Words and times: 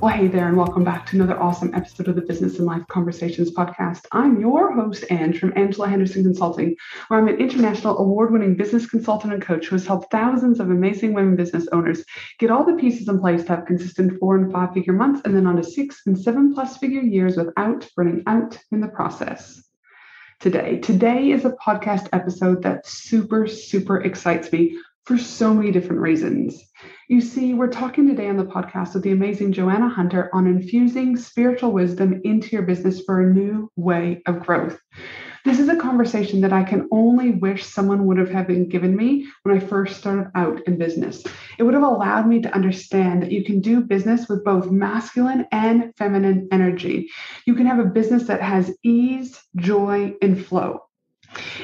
Well, 0.00 0.14
hey 0.16 0.28
there, 0.28 0.46
and 0.46 0.56
welcome 0.56 0.84
back 0.84 1.06
to 1.06 1.16
another 1.16 1.42
awesome 1.42 1.74
episode 1.74 2.06
of 2.06 2.14
the 2.14 2.22
Business 2.22 2.58
and 2.58 2.66
Life 2.66 2.86
Conversations 2.86 3.50
podcast. 3.50 4.06
I'm 4.12 4.40
your 4.40 4.72
host, 4.72 5.04
Ange, 5.10 5.40
from 5.40 5.52
Angela 5.56 5.88
Henderson 5.88 6.22
Consulting, 6.22 6.76
where 7.08 7.18
I'm 7.18 7.26
an 7.26 7.40
international 7.40 7.98
award 7.98 8.32
winning 8.32 8.54
business 8.54 8.86
consultant 8.86 9.32
and 9.32 9.42
coach 9.42 9.66
who 9.66 9.74
has 9.74 9.84
helped 9.84 10.12
thousands 10.12 10.60
of 10.60 10.70
amazing 10.70 11.14
women 11.14 11.34
business 11.34 11.66
owners 11.72 12.04
get 12.38 12.48
all 12.48 12.64
the 12.64 12.76
pieces 12.76 13.08
in 13.08 13.18
place 13.18 13.42
to 13.42 13.56
have 13.56 13.66
consistent 13.66 14.20
four 14.20 14.36
and 14.36 14.52
five 14.52 14.72
figure 14.72 14.92
months 14.92 15.22
and 15.24 15.34
then 15.34 15.48
on 15.48 15.56
to 15.56 15.64
six 15.64 16.02
and 16.06 16.16
seven 16.16 16.54
plus 16.54 16.76
figure 16.76 17.02
years 17.02 17.36
without 17.36 17.88
burning 17.96 18.22
out 18.28 18.56
in 18.70 18.80
the 18.80 18.86
process 18.86 19.64
today. 20.38 20.78
Today 20.78 21.32
is 21.32 21.44
a 21.44 21.50
podcast 21.50 22.08
episode 22.12 22.62
that 22.62 22.86
super, 22.86 23.48
super 23.48 24.00
excites 24.02 24.52
me 24.52 24.78
for 25.08 25.16
so 25.16 25.54
many 25.54 25.72
different 25.72 26.02
reasons. 26.02 26.62
You 27.08 27.22
see, 27.22 27.54
we're 27.54 27.72
talking 27.72 28.06
today 28.06 28.28
on 28.28 28.36
the 28.36 28.44
podcast 28.44 28.92
with 28.92 29.04
the 29.04 29.12
amazing 29.12 29.54
Joanna 29.54 29.88
Hunter 29.88 30.28
on 30.34 30.46
infusing 30.46 31.16
spiritual 31.16 31.72
wisdom 31.72 32.20
into 32.24 32.50
your 32.50 32.60
business 32.60 33.00
for 33.06 33.22
a 33.22 33.32
new 33.32 33.72
way 33.74 34.20
of 34.26 34.44
growth. 34.44 34.78
This 35.46 35.60
is 35.60 35.70
a 35.70 35.76
conversation 35.76 36.42
that 36.42 36.52
I 36.52 36.62
can 36.62 36.86
only 36.92 37.30
wish 37.30 37.64
someone 37.64 38.04
would 38.04 38.18
have 38.18 38.46
been 38.46 38.68
given 38.68 38.94
me 38.94 39.26
when 39.44 39.56
I 39.56 39.60
first 39.60 39.96
started 39.96 40.30
out 40.34 40.60
in 40.66 40.76
business. 40.76 41.24
It 41.58 41.62
would 41.62 41.72
have 41.72 41.82
allowed 41.82 42.28
me 42.28 42.42
to 42.42 42.54
understand 42.54 43.22
that 43.22 43.32
you 43.32 43.42
can 43.44 43.62
do 43.62 43.80
business 43.80 44.28
with 44.28 44.44
both 44.44 44.70
masculine 44.70 45.46
and 45.52 45.94
feminine 45.96 46.48
energy. 46.52 47.08
You 47.46 47.54
can 47.54 47.64
have 47.64 47.78
a 47.78 47.84
business 47.84 48.24
that 48.24 48.42
has 48.42 48.76
ease, 48.84 49.40
joy, 49.56 50.12
and 50.20 50.44
flow. 50.44 50.82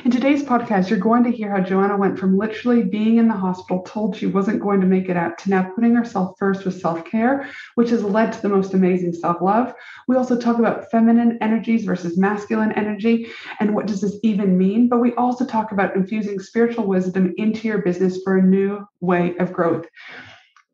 In 0.04 0.10
today's 0.10 0.42
podcast, 0.42 0.90
you're 0.90 0.98
going 0.98 1.24
to 1.24 1.30
hear 1.30 1.50
how 1.50 1.62
Joanna 1.62 1.96
went 1.96 2.18
from 2.18 2.36
literally 2.36 2.82
being 2.82 3.16
in 3.16 3.28
the 3.28 3.34
hospital, 3.34 3.82
told 3.82 4.14
she 4.14 4.26
wasn't 4.26 4.60
going 4.60 4.80
to 4.82 4.86
make 4.86 5.08
it 5.08 5.16
out, 5.16 5.38
to 5.38 5.50
now 5.50 5.70
putting 5.74 5.94
herself 5.94 6.36
first 6.38 6.64
with 6.64 6.80
self 6.80 7.04
care, 7.06 7.48
which 7.74 7.88
has 7.90 8.04
led 8.04 8.32
to 8.32 8.42
the 8.42 8.48
most 8.48 8.74
amazing 8.74 9.14
self 9.14 9.40
love. 9.40 9.74
We 10.06 10.16
also 10.16 10.38
talk 10.38 10.58
about 10.58 10.90
feminine 10.90 11.38
energies 11.40 11.84
versus 11.84 12.18
masculine 12.18 12.72
energy 12.72 13.28
and 13.58 13.74
what 13.74 13.86
does 13.86 14.02
this 14.02 14.18
even 14.22 14.58
mean. 14.58 14.88
But 14.88 15.00
we 15.00 15.14
also 15.14 15.46
talk 15.46 15.72
about 15.72 15.96
infusing 15.96 16.38
spiritual 16.40 16.86
wisdom 16.86 17.32
into 17.38 17.66
your 17.66 17.78
business 17.78 18.20
for 18.22 18.36
a 18.36 18.42
new 18.42 18.86
way 19.00 19.34
of 19.38 19.52
growth. 19.52 19.86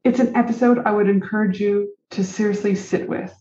It's 0.02 0.18
an 0.18 0.34
episode 0.34 0.78
I 0.84 0.90
would 0.90 1.08
encourage 1.08 1.60
you 1.60 1.94
to 2.10 2.24
seriously 2.24 2.74
sit 2.74 3.08
with 3.08 3.32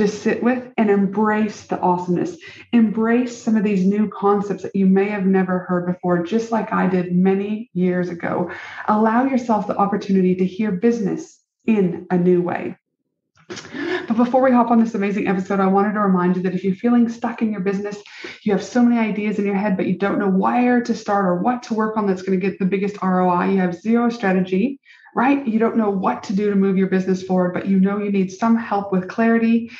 just 0.00 0.22
sit 0.22 0.42
with 0.42 0.66
and 0.78 0.88
embrace 0.88 1.66
the 1.66 1.78
awesomeness. 1.78 2.34
Embrace 2.72 3.36
some 3.36 3.54
of 3.54 3.64
these 3.64 3.84
new 3.84 4.08
concepts 4.08 4.62
that 4.62 4.74
you 4.74 4.86
may 4.86 5.10
have 5.10 5.26
never 5.26 5.58
heard 5.58 5.84
before, 5.84 6.22
just 6.22 6.50
like 6.50 6.72
I 6.72 6.86
did 6.86 7.14
many 7.14 7.68
years 7.74 8.08
ago. 8.08 8.50
Allow 8.88 9.26
yourself 9.26 9.66
the 9.66 9.76
opportunity 9.76 10.34
to 10.36 10.46
hear 10.46 10.72
business 10.72 11.42
in 11.66 12.06
a 12.10 12.16
new 12.16 12.40
way. 12.40 12.78
But 14.08 14.16
before 14.16 14.42
we 14.42 14.52
hop 14.52 14.70
on 14.70 14.82
this 14.82 14.94
amazing 14.94 15.28
episode, 15.28 15.60
I 15.60 15.66
wanted 15.66 15.92
to 15.92 16.00
remind 16.00 16.36
you 16.36 16.42
that 16.44 16.54
if 16.54 16.64
you're 16.64 16.74
feeling 16.74 17.06
stuck 17.10 17.42
in 17.42 17.52
your 17.52 17.60
business, 17.60 18.02
you 18.42 18.52
have 18.52 18.64
so 18.64 18.82
many 18.82 18.98
ideas 18.98 19.38
in 19.38 19.44
your 19.44 19.54
head, 19.54 19.76
but 19.76 19.86
you 19.86 19.98
don't 19.98 20.18
know 20.18 20.30
where 20.30 20.80
to 20.80 20.94
start 20.94 21.26
or 21.26 21.42
what 21.42 21.62
to 21.64 21.74
work 21.74 21.98
on 21.98 22.06
that's 22.06 22.22
going 22.22 22.40
to 22.40 22.48
get 22.48 22.58
the 22.58 22.64
biggest 22.64 22.96
ROI, 23.02 23.50
you 23.50 23.58
have 23.58 23.74
zero 23.74 24.08
strategy, 24.08 24.80
right? 25.14 25.46
You 25.46 25.58
don't 25.58 25.76
know 25.76 25.90
what 25.90 26.22
to 26.24 26.32
do 26.32 26.50
to 26.50 26.56
move 26.56 26.76
your 26.76 26.88
business 26.88 27.22
forward, 27.22 27.52
but 27.52 27.66
you 27.66 27.78
know 27.78 27.98
you 27.98 28.10
need 28.10 28.30
some 28.30 28.56
help 28.56 28.92
with 28.92 29.08
clarity 29.08 29.70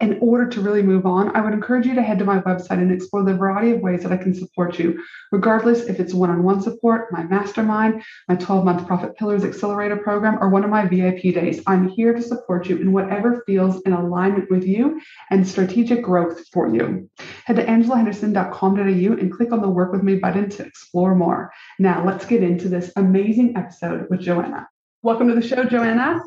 in 0.00 0.18
order 0.20 0.48
to 0.48 0.60
really 0.60 0.82
move 0.82 1.04
on, 1.04 1.34
I 1.36 1.42
would 1.42 1.52
encourage 1.52 1.86
you 1.86 1.94
to 1.94 2.02
head 2.02 2.18
to 2.20 2.24
my 2.24 2.40
website 2.40 2.78
and 2.78 2.90
explore 2.90 3.22
the 3.22 3.34
variety 3.34 3.72
of 3.72 3.80
ways 3.80 4.02
that 4.02 4.12
I 4.12 4.16
can 4.16 4.34
support 4.34 4.78
you, 4.78 5.02
regardless 5.30 5.82
if 5.82 6.00
it's 6.00 6.14
one 6.14 6.30
on 6.30 6.42
one 6.42 6.62
support, 6.62 7.12
my 7.12 7.22
mastermind, 7.24 8.02
my 8.26 8.36
12 8.36 8.64
month 8.64 8.86
Profit 8.86 9.16
Pillars 9.16 9.44
Accelerator 9.44 9.98
program, 9.98 10.38
or 10.40 10.48
one 10.48 10.64
of 10.64 10.70
my 10.70 10.86
VIP 10.86 11.34
days. 11.34 11.62
I'm 11.66 11.88
here 11.88 12.14
to 12.14 12.22
support 12.22 12.68
you 12.68 12.78
in 12.78 12.92
whatever 12.92 13.42
feels 13.46 13.82
in 13.82 13.92
alignment 13.92 14.50
with 14.50 14.64
you 14.64 15.00
and 15.30 15.46
strategic 15.46 16.02
growth 16.02 16.48
for 16.52 16.74
you. 16.74 17.10
Head 17.44 17.56
to 17.56 17.64
angelahenderson.com.au 17.64 18.80
and 18.80 19.32
click 19.32 19.52
on 19.52 19.60
the 19.60 19.68
Work 19.68 19.92
With 19.92 20.02
Me 20.02 20.16
button 20.16 20.48
to 20.50 20.64
explore 20.64 21.14
more. 21.14 21.52
Now, 21.78 22.04
let's 22.06 22.24
get 22.24 22.42
into 22.42 22.68
this 22.68 22.90
amazing 22.96 23.56
episode 23.56 24.06
with 24.08 24.20
Joanna. 24.20 24.68
Welcome 25.02 25.28
to 25.28 25.34
the 25.34 25.46
show, 25.46 25.64
Joanna. 25.64 26.20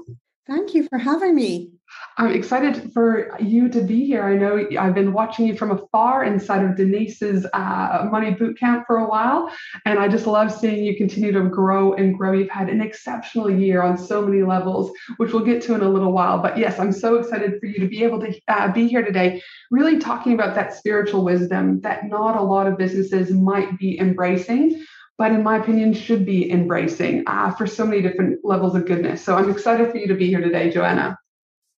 Thank 0.45 0.73
you 0.73 0.87
for 0.89 0.97
having 0.97 1.35
me. 1.35 1.71
I'm 2.17 2.31
excited 2.31 2.91
for 2.91 3.37
you 3.39 3.69
to 3.69 3.81
be 3.81 4.05
here. 4.05 4.23
I 4.23 4.35
know 4.35 4.67
I've 4.77 4.93
been 4.93 5.13
watching 5.13 5.47
you 5.47 5.55
from 5.55 5.71
afar 5.71 6.25
inside 6.25 6.65
of 6.65 6.75
Denise's 6.75 7.45
uh, 7.53 8.07
Money 8.11 8.31
Boot 8.31 8.59
Camp 8.59 8.83
for 8.85 8.97
a 8.97 9.07
while, 9.07 9.49
and 9.85 9.99
I 9.99 10.09
just 10.09 10.27
love 10.27 10.51
seeing 10.51 10.83
you 10.83 10.97
continue 10.97 11.31
to 11.31 11.43
grow 11.43 11.93
and 11.93 12.17
grow. 12.17 12.33
You've 12.33 12.49
had 12.49 12.69
an 12.69 12.81
exceptional 12.81 13.49
year 13.49 13.81
on 13.81 13.97
so 13.97 14.21
many 14.21 14.43
levels, 14.43 14.91
which 15.15 15.31
we'll 15.31 15.45
get 15.45 15.61
to 15.63 15.75
in 15.75 15.81
a 15.81 15.89
little 15.89 16.11
while. 16.11 16.39
But 16.39 16.57
yes, 16.57 16.77
I'm 16.77 16.91
so 16.91 17.15
excited 17.15 17.59
for 17.61 17.67
you 17.67 17.79
to 17.79 17.87
be 17.87 18.03
able 18.03 18.19
to 18.19 18.37
uh, 18.49 18.71
be 18.71 18.87
here 18.87 19.03
today, 19.03 19.41
really 19.71 19.97
talking 19.97 20.33
about 20.33 20.55
that 20.55 20.73
spiritual 20.73 21.23
wisdom 21.23 21.79
that 21.81 22.09
not 22.09 22.35
a 22.35 22.43
lot 22.43 22.67
of 22.67 22.77
businesses 22.77 23.31
might 23.31 23.77
be 23.79 23.97
embracing 23.97 24.83
but 25.17 25.31
in 25.31 25.43
my 25.43 25.57
opinion, 25.57 25.93
should 25.93 26.25
be 26.25 26.49
embracing 26.51 27.23
uh, 27.27 27.51
for 27.51 27.67
so 27.67 27.85
many 27.85 28.01
different 28.01 28.39
levels 28.43 28.75
of 28.75 28.85
goodness. 28.85 29.23
So 29.23 29.35
I'm 29.35 29.49
excited 29.49 29.91
for 29.91 29.97
you 29.97 30.07
to 30.07 30.15
be 30.15 30.27
here 30.27 30.41
today, 30.41 30.69
Joanna. 30.69 31.17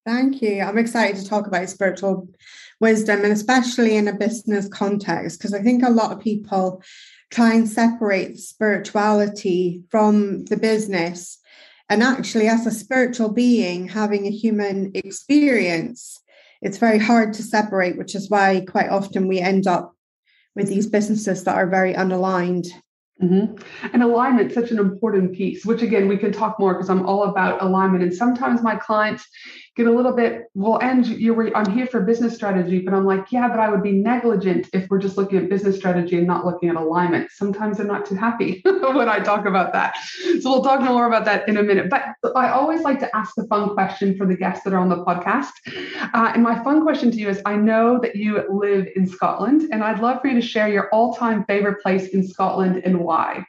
Thank 0.06 0.42
you. 0.42 0.62
I'm 0.62 0.78
excited 0.78 1.18
to 1.18 1.28
talk 1.28 1.48
about 1.48 1.68
spiritual 1.70 2.30
wisdom 2.80 3.24
and 3.24 3.34
especially 3.34 3.98
in 3.98 4.08
a 4.08 4.14
business 4.14 4.70
context, 4.70 5.40
because 5.40 5.54
I 5.54 5.62
think 5.62 5.84
a 5.84 5.90
lot 5.90 6.12
of 6.12 6.20
people 6.20 6.84
try 7.32 7.54
and 7.54 7.68
separate 7.68 8.38
spirituality 8.40 9.84
from 9.90 10.46
the 10.46 10.58
business. 10.58 11.40
And 11.90 12.04
actually, 12.04 12.48
as 12.48 12.66
a 12.66 12.72
spiritual 12.72 13.30
being 13.30 13.88
having 13.88 14.26
a 14.26 14.32
human 14.32 14.92
experience, 14.94 16.22
it's 16.62 16.78
very 16.78 17.00
hard 17.00 17.34
to 17.34 17.44
separate, 17.44 17.98
which 17.98 18.16
is 18.16 18.30
why 18.30 18.64
quite 18.68 18.90
often 18.90 19.28
we 19.28 19.40
end 19.40 19.68
up 19.68 19.96
with 20.56 20.68
these 20.68 20.88
businesses 20.88 21.44
that 21.44 21.56
are 21.56 21.68
very 21.68 21.94
unaligned. 21.94 22.68
Mm-hmm. 23.24 23.56
And 23.94 24.04
alignment, 24.04 24.52
such 24.52 24.72
an 24.72 24.80
important 24.80 25.34
piece, 25.34 25.66
which 25.66 25.82
again, 25.82 26.10
we 26.10 26.18
can 26.18 26.34
talk 26.34 26.60
more 26.60 26.74
because 26.74 26.90
I'm 26.90 27.06
all 27.06 27.24
about 27.24 27.62
alignment. 27.62 28.04
And 28.04 28.14
sometimes 28.14 28.62
my 28.62 28.76
clients 28.76 29.26
get 29.76 29.88
a 29.88 29.92
little 29.92 30.14
bit, 30.14 30.46
well, 30.54 30.80
and 30.82 31.06
you're, 31.06 31.56
I'm 31.56 31.70
here 31.70 31.86
for 31.86 32.00
business 32.02 32.34
strategy, 32.34 32.80
but 32.80 32.94
I'm 32.94 33.06
like, 33.06 33.32
yeah, 33.32 33.50
but 33.50 33.60
I 33.60 33.70
would 33.70 33.84
be 33.84 33.92
negligent 33.92 34.70
if 34.72 34.90
we're 34.90 35.00
just 35.00 35.18
looking 35.18 35.38
at 35.38 35.50
business 35.50 35.76
strategy 35.76 36.18
and 36.18 36.26
not 36.26 36.46
looking 36.46 36.70
at 36.70 36.78
alignment. 36.78 37.30
Sometimes 37.32 37.80
i'm 37.80 37.88
not 37.88 38.06
too 38.06 38.16
happy 38.16 38.62
when 38.66 39.10
I 39.10 39.20
talk 39.20 39.46
about 39.46 39.74
that. 39.74 39.98
So 40.40 40.50
we'll 40.50 40.64
talk 40.64 40.82
more 40.82 41.08
about 41.08 41.26
that 41.26 41.50
in 41.50 41.58
a 41.58 41.64
minute. 41.64 41.90
But 41.90 42.16
I 42.36 42.50
always 42.50 42.82
like 42.82 43.00
to 43.00 43.16
ask 43.16 43.36
the 43.36 43.46
fun 43.48 43.74
question 43.74 44.18
for 44.18 44.26
the 44.26 44.38
guests 44.38 44.64
that 44.64 44.74
are 44.74 44.80
on 44.80 44.88
the 44.88 45.04
podcast. 45.04 45.52
Uh, 46.14 46.32
and 46.34 46.42
my 46.42 46.64
fun 46.64 46.82
question 46.82 47.12
to 47.12 47.18
you 47.18 47.28
is 47.28 47.42
I 47.46 47.58
know 47.58 48.00
that 48.02 48.16
you 48.16 48.44
live 48.50 48.88
in 48.96 49.06
Scotland, 49.06 49.68
and 49.72 49.84
I'd 49.84 50.00
love 50.00 50.22
for 50.22 50.28
you 50.28 50.36
to 50.36 50.42
share 50.42 50.70
your 50.70 50.90
all 50.90 51.14
time 51.16 51.44
favorite 51.46 51.82
place 51.82 52.10
in 52.10 52.26
Scotland 52.26 52.82
and 52.86 53.02
why. 53.02 53.46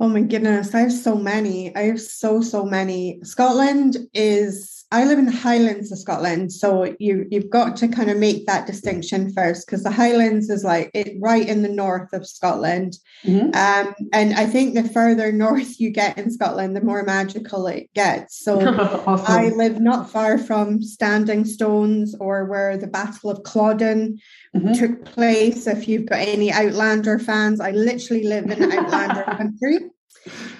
Oh 0.00 0.08
my 0.08 0.22
goodness, 0.22 0.74
I 0.74 0.80
have 0.80 0.92
so 0.92 1.14
many. 1.14 1.74
I 1.74 1.82
have 1.82 2.00
so 2.00 2.42
so 2.42 2.64
many. 2.64 3.20
Scotland 3.22 3.96
is 4.12 4.73
I 4.90 5.04
live 5.04 5.18
in 5.18 5.26
the 5.26 5.32
Highlands 5.32 5.90
of 5.90 5.98
Scotland, 5.98 6.52
so 6.52 6.94
you 6.98 7.26
you've 7.30 7.50
got 7.50 7.76
to 7.78 7.88
kind 7.88 8.10
of 8.10 8.16
make 8.16 8.46
that 8.46 8.66
distinction 8.66 9.32
first 9.32 9.66
because 9.66 9.82
the 9.82 9.90
Highlands 9.90 10.50
is 10.50 10.62
like 10.62 10.90
it 10.94 11.16
right 11.20 11.48
in 11.48 11.62
the 11.62 11.68
north 11.68 12.12
of 12.12 12.26
Scotland, 12.26 12.98
mm-hmm. 13.24 13.54
um, 13.54 13.94
and 14.12 14.34
I 14.34 14.46
think 14.46 14.74
the 14.74 14.88
further 14.88 15.32
north 15.46 15.80
you 15.80 15.90
get 15.90 16.18
in 16.18 16.30
Scotland, 16.30 16.76
the 16.76 16.80
more 16.80 17.02
magical 17.02 17.66
it 17.66 17.92
gets. 17.94 18.44
So 18.44 18.60
awesome. 19.06 19.26
I 19.26 19.48
live 19.48 19.80
not 19.80 20.10
far 20.10 20.38
from 20.38 20.82
Standing 20.82 21.44
Stones 21.44 22.14
or 22.20 22.44
where 22.44 22.76
the 22.76 22.86
Battle 22.86 23.30
of 23.30 23.42
Culloden 23.42 24.18
mm-hmm. 24.54 24.72
took 24.72 25.04
place. 25.04 25.66
If 25.66 25.88
you've 25.88 26.06
got 26.06 26.20
any 26.20 26.52
Outlander 26.52 27.18
fans, 27.18 27.60
I 27.60 27.72
literally 27.72 28.24
live 28.24 28.50
in 28.50 28.72
Outlander 28.72 29.24
country. 29.36 29.78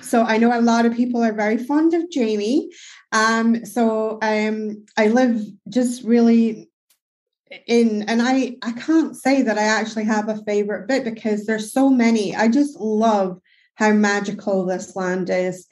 So 0.03 0.23
I 0.23 0.39
know 0.39 0.57
a 0.57 0.61
lot 0.61 0.87
of 0.87 0.95
people 0.95 1.23
are 1.23 1.33
very 1.33 1.59
fond 1.59 1.95
of 1.95 2.11
Jamie. 2.11 2.71
Um, 3.15 3.65
so 3.65 4.19
um, 4.23 4.85
I 4.99 5.07
live 5.07 5.41
just 5.69 6.03
really 6.03 6.69
in, 7.67 8.03
and 8.03 8.21
I 8.21 8.57
I 8.63 8.73
can't 8.73 9.17
say 9.17 9.41
that 9.43 9.57
I 9.57 9.63
actually 9.63 10.05
have 10.05 10.29
a 10.29 10.43
favorite 10.45 10.89
bit 10.89 11.05
because 11.05 11.47
there's 11.47 11.73
so 11.73 11.89
many. 11.89 12.35
I 12.35 12.49
just 12.49 12.77
love 12.77 13.41
how 13.77 13.93
magical 13.93 14.67
this 14.67 14.97
land 14.97 15.31
is. 15.31 15.67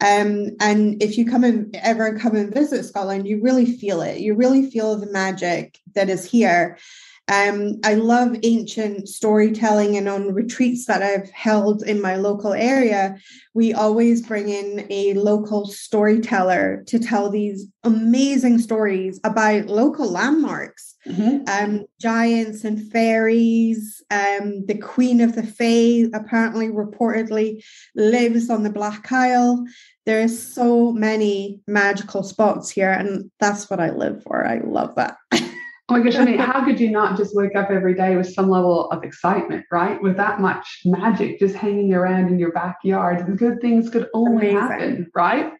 Um, 0.00 0.50
and 0.60 1.00
if 1.02 1.16
you 1.16 1.26
come 1.26 1.44
and 1.44 1.74
ever 1.76 2.18
come 2.18 2.36
and 2.36 2.52
visit 2.52 2.84
Scotland, 2.84 3.26
you 3.26 3.40
really 3.40 3.66
feel 3.66 4.00
it. 4.02 4.18
You 4.18 4.34
really 4.34 4.68
feel 4.68 4.96
the 4.96 5.10
magic 5.10 5.78
that 5.94 6.08
is 6.08 6.24
here. 6.24 6.78
Um, 7.28 7.78
I 7.84 7.94
love 7.94 8.36
ancient 8.42 9.08
storytelling, 9.08 9.96
and 9.96 10.08
on 10.08 10.32
retreats 10.32 10.86
that 10.86 11.02
I've 11.02 11.30
held 11.30 11.82
in 11.82 12.00
my 12.00 12.16
local 12.16 12.54
area, 12.54 13.18
we 13.52 13.74
always 13.74 14.26
bring 14.26 14.48
in 14.48 14.86
a 14.88 15.12
local 15.14 15.66
storyteller 15.66 16.84
to 16.86 16.98
tell 16.98 17.28
these 17.28 17.66
amazing 17.84 18.58
stories 18.58 19.20
about 19.24 19.66
local 19.66 20.10
landmarks, 20.10 20.94
mm-hmm. 21.06 21.44
um, 21.48 21.84
giants 22.00 22.64
and 22.64 22.90
fairies. 22.90 24.02
Um, 24.10 24.64
the 24.64 24.78
Queen 24.78 25.20
of 25.20 25.34
the 25.34 25.42
Fae 25.42 26.08
apparently, 26.14 26.68
reportedly, 26.68 27.62
lives 27.94 28.48
on 28.48 28.62
the 28.62 28.70
Black 28.70 29.12
Isle. 29.12 29.66
There's 30.06 30.38
so 30.38 30.92
many 30.92 31.60
magical 31.66 32.22
spots 32.22 32.70
here, 32.70 32.90
and 32.90 33.30
that's 33.38 33.68
what 33.68 33.80
I 33.80 33.90
live 33.90 34.22
for. 34.22 34.46
I 34.46 34.60
love 34.60 34.94
that. 34.94 35.18
Oh 35.90 35.96
my 35.96 36.00
gosh, 36.02 36.16
I 36.16 36.24
mean, 36.24 36.38
how 36.38 36.64
could 36.64 36.78
you 36.78 36.90
not 36.90 37.16
just 37.16 37.34
wake 37.34 37.56
up 37.56 37.70
every 37.70 37.94
day 37.94 38.16
with 38.16 38.32
some 38.32 38.50
level 38.50 38.90
of 38.90 39.04
excitement, 39.04 39.64
right? 39.72 40.00
With 40.02 40.16
that 40.16 40.40
much 40.40 40.82
magic 40.84 41.38
just 41.38 41.54
hanging 41.54 41.94
around 41.94 42.28
in 42.28 42.38
your 42.38 42.52
backyard. 42.52 43.38
Good 43.38 43.60
things 43.60 43.88
could 43.88 44.08
only 44.12 44.50
amazing. 44.50 44.60
happen, 44.60 45.10
right? 45.14 45.52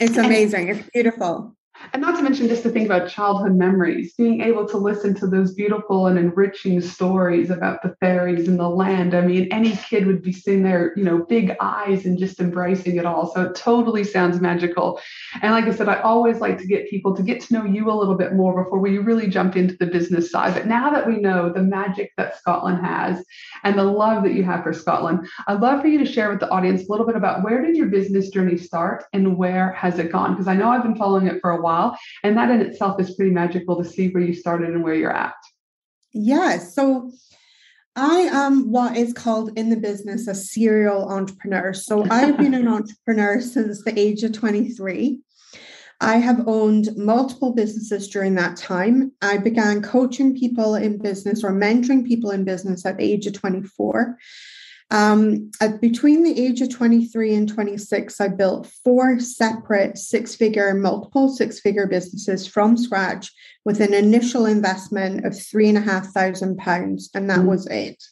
It's 0.00 0.16
amazing. 0.16 0.70
And, 0.70 0.80
it's 0.80 0.90
beautiful. 0.90 1.56
And 1.92 2.02
not 2.02 2.16
to 2.16 2.22
mention 2.22 2.48
just 2.48 2.62
to 2.64 2.70
think 2.70 2.86
about 2.86 3.08
childhood 3.08 3.54
memories, 3.54 4.12
being 4.14 4.40
able 4.42 4.66
to 4.68 4.76
listen 4.76 5.14
to 5.14 5.26
those 5.26 5.54
beautiful 5.54 6.06
and 6.06 6.18
enriching 6.18 6.80
stories 6.80 7.50
about 7.50 7.82
the 7.82 7.96
fairies 8.00 8.48
and 8.48 8.58
the 8.58 8.68
land. 8.68 9.14
I 9.14 9.22
mean, 9.22 9.48
any 9.50 9.76
kid 9.76 10.06
would 10.06 10.22
be 10.22 10.32
sitting 10.32 10.62
there, 10.62 10.92
you 10.96 11.04
know, 11.04 11.24
big 11.24 11.56
eyes 11.60 12.04
and 12.04 12.18
just 12.18 12.40
embracing 12.40 12.96
it 12.96 13.06
all. 13.06 13.32
So 13.32 13.42
it 13.42 13.54
totally 13.54 14.04
sounds 14.04 14.40
magical. 14.40 15.00
And 15.40 15.52
like 15.52 15.64
I 15.64 15.74
said, 15.74 15.88
I 15.88 16.00
always 16.00 16.40
like 16.40 16.58
to 16.58 16.66
get 16.66 16.90
people 16.90 17.16
to 17.16 17.22
get 17.22 17.40
to 17.42 17.54
know 17.54 17.64
you 17.64 17.90
a 17.90 17.94
little 17.94 18.16
bit 18.16 18.34
more 18.34 18.64
before 18.64 18.80
we 18.80 18.98
really 18.98 19.28
jump 19.28 19.56
into 19.56 19.76
the 19.76 19.86
business 19.86 20.30
side. 20.30 20.54
But 20.54 20.66
now 20.66 20.90
that 20.90 21.06
we 21.06 21.16
know 21.16 21.50
the 21.52 21.62
magic 21.62 22.12
that 22.16 22.38
Scotland 22.38 22.84
has 22.84 23.24
and 23.64 23.78
the 23.78 23.84
love 23.84 24.24
that 24.24 24.34
you 24.34 24.42
have 24.44 24.62
for 24.62 24.72
Scotland, 24.72 25.28
I'd 25.46 25.60
love 25.60 25.80
for 25.80 25.88
you 25.88 25.98
to 25.98 26.06
share 26.06 26.30
with 26.30 26.40
the 26.40 26.50
audience 26.50 26.86
a 26.86 26.90
little 26.90 27.06
bit 27.06 27.16
about 27.16 27.44
where 27.44 27.64
did 27.64 27.76
your 27.76 27.88
business 27.88 28.30
journey 28.30 28.56
start 28.56 29.04
and 29.12 29.38
where 29.38 29.72
has 29.72 29.98
it 29.98 30.12
gone? 30.12 30.32
Because 30.32 30.48
I 30.48 30.54
know 30.54 30.68
I've 30.68 30.82
been 30.82 30.96
following 30.96 31.28
it 31.28 31.40
for 31.40 31.50
a 31.50 31.60
while 31.60 31.67
while. 31.68 31.98
And 32.22 32.36
that 32.36 32.50
in 32.50 32.60
itself 32.60 33.00
is 33.00 33.14
pretty 33.14 33.32
magical 33.32 33.82
to 33.82 33.88
see 33.88 34.08
where 34.08 34.22
you 34.22 34.34
started 34.34 34.70
and 34.70 34.82
where 34.82 34.94
you're 34.94 35.14
at. 35.14 35.34
Yeah. 36.12 36.58
So 36.58 37.12
I 37.96 38.20
am 38.44 38.70
what 38.70 38.96
is 38.96 39.12
called 39.12 39.50
in 39.58 39.70
the 39.70 39.76
business 39.76 40.28
a 40.28 40.34
serial 40.34 41.08
entrepreneur. 41.08 41.72
So 41.72 42.06
I've 42.10 42.38
been 42.38 42.54
an 42.54 42.68
entrepreneur 42.78 43.40
since 43.40 43.82
the 43.82 43.98
age 43.98 44.22
of 44.22 44.32
23. 44.32 45.20
I 46.00 46.16
have 46.18 46.46
owned 46.46 46.90
multiple 46.96 47.52
businesses 47.52 48.08
during 48.08 48.36
that 48.36 48.56
time. 48.56 49.12
I 49.20 49.36
began 49.38 49.82
coaching 49.82 50.36
people 50.36 50.76
in 50.76 50.98
business 50.98 51.42
or 51.42 51.50
mentoring 51.50 52.06
people 52.06 52.30
in 52.30 52.44
business 52.44 52.86
at 52.86 52.98
the 52.98 53.04
age 53.04 53.26
of 53.26 53.32
24. 53.32 54.16
Um, 54.90 55.50
at, 55.60 55.80
between 55.80 56.22
the 56.22 56.40
age 56.40 56.62
of 56.62 56.70
23 56.70 57.34
and 57.34 57.48
26, 57.48 58.20
I 58.20 58.28
built 58.28 58.70
four 58.84 59.20
separate 59.20 59.98
six 59.98 60.34
figure, 60.34 60.72
multiple 60.74 61.28
six 61.28 61.60
figure 61.60 61.86
businesses 61.86 62.46
from 62.46 62.76
scratch 62.76 63.30
with 63.64 63.80
an 63.80 63.92
initial 63.92 64.46
investment 64.46 65.26
of 65.26 65.38
three 65.38 65.68
and 65.68 65.76
a 65.76 65.82
half 65.82 66.06
thousand 66.08 66.56
pounds, 66.56 67.10
and 67.14 67.28
that 67.28 67.40
mm. 67.40 67.46
was 67.46 67.66
it. 67.66 68.02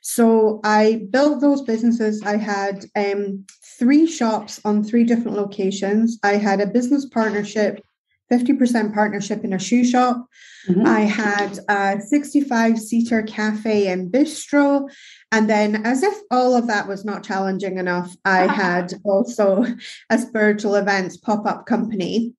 So 0.00 0.60
I 0.64 1.02
built 1.10 1.40
those 1.40 1.62
businesses. 1.62 2.22
I 2.22 2.36
had 2.36 2.86
um, 2.96 3.44
three 3.78 4.06
shops 4.06 4.60
on 4.64 4.84
three 4.84 5.04
different 5.04 5.36
locations. 5.36 6.18
I 6.22 6.36
had 6.36 6.60
a 6.60 6.66
business 6.66 7.06
partnership 7.06 7.84
50% 8.30 8.94
partnership 8.94 9.44
in 9.44 9.52
a 9.52 9.58
shoe 9.58 9.84
shop. 9.84 10.26
Mm-hmm. 10.68 10.86
I 10.86 11.00
had 11.00 11.58
a 11.68 12.00
65 12.00 12.78
seater 12.78 13.22
cafe 13.22 13.88
and 13.88 14.12
bistro. 14.12 14.90
And 15.32 15.48
then, 15.48 15.86
as 15.86 16.02
if 16.02 16.14
all 16.30 16.56
of 16.56 16.66
that 16.66 16.88
was 16.88 17.04
not 17.04 17.24
challenging 17.24 17.78
enough, 17.78 18.14
I 18.24 18.46
had 18.52 18.94
also 19.04 19.64
a 20.10 20.18
spiritual 20.18 20.74
events 20.74 21.16
pop 21.16 21.46
up 21.46 21.66
company. 21.66 22.34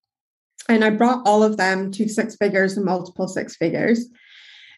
And 0.68 0.84
I 0.84 0.92
brought 0.92 1.28
all 1.28 1.42
of 1.42 1.58
them 1.58 1.92
to 1.94 2.08
six 2.08 2.36
figures 2.36 2.78
and 2.78 2.86
multiple 2.86 3.28
six 3.28 3.56
figures. 3.56 4.06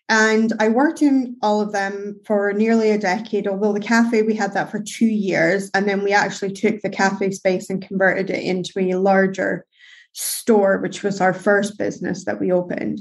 And 0.08 0.52
I 0.60 0.68
worked 0.68 1.02
in 1.02 1.38
all 1.42 1.62
of 1.62 1.72
them 1.72 2.20
for 2.26 2.52
nearly 2.52 2.92
a 2.92 2.98
decade, 2.98 3.48
although 3.48 3.72
the 3.72 3.80
cafe, 3.80 4.24
we 4.24 4.36
had 4.36 4.54
that 4.54 4.70
for 4.70 4.82
two 4.82 5.06
years. 5.06 5.72
And 5.74 5.88
then 5.88 6.04
we 6.04 6.12
actually 6.12 6.52
took 6.52 6.82
the 6.82 6.90
cafe 6.90 7.32
space 7.32 7.70
and 7.70 7.86
converted 7.86 8.30
it 8.30 8.44
into 8.44 8.80
a 8.80 8.96
larger 8.96 9.66
store, 10.14 10.80
which 10.80 11.04
was 11.04 11.22
our 11.22 11.34
first 11.34 11.78
business 11.78 12.26
that 12.26 12.40
we 12.40 12.52
opened. 12.52 13.00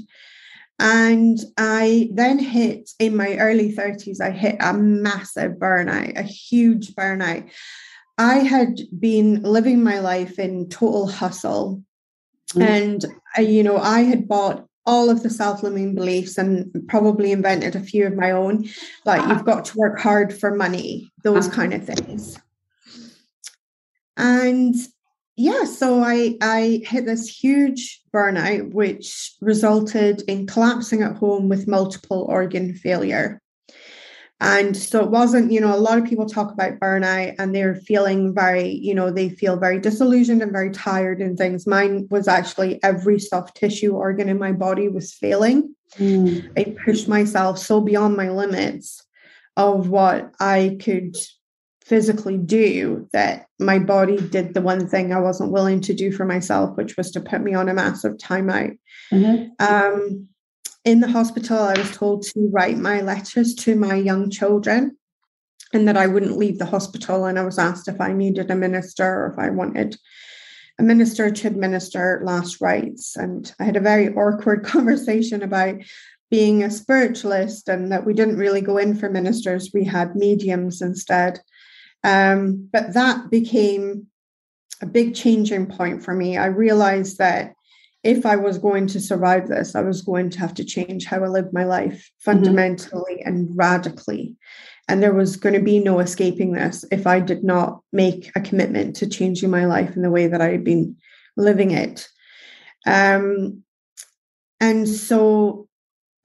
And 0.79 1.39
I 1.57 2.09
then 2.13 2.39
hit 2.39 2.89
in 2.97 3.15
my 3.15 3.37
early 3.37 3.73
30s, 3.73 4.19
I 4.19 4.31
hit 4.31 4.55
a 4.59 4.73
massive 4.73 5.53
burnout, 5.53 6.17
a 6.17 6.23
huge 6.23 6.95
burnout. 6.95 7.49
I 8.17 8.39
had 8.39 8.79
been 8.99 9.43
living 9.43 9.83
my 9.83 9.99
life 9.99 10.39
in 10.39 10.69
total 10.69 11.07
hustle. 11.07 11.83
Mm. 12.53 12.61
And, 12.63 13.05
I, 13.37 13.41
you 13.41 13.63
know, 13.63 13.77
I 13.77 14.01
had 14.01 14.27
bought 14.27 14.65
all 14.85 15.09
of 15.09 15.21
the 15.21 15.29
self 15.29 15.61
limiting 15.61 15.93
beliefs 15.93 16.37
and 16.37 16.71
probably 16.87 17.31
invented 17.31 17.75
a 17.75 17.79
few 17.79 18.07
of 18.07 18.15
my 18.15 18.31
own, 18.31 18.65
like 19.05 19.27
you've 19.29 19.45
got 19.45 19.65
to 19.65 19.77
work 19.77 19.99
hard 19.99 20.33
for 20.33 20.55
money, 20.55 21.11
those 21.23 21.47
uh-huh. 21.47 21.55
kind 21.55 21.73
of 21.73 21.85
things. 21.85 22.39
And 24.17 24.75
yeah, 25.35 25.63
so 25.63 26.01
I 26.03 26.37
I 26.41 26.81
hit 26.85 27.05
this 27.05 27.27
huge 27.27 28.01
burnout, 28.13 28.73
which 28.73 29.33
resulted 29.41 30.23
in 30.27 30.47
collapsing 30.47 31.01
at 31.01 31.15
home 31.15 31.49
with 31.49 31.67
multiple 31.67 32.25
organ 32.29 32.75
failure. 32.75 33.41
And 34.41 34.75
so 34.75 35.03
it 35.03 35.11
wasn't, 35.11 35.51
you 35.51 35.61
know, 35.61 35.73
a 35.73 35.77
lot 35.77 35.99
of 35.99 36.05
people 36.05 36.25
talk 36.25 36.51
about 36.51 36.79
burnout 36.79 37.35
and 37.37 37.53
they're 37.53 37.75
feeling 37.75 38.33
very, 38.33 38.69
you 38.69 38.95
know, 38.95 39.11
they 39.11 39.29
feel 39.29 39.55
very 39.55 39.79
disillusioned 39.79 40.41
and 40.41 40.51
very 40.51 40.71
tired 40.71 41.21
and 41.21 41.37
things. 41.37 41.67
Mine 41.67 42.07
was 42.09 42.27
actually 42.27 42.83
every 42.83 43.19
soft 43.19 43.55
tissue 43.55 43.95
organ 43.95 44.29
in 44.29 44.39
my 44.39 44.51
body 44.51 44.87
was 44.87 45.13
failing. 45.13 45.75
Mm. 45.97 46.51
I 46.57 46.75
pushed 46.83 47.07
myself 47.07 47.59
so 47.59 47.81
beyond 47.81 48.17
my 48.17 48.31
limits 48.31 49.05
of 49.55 49.89
what 49.89 50.31
I 50.39 50.77
could 50.81 51.15
physically 51.91 52.37
do 52.37 53.05
that 53.11 53.47
my 53.59 53.77
body 53.77 54.15
did 54.15 54.53
the 54.53 54.61
one 54.61 54.87
thing 54.87 55.11
I 55.11 55.19
wasn't 55.19 55.51
willing 55.51 55.81
to 55.81 55.93
do 55.93 56.09
for 56.09 56.23
myself, 56.23 56.77
which 56.77 56.95
was 56.95 57.11
to 57.11 57.19
put 57.19 57.41
me 57.41 57.53
on 57.53 57.67
a 57.67 57.73
massive 57.73 58.13
timeout. 58.13 58.77
Mm-hmm. 59.11 59.49
Um, 59.59 60.29
in 60.85 61.01
the 61.01 61.09
hospital, 61.09 61.59
I 61.59 61.77
was 61.77 61.91
told 61.91 62.23
to 62.23 62.49
write 62.49 62.77
my 62.77 63.01
letters 63.01 63.53
to 63.55 63.75
my 63.75 63.95
young 63.95 64.29
children 64.29 64.95
and 65.73 65.85
that 65.85 65.97
I 65.97 66.07
wouldn't 66.07 66.37
leave 66.37 66.59
the 66.59 66.65
hospital. 66.65 67.25
And 67.25 67.37
I 67.37 67.43
was 67.43 67.59
asked 67.59 67.89
if 67.89 67.99
I 67.99 68.13
needed 68.13 68.49
a 68.49 68.55
minister 68.55 69.03
or 69.03 69.33
if 69.33 69.37
I 69.37 69.49
wanted 69.49 69.97
a 70.79 70.83
minister 70.83 71.29
to 71.29 71.47
administer 71.49 72.21
last 72.23 72.61
rites. 72.61 73.17
And 73.17 73.53
I 73.59 73.65
had 73.65 73.75
a 73.75 73.81
very 73.81 74.15
awkward 74.15 74.63
conversation 74.75 75.43
about 75.43 75.75
being 76.29 76.63
a 76.63 76.71
spiritualist 76.71 77.67
and 77.67 77.91
that 77.91 78.05
we 78.05 78.13
didn't 78.13 78.37
really 78.37 78.61
go 78.61 78.77
in 78.77 78.95
for 78.95 79.09
ministers, 79.09 79.71
we 79.73 79.83
had 79.83 80.15
mediums 80.15 80.81
instead. 80.81 81.41
Um, 82.03 82.69
but 82.71 82.93
that 82.93 83.29
became 83.29 84.07
a 84.81 84.85
big 84.85 85.15
changing 85.15 85.67
point 85.67 86.03
for 86.03 86.13
me. 86.13 86.37
I 86.37 86.47
realized 86.47 87.19
that 87.19 87.53
if 88.03 88.25
I 88.25 88.35
was 88.35 88.57
going 88.57 88.87
to 88.87 88.99
survive 88.99 89.47
this, 89.47 89.75
I 89.75 89.81
was 89.81 90.01
going 90.01 90.31
to 90.31 90.39
have 90.39 90.55
to 90.55 90.65
change 90.65 91.05
how 91.05 91.23
I 91.23 91.27
lived 91.27 91.53
my 91.53 91.65
life 91.65 91.93
mm-hmm. 91.93 92.31
fundamentally 92.31 93.17
mm-hmm. 93.19 93.27
and 93.27 93.49
radically. 93.57 94.35
And 94.87 95.01
there 95.01 95.13
was 95.13 95.37
going 95.37 95.53
to 95.53 95.61
be 95.61 95.79
no 95.79 95.99
escaping 95.99 96.53
this 96.53 96.83
if 96.91 97.05
I 97.05 97.19
did 97.19 97.43
not 97.43 97.81
make 97.93 98.31
a 98.35 98.41
commitment 98.41 98.95
to 98.97 99.07
changing 99.07 99.49
my 99.49 99.65
life 99.65 99.95
in 99.95 100.01
the 100.01 100.09
way 100.09 100.27
that 100.27 100.41
I 100.41 100.49
had 100.49 100.63
been 100.63 100.97
living 101.37 101.71
it. 101.71 102.09
Um, 102.85 103.63
and 104.59 104.89
so 104.89 105.67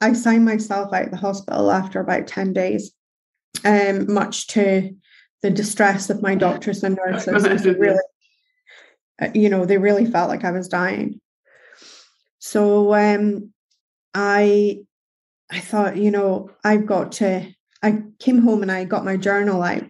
I 0.01 0.13
signed 0.13 0.45
myself 0.45 0.91
out 0.93 1.05
of 1.05 1.11
the 1.11 1.17
hospital 1.17 1.71
after 1.71 1.99
about 1.99 2.27
10 2.27 2.53
days, 2.53 2.91
um, 3.63 4.11
much 4.11 4.47
to 4.47 4.95
the 5.41 5.49
distress 5.49 6.09
of 6.09 6.21
my 6.21 6.35
doctors 6.35 6.83
and 6.83 6.95
nurses. 6.95 7.65
really, 7.65 7.99
uh, 9.21 9.29
you 9.33 9.49
know, 9.49 9.65
they 9.65 9.77
really 9.77 10.05
felt 10.05 10.29
like 10.29 10.43
I 10.43 10.51
was 10.51 10.67
dying. 10.67 11.19
So 12.39 12.93
um, 12.93 13.53
I, 14.13 14.79
I 15.51 15.59
thought, 15.59 15.97
you 15.97 16.11
know, 16.11 16.49
I've 16.63 16.85
got 16.85 17.13
to. 17.13 17.47
I 17.83 18.01
came 18.19 18.41
home 18.41 18.63
and 18.63 18.71
I 18.71 18.85
got 18.85 19.05
my 19.05 19.17
journal 19.17 19.61
out 19.61 19.83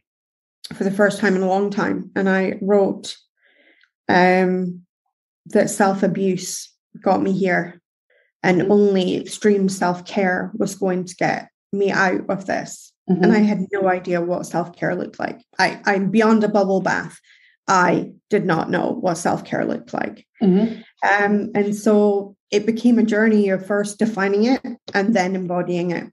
for 0.74 0.84
the 0.84 0.92
first 0.92 1.20
time 1.20 1.36
in 1.36 1.42
a 1.42 1.48
long 1.48 1.70
time, 1.70 2.12
and 2.16 2.28
I 2.28 2.60
wrote 2.62 3.16
um, 4.10 4.82
that 5.48 5.70
self 5.70 6.04
abuse 6.04 6.74
got 7.02 7.22
me 7.22 7.32
here, 7.32 7.82
and 8.44 8.72
only 8.72 9.18
extreme 9.18 9.70
self 9.70 10.06
care 10.06 10.52
was 10.56 10.76
going 10.76 11.06
to 11.06 11.16
get 11.16 11.50
me 11.72 11.92
out 11.92 12.30
of 12.30 12.46
this. 12.46 12.92
Mm-hmm. 13.10 13.24
And 13.24 13.34
I 13.34 13.40
had 13.40 13.66
no 13.72 13.88
idea 13.88 14.22
what 14.22 14.46
self 14.46 14.76
care 14.76 14.96
looked 14.96 15.20
like. 15.20 15.40
I, 15.58 15.82
I'm 15.86 16.12
beyond 16.12 16.44
a 16.44 16.50
bubble 16.50 16.82
bath. 16.82 17.20
I 17.68 18.12
did 18.30 18.46
not 18.46 18.70
know 18.70 18.98
what 19.00 19.16
self 19.16 19.46
care 19.46 19.66
looked 19.66 19.94
like. 19.94 20.26
Mm-hmm. 20.42 20.82
Um, 21.08 21.52
and 21.56 21.76
so 21.76 22.36
it 22.52 22.66
became 22.66 23.00
a 23.00 23.04
journey 23.04 23.50
of 23.50 23.66
first 23.66 24.00
defining 24.00 24.46
it 24.46 24.62
and 24.94 25.14
then 25.16 25.36
embodying 25.36 25.92
it. 25.92 26.12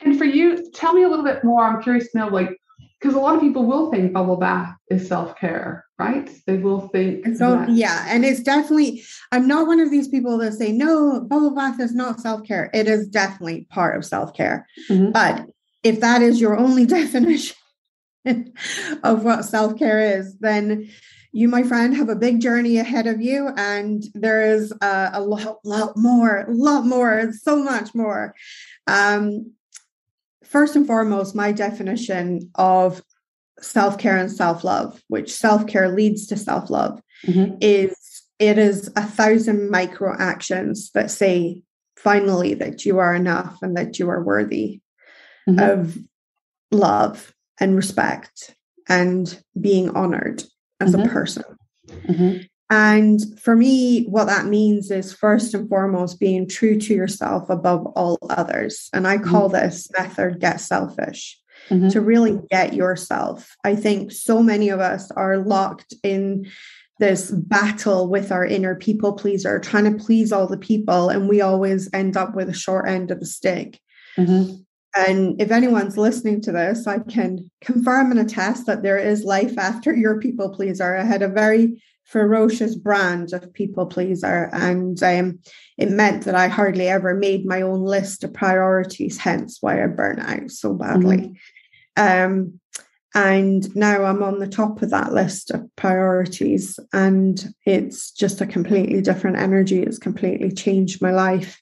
And 0.00 0.18
for 0.18 0.24
you, 0.24 0.70
tell 0.72 0.92
me 0.92 1.02
a 1.02 1.08
little 1.08 1.24
bit 1.24 1.42
more. 1.42 1.64
I'm 1.64 1.82
curious 1.82 2.10
to 2.12 2.18
know, 2.18 2.28
like, 2.28 2.56
because 3.00 3.14
a 3.14 3.20
lot 3.20 3.34
of 3.34 3.40
people 3.40 3.64
will 3.64 3.90
think 3.90 4.12
bubble 4.12 4.36
bath 4.36 4.74
is 4.90 5.06
self 5.06 5.36
care, 5.38 5.84
right? 5.98 6.30
They 6.46 6.56
will 6.58 6.88
think. 6.88 7.26
And 7.26 7.36
so, 7.36 7.56
that. 7.56 7.70
yeah, 7.70 8.06
and 8.08 8.24
it's 8.24 8.40
definitely. 8.40 9.04
I'm 9.32 9.46
not 9.46 9.66
one 9.66 9.80
of 9.80 9.90
these 9.90 10.08
people 10.08 10.38
that 10.38 10.54
say 10.54 10.72
no, 10.72 11.20
bubble 11.20 11.54
bath 11.54 11.80
is 11.80 11.94
not 11.94 12.20
self 12.20 12.46
care. 12.46 12.70
It 12.72 12.88
is 12.88 13.08
definitely 13.08 13.66
part 13.70 13.96
of 13.96 14.04
self 14.04 14.34
care, 14.34 14.66
mm-hmm. 14.88 15.12
but 15.12 15.46
if 15.82 16.00
that 16.00 16.22
is 16.22 16.40
your 16.40 16.56
only 16.56 16.86
definition 17.00 17.56
of 19.02 19.24
what 19.24 19.44
self 19.44 19.78
care 19.78 20.18
is, 20.18 20.36
then 20.38 20.88
you, 21.32 21.48
my 21.48 21.62
friend, 21.62 21.94
have 21.94 22.08
a 22.08 22.16
big 22.16 22.40
journey 22.40 22.78
ahead 22.78 23.06
of 23.06 23.20
you, 23.20 23.50
and 23.56 24.02
there 24.14 24.54
is 24.54 24.72
a, 24.80 25.10
a 25.12 25.20
lot, 25.20 25.58
lot 25.64 25.94
more, 25.94 26.46
a 26.48 26.50
lot 26.50 26.86
more, 26.86 27.30
so 27.32 27.62
much 27.62 27.94
more. 27.94 28.34
Um, 28.86 29.52
first 30.56 30.74
and 30.74 30.86
foremost, 30.86 31.34
my 31.34 31.52
definition 31.52 32.50
of 32.54 33.02
self 33.60 33.98
care 33.98 34.16
and 34.16 34.32
self 34.32 34.64
love, 34.64 35.02
which 35.08 35.30
self 35.30 35.66
care 35.66 35.90
leads 35.90 36.26
to 36.28 36.34
self 36.34 36.70
love, 36.70 36.98
mm-hmm. 37.26 37.56
is 37.60 37.94
it 38.38 38.56
is 38.56 38.90
a 38.96 39.02
thousand 39.02 39.70
micro 39.70 40.16
actions 40.18 40.90
that 40.94 41.10
say 41.10 41.60
finally 41.98 42.54
that 42.54 42.86
you 42.86 42.98
are 42.98 43.14
enough 43.14 43.58
and 43.60 43.76
that 43.76 43.98
you 43.98 44.08
are 44.08 44.24
worthy 44.24 44.80
mm-hmm. 45.46 45.58
of 45.58 45.98
love 46.70 47.34
and 47.60 47.76
respect 47.76 48.56
and 48.88 49.38
being 49.60 49.90
honored 49.90 50.42
as 50.80 50.94
mm-hmm. 50.94 51.06
a 51.06 51.12
person. 51.12 51.44
And 52.68 53.20
for 53.38 53.54
me, 53.54 54.04
what 54.06 54.24
that 54.24 54.46
means 54.46 54.90
is 54.90 55.12
first 55.12 55.54
and 55.54 55.68
foremost 55.68 56.18
being 56.18 56.48
true 56.48 56.78
to 56.80 56.94
yourself 56.94 57.48
above 57.48 57.86
all 57.94 58.18
others. 58.28 58.88
And 58.92 59.06
I 59.06 59.18
call 59.18 59.48
mm-hmm. 59.48 59.64
this 59.64 59.88
method 59.96 60.40
get 60.40 60.60
selfish 60.60 61.38
mm-hmm. 61.70 61.88
to 61.88 62.00
really 62.00 62.40
get 62.50 62.74
yourself. 62.74 63.54
I 63.64 63.76
think 63.76 64.10
so 64.10 64.42
many 64.42 64.68
of 64.68 64.80
us 64.80 65.10
are 65.12 65.38
locked 65.38 65.94
in 66.02 66.50
this 66.98 67.30
battle 67.30 68.08
with 68.08 68.32
our 68.32 68.44
inner 68.44 68.74
people 68.74 69.12
pleaser, 69.12 69.60
trying 69.60 69.84
to 69.84 70.04
please 70.04 70.32
all 70.32 70.48
the 70.48 70.56
people. 70.56 71.08
And 71.08 71.28
we 71.28 71.40
always 71.40 71.88
end 71.92 72.16
up 72.16 72.34
with 72.34 72.48
a 72.48 72.54
short 72.54 72.88
end 72.88 73.12
of 73.12 73.20
the 73.20 73.26
stick. 73.26 73.80
Mm-hmm. 74.18 74.54
And 74.96 75.40
if 75.40 75.50
anyone's 75.50 75.98
listening 75.98 76.40
to 76.42 76.52
this, 76.52 76.86
I 76.86 77.00
can 77.00 77.50
confirm 77.60 78.10
and 78.10 78.18
attest 78.18 78.64
that 78.66 78.82
there 78.82 78.98
is 78.98 79.24
life 79.24 79.58
after 79.58 79.94
your 79.94 80.18
people 80.18 80.48
pleaser. 80.48 80.96
I 80.96 81.04
had 81.04 81.20
a 81.20 81.28
very 81.28 81.82
ferocious 82.06 82.76
brand 82.76 83.32
of 83.32 83.52
people 83.52 83.86
pleaser, 83.86 84.48
and 84.52 85.02
um, 85.02 85.40
it 85.76 85.90
meant 85.90 86.24
that 86.24 86.34
I 86.34 86.48
hardly 86.48 86.88
ever 86.88 87.14
made 87.14 87.44
my 87.44 87.62
own 87.62 87.82
list 87.82 88.24
of 88.24 88.32
priorities, 88.32 89.18
hence 89.18 89.58
why 89.60 89.82
I 89.82 89.86
burn 89.88 90.20
out 90.20 90.50
so 90.50 90.72
badly. 90.72 91.36
Mm-hmm. 91.96 92.32
Um, 92.32 92.60
and 93.14 93.74
now 93.74 94.04
I'm 94.04 94.22
on 94.22 94.38
the 94.38 94.46
top 94.46 94.82
of 94.82 94.90
that 94.90 95.12
list 95.12 95.50
of 95.50 95.68
priorities, 95.76 96.78
and 96.92 97.44
it's 97.64 98.12
just 98.12 98.40
a 98.40 98.46
completely 98.46 99.00
different 99.00 99.38
energy. 99.38 99.82
It's 99.82 99.98
completely 99.98 100.52
changed 100.52 101.02
my 101.02 101.10
life 101.10 101.60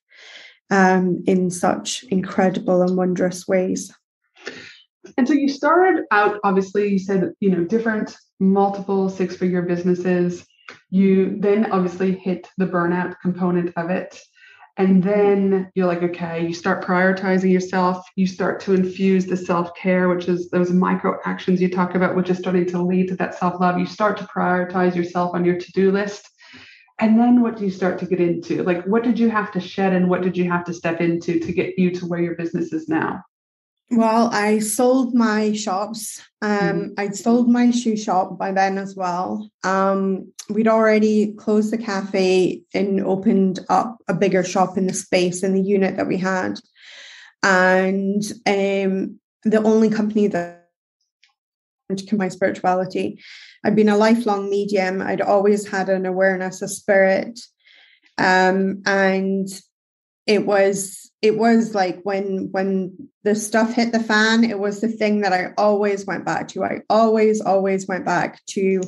um, 0.70 1.22
in 1.26 1.50
such 1.50 2.04
incredible 2.10 2.82
and 2.82 2.96
wondrous 2.96 3.46
ways. 3.46 3.94
And 5.16 5.28
so 5.28 5.34
you 5.34 5.48
started 5.48 6.04
out, 6.10 6.40
obviously, 6.42 6.88
you 6.88 6.98
said, 6.98 7.32
you 7.38 7.50
know, 7.50 7.64
different 7.64 8.16
multiple 8.40 9.08
six 9.08 9.36
figure 9.36 9.62
businesses. 9.62 10.46
You 10.90 11.36
then 11.40 11.70
obviously 11.72 12.12
hit 12.12 12.48
the 12.56 12.66
burnout 12.66 13.16
component 13.20 13.72
of 13.76 13.90
it. 13.90 14.20
And 14.76 15.02
then 15.02 15.70
you're 15.74 15.86
like, 15.86 16.02
okay, 16.02 16.44
you 16.44 16.52
start 16.52 16.84
prioritizing 16.84 17.52
yourself. 17.52 18.04
You 18.16 18.26
start 18.26 18.58
to 18.62 18.74
infuse 18.74 19.24
the 19.24 19.36
self 19.36 19.74
care, 19.76 20.08
which 20.08 20.26
is 20.26 20.50
those 20.50 20.72
micro 20.72 21.18
actions 21.24 21.62
you 21.62 21.70
talk 21.70 21.94
about, 21.94 22.16
which 22.16 22.28
is 22.28 22.38
starting 22.38 22.66
to 22.66 22.82
lead 22.82 23.08
to 23.08 23.16
that 23.16 23.38
self 23.38 23.60
love. 23.60 23.78
You 23.78 23.86
start 23.86 24.16
to 24.18 24.24
prioritize 24.24 24.96
yourself 24.96 25.32
on 25.34 25.44
your 25.44 25.58
to 25.58 25.72
do 25.72 25.92
list. 25.92 26.28
And 27.00 27.18
then 27.18 27.40
what 27.42 27.56
do 27.56 27.64
you 27.64 27.70
start 27.70 27.98
to 28.00 28.06
get 28.06 28.20
into? 28.20 28.62
Like, 28.62 28.84
what 28.84 29.02
did 29.02 29.18
you 29.18 29.28
have 29.28 29.52
to 29.52 29.60
shed 29.60 29.92
and 29.92 30.08
what 30.08 30.22
did 30.22 30.36
you 30.36 30.50
have 30.50 30.64
to 30.64 30.74
step 30.74 31.00
into 31.00 31.40
to 31.40 31.52
get 31.52 31.78
you 31.78 31.90
to 31.92 32.06
where 32.06 32.20
your 32.20 32.36
business 32.36 32.72
is 32.72 32.88
now? 32.88 33.22
Well, 33.90 34.30
I 34.32 34.58
sold 34.58 35.14
my 35.14 35.52
shops. 35.52 36.20
Um, 36.40 36.50
mm-hmm. 36.50 36.88
I'd 36.98 37.16
sold 37.16 37.48
my 37.48 37.70
shoe 37.70 37.96
shop 37.96 38.38
by 38.38 38.52
then 38.52 38.78
as 38.78 38.96
well. 38.96 39.48
Um, 39.62 40.32
we'd 40.48 40.68
already 40.68 41.32
closed 41.34 41.72
the 41.72 41.78
cafe 41.78 42.62
and 42.72 43.00
opened 43.00 43.60
up 43.68 43.98
a 44.08 44.14
bigger 44.14 44.42
shop 44.42 44.76
in 44.78 44.86
the 44.86 44.94
space 44.94 45.42
in 45.42 45.52
the 45.52 45.62
unit 45.62 45.96
that 45.96 46.08
we 46.08 46.16
had. 46.16 46.58
And 47.42 48.22
um, 48.46 49.20
the 49.44 49.62
only 49.62 49.90
company 49.90 50.28
that 50.28 50.64
my 52.12 52.28
spirituality. 52.28 53.20
I'd 53.64 53.76
been 53.76 53.88
a 53.88 53.96
lifelong 53.96 54.50
medium. 54.50 55.02
I'd 55.02 55.20
always 55.20 55.68
had 55.68 55.88
an 55.88 56.06
awareness 56.06 56.62
of 56.62 56.70
spirit. 56.70 57.38
Um, 58.18 58.82
and 58.86 59.48
it 60.26 60.46
was 60.46 61.10
it 61.22 61.38
was 61.38 61.74
like 61.74 62.00
when 62.02 62.48
when 62.50 62.96
the 63.22 63.34
stuff 63.34 63.72
hit 63.72 63.92
the 63.92 64.00
fan 64.00 64.44
it 64.44 64.58
was 64.58 64.80
the 64.80 64.88
thing 64.88 65.20
that 65.20 65.32
i 65.32 65.52
always 65.58 66.04
went 66.06 66.24
back 66.24 66.48
to. 66.48 66.64
I 66.64 66.80
always 66.90 67.40
always 67.40 67.86
went 67.86 68.04
back 68.04 68.44
to 68.48 68.80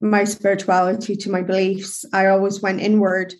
my 0.00 0.24
spirituality 0.24 1.14
to 1.14 1.30
my 1.30 1.42
beliefs. 1.42 2.04
I 2.12 2.26
always 2.26 2.60
went 2.60 2.80
inward 2.80 3.34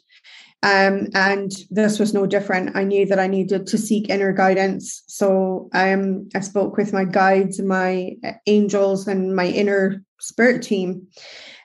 um, 0.64 1.08
and 1.14 1.50
this 1.70 1.98
was 1.98 2.14
no 2.14 2.24
different. 2.24 2.76
I 2.76 2.84
knew 2.84 3.04
that 3.06 3.18
i 3.18 3.26
needed 3.26 3.66
to 3.66 3.78
seek 3.78 4.08
inner 4.08 4.32
guidance. 4.32 5.02
So 5.08 5.68
um, 5.74 6.28
i 6.34 6.40
spoke 6.40 6.76
with 6.76 6.92
my 6.92 7.04
guides 7.04 7.60
my 7.60 8.16
angels 8.46 9.08
and 9.08 9.34
my 9.34 9.46
inner 9.46 10.04
spirit 10.20 10.62
team 10.62 11.08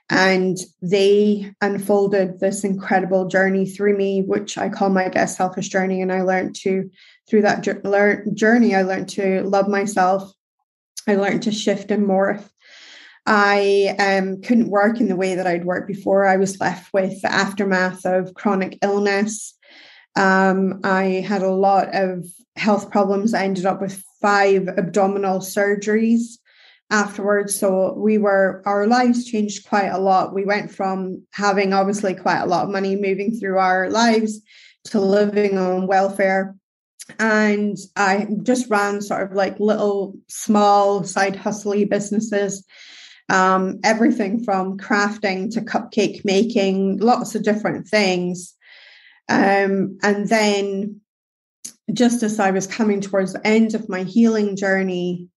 and 0.10 0.58
they 0.82 1.52
unfolded 1.62 2.40
this 2.40 2.64
incredible 2.64 3.28
journey 3.28 3.66
through 3.66 3.98
me, 3.98 4.22
which 4.22 4.58
I 4.58 4.70
call 4.70 4.90
my 4.90 5.10
get 5.10 5.26
selfish 5.26 5.68
journey. 5.68 6.02
And 6.02 6.14
I 6.14 6.22
learned 6.22 6.56
to, 6.62 6.90
through 7.30 7.42
that 7.42 7.62
journey, 8.34 8.76
I 8.76 8.84
learned 8.84 9.10
to 9.10 9.44
love 9.44 9.68
myself. 9.68 10.32
I 11.08 11.16
learned 11.16 11.44
to 11.44 11.52
shift 11.52 11.92
and 11.92 12.08
morph. 12.08 12.50
I 13.26 13.96
um, 14.00 14.42
couldn't 14.42 14.70
work 14.70 15.02
in 15.02 15.10
the 15.10 15.18
way 15.18 15.36
that 15.36 15.48
I'd 15.48 15.66
worked 15.66 15.88
before. 15.88 16.26
I 16.26 16.38
was 16.38 16.62
left 16.62 16.94
with 16.94 17.22
the 17.22 17.32
aftermath 17.32 18.06
of 18.06 18.34
chronic 18.34 18.78
illness. 18.82 19.54
Um, 20.16 20.80
I 20.86 21.26
had 21.28 21.42
a 21.42 21.52
lot 21.52 21.94
of 21.94 22.26
health 22.56 22.90
problems. 22.90 23.34
I 23.34 23.44
ended 23.44 23.66
up 23.66 23.82
with 23.82 24.02
five 24.22 24.70
abdominal 24.70 25.40
surgeries 25.40 26.38
afterwards. 26.90 27.60
So 27.60 27.94
we 27.94 28.18
were, 28.18 28.62
our 28.66 28.88
lives 28.88 29.26
changed 29.26 29.68
quite 29.68 29.90
a 29.90 29.98
lot. 29.98 30.34
We 30.34 30.46
went 30.46 30.72
from 30.72 31.24
having 31.34 31.74
obviously 31.74 32.14
quite 32.14 32.42
a 32.42 32.46
lot 32.46 32.66
of 32.66 32.72
money 32.72 32.96
moving 32.96 33.38
through 33.38 33.58
our 33.58 33.90
lives 33.90 34.42
to 34.86 35.02
living 35.02 35.58
on 35.58 35.88
welfare. 35.88 36.56
And 37.20 37.78
I 37.96 38.28
just 38.44 38.70
ran 38.70 39.02
sort 39.02 39.24
of 39.24 39.36
like 39.36 39.60
little 39.60 40.16
small 40.28 41.04
side 41.04 41.36
hustly 41.36 41.86
businesses. 41.86 42.66
Um, 43.30 43.80
everything 43.84 44.44
from 44.44 44.78
crafting 44.78 45.52
to 45.54 45.62
cupcake 45.62 46.24
making, 46.24 47.00
lots 47.00 47.36
of 47.36 47.44
different 47.44 47.88
things. 47.88 48.56
Um, 49.28 49.98
and 50.02 50.30
then 50.30 51.02
just 51.94 52.24
as 52.24 52.40
I 52.40 52.52
was 52.52 52.68
coming 52.68 53.02
towards 53.02 53.34
the 53.34 53.46
end 53.46 53.76
of 53.76 53.90
my 53.90 54.04
healing 54.04 54.56
journey, 54.56 55.28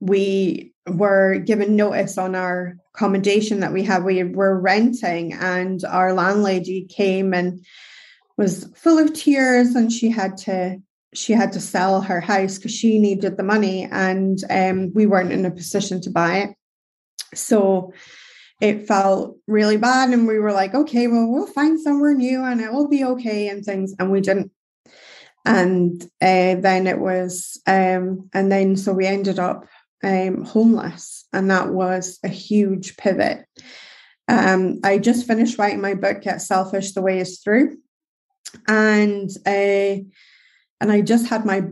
we 0.00 0.72
were 0.86 1.38
given 1.38 1.76
notice 1.76 2.18
on 2.18 2.34
our 2.34 2.76
accommodation 2.94 3.60
that 3.60 3.72
we 3.72 3.82
had 3.82 4.04
we 4.04 4.22
were 4.22 4.58
renting 4.58 5.32
and 5.32 5.84
our 5.84 6.12
landlady 6.12 6.84
came 6.84 7.34
and 7.34 7.64
was 8.36 8.70
full 8.74 8.98
of 8.98 9.12
tears 9.12 9.74
and 9.74 9.92
she 9.92 10.10
had 10.10 10.36
to 10.36 10.80
she 11.14 11.32
had 11.32 11.52
to 11.52 11.60
sell 11.60 12.02
her 12.02 12.20
house 12.20 12.56
because 12.56 12.74
she 12.74 12.98
needed 12.98 13.36
the 13.36 13.42
money 13.42 13.88
and 13.90 14.38
um, 14.50 14.92
we 14.92 15.06
weren't 15.06 15.32
in 15.32 15.46
a 15.46 15.50
position 15.50 16.00
to 16.02 16.10
buy 16.10 16.38
it. 16.38 16.50
So 17.34 17.92
it 18.60 18.86
felt 18.86 19.36
really 19.46 19.76
bad 19.76 20.10
and 20.10 20.26
we 20.26 20.38
were 20.38 20.52
like 20.52 20.74
okay 20.74 21.06
well 21.08 21.26
we'll 21.28 21.46
find 21.46 21.78
somewhere 21.78 22.14
new 22.14 22.42
and 22.42 22.60
it 22.60 22.72
will 22.72 22.88
be 22.88 23.04
okay 23.04 23.48
and 23.48 23.64
things 23.64 23.94
and 23.98 24.10
we 24.10 24.20
didn't. 24.20 24.52
And 25.44 26.02
uh, 26.20 26.56
then 26.56 26.86
it 26.86 26.98
was 26.98 27.60
um, 27.66 28.28
and 28.32 28.50
then 28.50 28.76
so 28.76 28.92
we 28.92 29.06
ended 29.06 29.38
up 29.38 29.66
um, 30.06 30.44
homeless, 30.44 31.26
and 31.32 31.50
that 31.50 31.70
was 31.70 32.20
a 32.22 32.28
huge 32.28 32.96
pivot. 32.96 33.44
Um, 34.28 34.80
I 34.84 34.98
just 34.98 35.26
finished 35.26 35.58
writing 35.58 35.80
my 35.80 35.94
book, 35.94 36.22
Get 36.22 36.40
Selfish: 36.40 36.92
The 36.92 37.02
Way 37.02 37.18
Is 37.18 37.40
Through, 37.40 37.76
and 38.68 39.28
uh, 39.44 40.00
and 40.80 40.92
I 40.92 41.00
just 41.00 41.26
had 41.26 41.44
my 41.44 41.64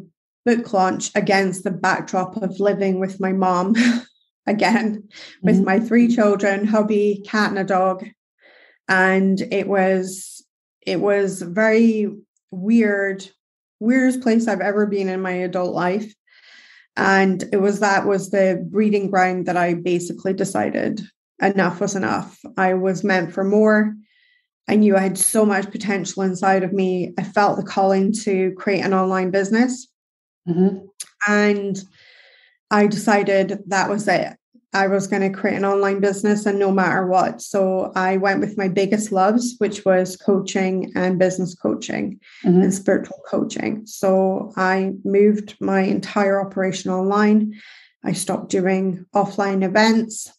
book 0.44 0.72
launch 0.72 1.10
against 1.14 1.62
the 1.64 1.70
backdrop 1.70 2.36
of 2.36 2.60
living 2.60 2.98
with 2.98 3.20
my 3.20 3.32
mom 3.32 3.74
again 4.46 5.08
with 5.42 5.56
mm-hmm. 5.56 5.64
my 5.64 5.80
three 5.80 6.14
children, 6.14 6.66
hubby, 6.66 7.22
cat, 7.24 7.50
and 7.50 7.58
a 7.58 7.64
dog. 7.64 8.04
And 8.88 9.40
it 9.40 9.68
was 9.68 10.44
it 10.82 11.00
was 11.00 11.40
very 11.40 12.10
weird, 12.50 13.26
weirdest 13.78 14.22
place 14.22 14.48
I've 14.48 14.60
ever 14.60 14.86
been 14.86 15.08
in 15.08 15.22
my 15.22 15.32
adult 15.32 15.74
life. 15.74 16.12
And 16.96 17.44
it 17.52 17.60
was 17.60 17.80
that 17.80 18.06
was 18.06 18.30
the 18.30 18.64
breeding 18.70 19.10
ground 19.10 19.46
that 19.46 19.56
I 19.56 19.74
basically 19.74 20.32
decided 20.32 21.00
enough 21.42 21.80
was 21.80 21.96
enough. 21.96 22.38
I 22.56 22.74
was 22.74 23.02
meant 23.02 23.32
for 23.32 23.44
more. 23.44 23.94
I 24.68 24.76
knew 24.76 24.96
I 24.96 25.00
had 25.00 25.18
so 25.18 25.44
much 25.44 25.70
potential 25.70 26.22
inside 26.22 26.62
of 26.62 26.72
me. 26.72 27.12
I 27.18 27.22
felt 27.24 27.56
the 27.56 27.64
calling 27.64 28.12
to 28.22 28.52
create 28.52 28.80
an 28.80 28.94
online 28.94 29.30
business. 29.30 29.88
Mm-hmm. 30.48 30.86
And 31.28 31.82
I 32.70 32.86
decided 32.86 33.62
that 33.66 33.90
was 33.90 34.08
it. 34.08 34.36
I 34.74 34.88
was 34.88 35.06
going 35.06 35.22
to 35.22 35.30
create 35.30 35.56
an 35.56 35.64
online 35.64 36.00
business 36.00 36.46
and 36.46 36.58
no 36.58 36.72
matter 36.72 37.06
what. 37.06 37.40
So 37.40 37.92
I 37.94 38.16
went 38.16 38.40
with 38.40 38.58
my 38.58 38.66
biggest 38.66 39.12
loves, 39.12 39.54
which 39.58 39.84
was 39.84 40.16
coaching 40.16 40.92
and 40.96 41.18
business 41.18 41.54
coaching 41.54 42.18
mm-hmm. 42.44 42.60
and 42.60 42.74
spiritual 42.74 43.20
coaching. 43.26 43.86
So 43.86 44.52
I 44.56 44.94
moved 45.04 45.56
my 45.60 45.82
entire 45.82 46.44
operation 46.44 46.90
online. 46.90 47.54
I 48.04 48.12
stopped 48.12 48.50
doing 48.50 49.06
offline 49.14 49.64
events. 49.64 50.32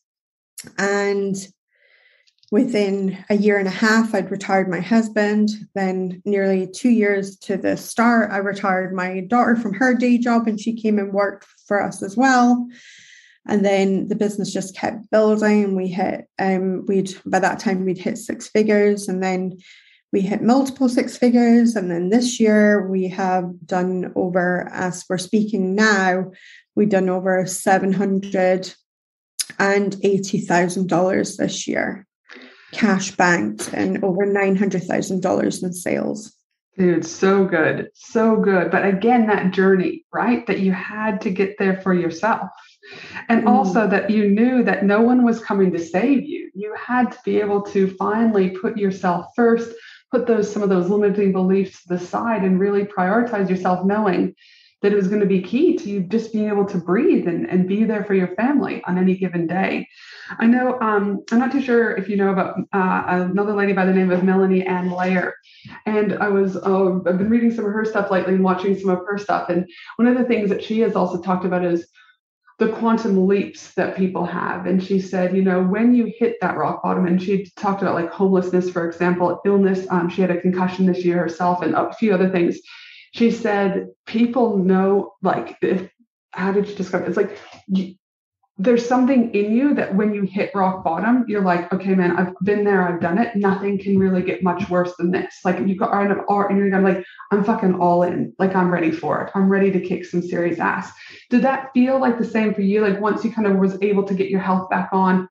And 0.77 1.35
within 2.51 3.23
a 3.29 3.35
year 3.35 3.57
and 3.57 3.67
a 3.67 3.71
half, 3.71 4.13
I'd 4.13 4.31
retired 4.31 4.69
my 4.69 4.81
husband. 4.81 5.49
Then, 5.75 6.21
nearly 6.25 6.67
two 6.67 6.89
years 6.89 7.37
to 7.39 7.55
the 7.55 7.77
start, 7.77 8.31
I 8.31 8.37
retired 8.37 8.93
my 8.93 9.21
daughter 9.21 9.55
from 9.55 9.73
her 9.75 9.93
day 9.93 10.17
job 10.17 10.47
and 10.47 10.59
she 10.59 10.73
came 10.73 10.99
and 10.99 11.13
worked 11.13 11.45
for 11.67 11.81
us 11.81 12.03
as 12.03 12.17
well. 12.17 12.67
And 13.47 13.63
then 13.63 14.07
the 14.07 14.15
business 14.15 14.51
just 14.51 14.75
kept 14.75 15.09
building. 15.11 15.75
We 15.75 15.87
hit, 15.87 16.27
um, 16.39 16.85
we'd 16.87 17.15
by 17.25 17.39
that 17.39 17.59
time 17.59 17.85
we'd 17.85 17.97
hit 17.97 18.17
six 18.17 18.47
figures, 18.47 19.07
and 19.07 19.21
then 19.21 19.57
we 20.11 20.21
hit 20.21 20.41
multiple 20.41 20.89
six 20.89 21.17
figures. 21.17 21.75
And 21.75 21.91
then 21.91 22.09
this 22.09 22.39
year 22.39 22.87
we 22.89 23.07
have 23.09 23.45
done 23.65 24.11
over, 24.15 24.69
as 24.71 25.05
we're 25.09 25.17
speaking 25.17 25.75
now, 25.75 26.31
we've 26.75 26.89
done 26.89 27.09
over 27.09 27.45
seven 27.45 27.91
hundred 27.93 28.73
and 29.59 29.95
eighty 30.03 30.39
thousand 30.39 30.89
dollars 30.89 31.37
this 31.37 31.67
year, 31.67 32.05
cash 32.71 33.11
banked, 33.11 33.69
and 33.73 34.03
over 34.03 34.25
nine 34.25 34.55
hundred 34.55 34.83
thousand 34.83 35.21
dollars 35.21 35.61
in 35.61 35.71
sales. 35.71 36.33
Dude, 36.77 37.05
so 37.05 37.45
good. 37.45 37.89
So 37.93 38.35
good. 38.35 38.69
But 38.69 38.85
again, 38.85 39.27
that 39.27 39.53
journey, 39.53 40.03
right? 40.13 40.45
That 40.47 40.59
you 40.59 40.73
had 40.73 41.21
to 41.21 41.29
get 41.29 41.57
there 41.57 41.79
for 41.81 41.93
yourself. 41.93 42.49
And 43.29 43.43
mm. 43.43 43.49
also 43.49 43.87
that 43.87 44.09
you 44.09 44.29
knew 44.29 44.63
that 44.63 44.85
no 44.85 45.01
one 45.01 45.23
was 45.23 45.43
coming 45.43 45.71
to 45.71 45.79
save 45.79 46.23
you. 46.23 46.51
You 46.53 46.75
had 46.75 47.11
to 47.11 47.17
be 47.25 47.39
able 47.39 47.61
to 47.63 47.95
finally 47.95 48.49
put 48.49 48.77
yourself 48.77 49.27
first, 49.35 49.71
put 50.11 50.27
those 50.27 50.51
some 50.51 50.63
of 50.63 50.69
those 50.69 50.89
limiting 50.89 51.31
beliefs 51.31 51.83
to 51.83 51.89
the 51.89 51.99
side 51.99 52.43
and 52.43 52.59
really 52.59 52.83
prioritize 52.83 53.49
yourself, 53.49 53.85
knowing 53.85 54.35
that 54.81 54.93
it 54.93 54.95
was 54.95 55.07
going 55.07 55.21
to 55.21 55.25
be 55.25 55.41
key 55.41 55.75
to 55.75 55.89
you 55.89 56.01
just 56.01 56.31
being 56.31 56.47
able 56.47 56.65
to 56.65 56.77
breathe 56.77 57.27
and, 57.27 57.49
and 57.49 57.67
be 57.67 57.83
there 57.83 58.03
for 58.03 58.13
your 58.13 58.35
family 58.35 58.83
on 58.85 58.99
any 58.99 59.15
given 59.15 59.47
day. 59.47 59.87
I 60.37 60.45
know, 60.45 60.79
um, 60.79 61.23
I'm 61.31 61.39
not 61.39 61.51
too 61.51 61.61
sure 61.61 61.95
if 61.95 62.07
you 62.07 62.17
know 62.17 62.29
about 62.29 62.59
uh, 62.71 63.03
another 63.31 63.53
lady 63.53 63.73
by 63.73 63.85
the 63.85 63.93
name 63.93 64.11
of 64.11 64.23
Melanie 64.23 64.63
Ann 64.63 64.91
Layer. 64.91 65.33
And 65.87 66.13
I 66.19 66.27
was, 66.27 66.55
uh, 66.57 66.97
I've 66.97 67.17
been 67.17 67.29
reading 67.29 67.51
some 67.51 67.65
of 67.65 67.71
her 67.71 67.85
stuff 67.85 68.11
lately 68.11 68.35
and 68.35 68.43
watching 68.43 68.77
some 68.77 68.91
of 68.91 68.99
her 69.07 69.17
stuff. 69.17 69.49
And 69.49 69.67
one 69.95 70.07
of 70.07 70.17
the 70.17 70.25
things 70.25 70.49
that 70.49 70.63
she 70.63 70.81
has 70.81 70.95
also 70.95 71.19
talked 71.19 71.45
about 71.45 71.65
is 71.65 71.87
the 72.57 72.69
quantum 72.69 73.27
leaps 73.27 73.73
that 73.73 73.97
people 73.97 74.25
have. 74.25 74.65
And 74.65 74.81
she 74.81 74.99
said, 74.99 75.35
you 75.35 75.43
know, 75.43 75.61
when 75.61 75.93
you 75.93 76.11
hit 76.17 76.37
that 76.39 76.55
rock 76.55 76.83
bottom, 76.83 77.05
and 77.05 77.21
she 77.21 77.47
talked 77.57 77.81
about 77.81 77.95
like 77.95 78.09
homelessness, 78.09 78.69
for 78.69 78.87
example, 78.87 79.41
illness. 79.45 79.85
Um, 79.89 80.09
she 80.09 80.21
had 80.21 80.31
a 80.31 80.39
concussion 80.39 80.85
this 80.85 81.03
year 81.03 81.17
herself 81.17 81.61
and 81.61 81.75
a 81.75 81.93
few 81.93 82.13
other 82.13 82.29
things. 82.29 82.59
She 83.13 83.31
said, 83.31 83.87
people 84.05 84.57
know, 84.57 85.13
like, 85.21 85.57
how 86.31 86.51
did 86.53 86.67
she 86.67 86.75
describe 86.75 87.03
it? 87.03 87.09
It's 87.09 87.17
like, 87.17 87.37
you, 87.67 87.95
there's 88.57 88.87
something 88.87 89.33
in 89.33 89.51
you 89.51 89.73
that 89.73 89.93
when 89.95 90.13
you 90.13 90.21
hit 90.21 90.51
rock 90.55 90.81
bottom, 90.81 91.25
you're 91.27 91.41
like, 91.41 91.71
okay, 91.73 91.93
man, 91.93 92.15
I've 92.17 92.33
been 92.41 92.63
there, 92.63 92.87
I've 92.87 93.01
done 93.01 93.17
it. 93.17 93.35
Nothing 93.35 93.77
can 93.77 93.99
really 93.99 94.21
get 94.21 94.43
much 94.43 94.69
worse 94.69 94.95
than 94.95 95.11
this. 95.11 95.39
Like 95.43 95.59
you 95.59 95.77
are 95.83 96.09
of 96.09 96.25
art 96.29 96.51
and 96.51 96.59
you're 96.59 96.81
like, 96.81 97.03
I'm 97.31 97.43
fucking 97.43 97.75
all 97.75 98.03
in. 98.03 98.33
Like 98.39 98.55
I'm 98.55 98.71
ready 98.71 98.91
for 98.91 99.23
it. 99.23 99.31
I'm 99.35 99.49
ready 99.49 99.71
to 99.71 99.81
kick 99.81 100.05
some 100.05 100.21
serious 100.21 100.59
ass. 100.59 100.89
Did 101.29 101.41
that 101.41 101.71
feel 101.73 101.99
like 101.99 102.17
the 102.17 102.23
same 102.23 102.53
for 102.53 102.61
you? 102.61 102.79
Like 102.79 103.01
once 103.01 103.25
you 103.25 103.31
kind 103.31 103.45
of 103.45 103.57
was 103.57 103.77
able 103.81 104.03
to 104.05 104.13
get 104.13 104.29
your 104.29 104.39
health 104.39 104.69
back 104.69 104.87
on, 104.93 105.27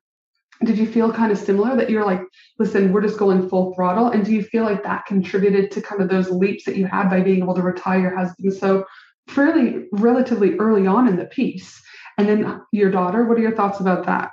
did 0.63 0.77
you 0.77 0.85
feel 0.85 1.11
kind 1.11 1.31
of 1.31 1.39
similar 1.39 1.75
that 1.75 1.89
you're 1.89 2.05
like, 2.05 2.21
listen, 2.59 2.93
we're 2.93 3.01
just 3.01 3.17
going 3.17 3.49
full 3.49 3.73
throttle? 3.73 4.09
And 4.09 4.23
do 4.23 4.33
you 4.33 4.43
feel 4.43 4.63
like 4.63 4.83
that 4.83 5.07
contributed 5.07 5.71
to 5.71 5.81
kind 5.81 6.01
of 6.01 6.09
those 6.09 6.29
leaps 6.29 6.65
that 6.65 6.77
you 6.77 6.85
had 6.85 7.09
by 7.09 7.21
being 7.21 7.39
able 7.39 7.55
to 7.55 7.63
retire 7.63 7.99
your 7.99 8.15
husband 8.15 8.53
so 8.53 8.85
fairly 9.27 9.85
relatively 9.91 10.55
early 10.57 10.85
on 10.85 11.07
in 11.07 11.17
the 11.17 11.25
piece? 11.25 11.81
And 12.17 12.27
then 12.27 12.61
your 12.71 12.91
daughter, 12.91 13.25
what 13.25 13.37
are 13.37 13.41
your 13.41 13.55
thoughts 13.55 13.79
about 13.79 14.05
that? 14.05 14.31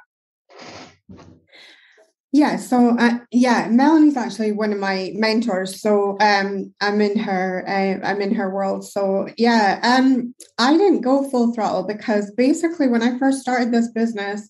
Yeah, 2.35 2.57
so 2.57 2.97
uh, 2.99 3.19
yeah, 3.31 3.69
Melanie's 3.71 4.17
actually 4.17 4.53
one 4.53 4.73
of 4.73 4.79
my 4.79 5.13
mentors. 5.15 5.83
So 5.83 6.17
um, 6.19 6.73
I'm 6.81 7.03
in 7.03 7.19
her, 7.19 7.63
uh, 7.69 8.07
I'm 8.07 8.23
in 8.23 8.35
her 8.35 8.49
world. 8.49 8.89
So 8.89 9.29
yeah, 9.37 9.79
um, 9.83 10.35
I 10.57 10.75
didn't 10.79 11.03
go 11.03 11.29
full 11.29 11.53
throttle 11.53 11.83
because 11.83 12.31
basically 12.31 12.89
when 12.89 13.03
I 13.03 13.19
first 13.19 13.41
started 13.41 13.71
this 13.71 13.91
business, 13.93 14.49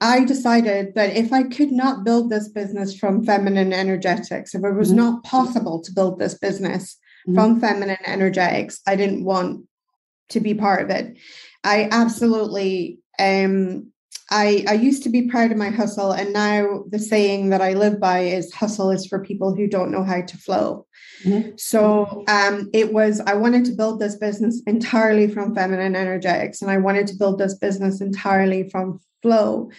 I 0.00 0.24
decided 0.24 0.96
that 0.96 1.16
if 1.16 1.32
I 1.32 1.44
could 1.44 1.70
not 1.70 2.02
build 2.04 2.28
this 2.28 2.48
business 2.48 2.98
from 2.98 3.24
feminine 3.24 3.72
energetics, 3.72 4.52
if 4.52 4.64
it 4.64 4.72
was 4.72 4.88
mm-hmm. 4.88 4.96
not 4.96 5.22
possible 5.22 5.80
to 5.80 5.92
build 5.92 6.18
this 6.18 6.36
business 6.36 6.98
mm-hmm. 7.28 7.36
from 7.36 7.60
feminine 7.60 8.04
energetics, 8.04 8.80
I 8.84 8.96
didn't 8.96 9.24
want 9.24 9.68
to 10.30 10.40
be 10.40 10.54
part 10.54 10.82
of 10.82 10.90
it. 10.90 11.16
I 11.64 11.88
absolutely 11.90 12.98
um 13.18 13.92
I, 14.30 14.64
I 14.66 14.72
used 14.72 15.02
to 15.02 15.10
be 15.10 15.28
proud 15.28 15.52
of 15.52 15.58
my 15.58 15.68
hustle, 15.68 16.12
and 16.12 16.32
now 16.32 16.84
the 16.88 16.98
saying 16.98 17.50
that 17.50 17.60
I 17.60 17.74
live 17.74 18.00
by 18.00 18.20
is 18.20 18.52
hustle 18.52 18.90
is 18.90 19.04
for 19.04 19.22
people 19.22 19.54
who 19.54 19.68
don't 19.68 19.90
know 19.90 20.04
how 20.04 20.22
to 20.22 20.36
flow. 20.38 20.86
Mm-hmm. 21.22 21.50
So 21.58 22.24
um, 22.28 22.70
it 22.72 22.94
was, 22.94 23.20
I 23.20 23.34
wanted 23.34 23.66
to 23.66 23.72
build 23.72 24.00
this 24.00 24.16
business 24.16 24.62
entirely 24.66 25.28
from 25.28 25.54
feminine 25.54 25.94
energetics, 25.94 26.62
and 26.62 26.70
I 26.70 26.78
wanted 26.78 27.08
to 27.08 27.16
build 27.16 27.38
this 27.38 27.54
business 27.56 28.00
entirely 28.00 28.70
from 28.70 29.00
flow. 29.20 29.70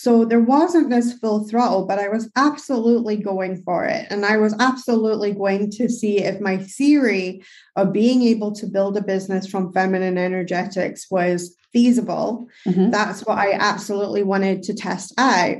So 0.00 0.24
there 0.24 0.40
wasn't 0.40 0.88
this 0.88 1.12
full 1.12 1.46
throttle, 1.46 1.84
but 1.84 1.98
I 1.98 2.08
was 2.08 2.30
absolutely 2.34 3.18
going 3.18 3.62
for 3.64 3.84
it. 3.84 4.06
And 4.08 4.24
I 4.24 4.38
was 4.38 4.54
absolutely 4.58 5.32
going 5.32 5.70
to 5.72 5.90
see 5.90 6.20
if 6.20 6.40
my 6.40 6.56
theory 6.56 7.42
of 7.76 7.92
being 7.92 8.22
able 8.22 8.52
to 8.52 8.66
build 8.66 8.96
a 8.96 9.02
business 9.02 9.46
from 9.46 9.74
feminine 9.74 10.16
energetics 10.16 11.10
was 11.10 11.54
feasible. 11.74 12.48
Mm-hmm. 12.66 12.90
That's 12.90 13.26
what 13.26 13.36
I 13.36 13.52
absolutely 13.52 14.22
wanted 14.22 14.62
to 14.64 14.74
test 14.74 15.12
out. 15.18 15.58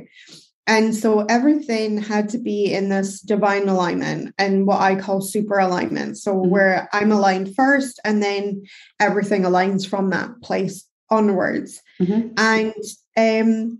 And 0.65 0.95
so 0.95 1.19
everything 1.25 1.99
had 1.99 2.29
to 2.29 2.39
be 2.39 2.73
in 2.73 2.89
this 2.89 3.21
divine 3.21 3.69
alignment 3.69 4.33
and 4.39 4.65
what 4.65 4.81
I 4.81 4.95
call 4.95 5.21
super 5.21 5.59
alignment. 5.59 6.17
So, 6.17 6.33
mm-hmm. 6.33 6.49
where 6.49 6.89
I'm 6.93 7.11
aligned 7.11 7.55
first, 7.55 7.99
and 8.03 8.23
then 8.23 8.63
everything 8.99 9.43
aligns 9.43 9.87
from 9.87 10.09
that 10.09 10.41
place 10.41 10.87
onwards. 11.11 11.79
Mm-hmm. 11.99 12.29
And 12.37 12.73
um, 13.17 13.79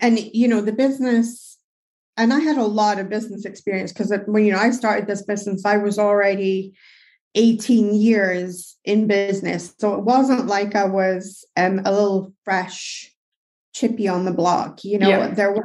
and 0.00 0.18
you 0.18 0.48
know 0.48 0.60
the 0.60 0.72
business 0.72 1.58
and 2.16 2.32
i 2.32 2.40
had 2.40 2.56
a 2.56 2.64
lot 2.64 2.98
of 2.98 3.08
business 3.08 3.44
experience 3.44 3.92
because 3.92 4.12
when 4.26 4.44
you 4.44 4.52
know 4.52 4.58
i 4.58 4.70
started 4.70 5.06
this 5.06 5.22
business 5.22 5.64
i 5.64 5.76
was 5.76 5.98
already 5.98 6.74
18 7.34 7.94
years 7.94 8.76
in 8.84 9.06
business 9.06 9.74
so 9.78 9.94
it 9.94 10.04
wasn't 10.04 10.46
like 10.46 10.74
i 10.74 10.84
was 10.84 11.44
um, 11.56 11.80
a 11.84 11.92
little 11.92 12.32
fresh 12.44 13.12
chippy 13.74 14.08
on 14.08 14.24
the 14.24 14.32
block 14.32 14.84
you 14.84 14.98
know 14.98 15.08
yeah. 15.08 15.28
there 15.28 15.52
was 15.52 15.62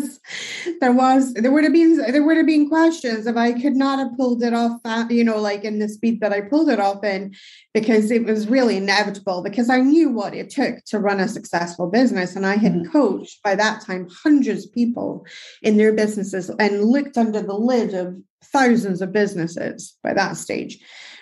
there 0.80 0.92
was 0.92 1.34
there 1.34 1.50
would 1.50 1.64
have 1.64 1.72
been 1.72 1.96
there 1.96 2.22
would 2.22 2.36
have 2.36 2.46
been 2.46 2.68
questions 2.68 3.26
if 3.26 3.36
i 3.36 3.52
could 3.52 3.74
not 3.74 3.98
have 3.98 4.16
pulled 4.16 4.42
it 4.42 4.54
off 4.54 4.80
you 5.10 5.24
know 5.24 5.38
like 5.38 5.64
in 5.64 5.78
the 5.78 5.88
speed 5.88 6.20
that 6.20 6.32
i 6.32 6.40
pulled 6.40 6.68
it 6.68 6.80
off 6.80 7.02
in 7.04 7.34
because 7.74 8.10
it 8.10 8.24
was 8.24 8.48
really 8.48 8.76
inevitable 8.76 9.42
because 9.42 9.68
i 9.68 9.78
knew 9.78 10.10
what 10.10 10.34
it 10.34 10.50
took 10.50 10.82
to 10.84 10.98
run 10.98 11.20
a 11.20 11.28
successful 11.28 11.88
business 11.88 12.36
and 12.36 12.46
i 12.46 12.56
had 12.56 12.72
mm-hmm. 12.72 12.92
coached 12.92 13.42
by 13.42 13.54
that 13.54 13.82
time 13.84 14.08
hundreds 14.22 14.66
of 14.66 14.72
people 14.72 15.26
in 15.62 15.76
their 15.76 15.92
businesses 15.92 16.50
and 16.58 16.84
looked 16.84 17.16
under 17.16 17.42
the 17.42 17.54
lid 17.54 17.94
of 17.94 18.16
thousands 18.44 19.00
of 19.00 19.12
businesses 19.12 19.96
by 20.02 20.12
that 20.12 20.36
stage 20.36 20.78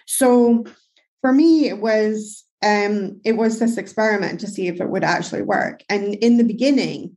so 0.06 0.64
for 1.20 1.33
me 1.33 1.68
it 1.68 1.78
was 1.78 2.44
um, 2.62 3.20
it 3.24 3.37
was 3.37 3.59
this 3.59 3.78
experiment 3.78 4.40
to 4.40 4.46
see 4.46 4.68
if 4.68 4.80
it 4.80 4.90
would 4.90 5.04
actually 5.04 5.42
work. 5.42 5.83
And 5.88 6.14
in 6.16 6.37
the 6.37 6.44
beginning, 6.44 7.16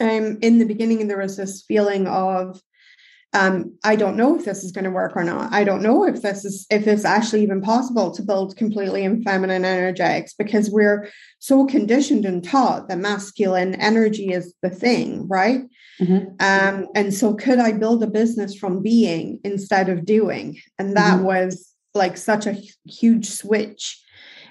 um, 0.00 0.38
in 0.42 0.58
the 0.58 0.66
beginning, 0.66 1.06
there 1.06 1.18
was 1.18 1.36
this 1.36 1.62
feeling 1.62 2.06
of 2.06 2.60
um, 3.34 3.76
I 3.84 3.94
don't 3.94 4.16
know 4.16 4.36
if 4.36 4.46
this 4.46 4.64
is 4.64 4.72
going 4.72 4.84
to 4.84 4.90
work 4.90 5.14
or 5.14 5.22
not. 5.22 5.52
I 5.52 5.62
don't 5.62 5.82
know 5.82 6.04
if 6.04 6.22
this 6.22 6.46
is 6.46 6.66
if 6.70 6.86
it's 6.86 7.04
actually 7.04 7.42
even 7.42 7.60
possible 7.60 8.10
to 8.12 8.22
build 8.22 8.56
completely 8.56 9.04
in 9.04 9.22
feminine 9.22 9.66
energetics 9.66 10.32
because 10.32 10.70
we're 10.70 11.10
so 11.38 11.66
conditioned 11.66 12.24
and 12.24 12.42
taught 12.42 12.88
that 12.88 12.98
masculine 12.98 13.74
energy 13.74 14.32
is 14.32 14.54
the 14.62 14.70
thing, 14.70 15.28
right? 15.28 15.60
Mm-hmm. 16.00 16.28
Um, 16.40 16.86
and 16.94 17.12
so 17.12 17.34
could 17.34 17.58
I 17.58 17.72
build 17.72 18.02
a 18.02 18.06
business 18.06 18.54
from 18.54 18.82
being 18.82 19.40
instead 19.44 19.90
of 19.90 20.06
doing? 20.06 20.58
And 20.78 20.96
that 20.96 21.16
mm-hmm. 21.16 21.24
was 21.24 21.74
like 21.94 22.16
such 22.16 22.46
a 22.46 22.56
huge 22.86 23.28
switch. 23.28 24.02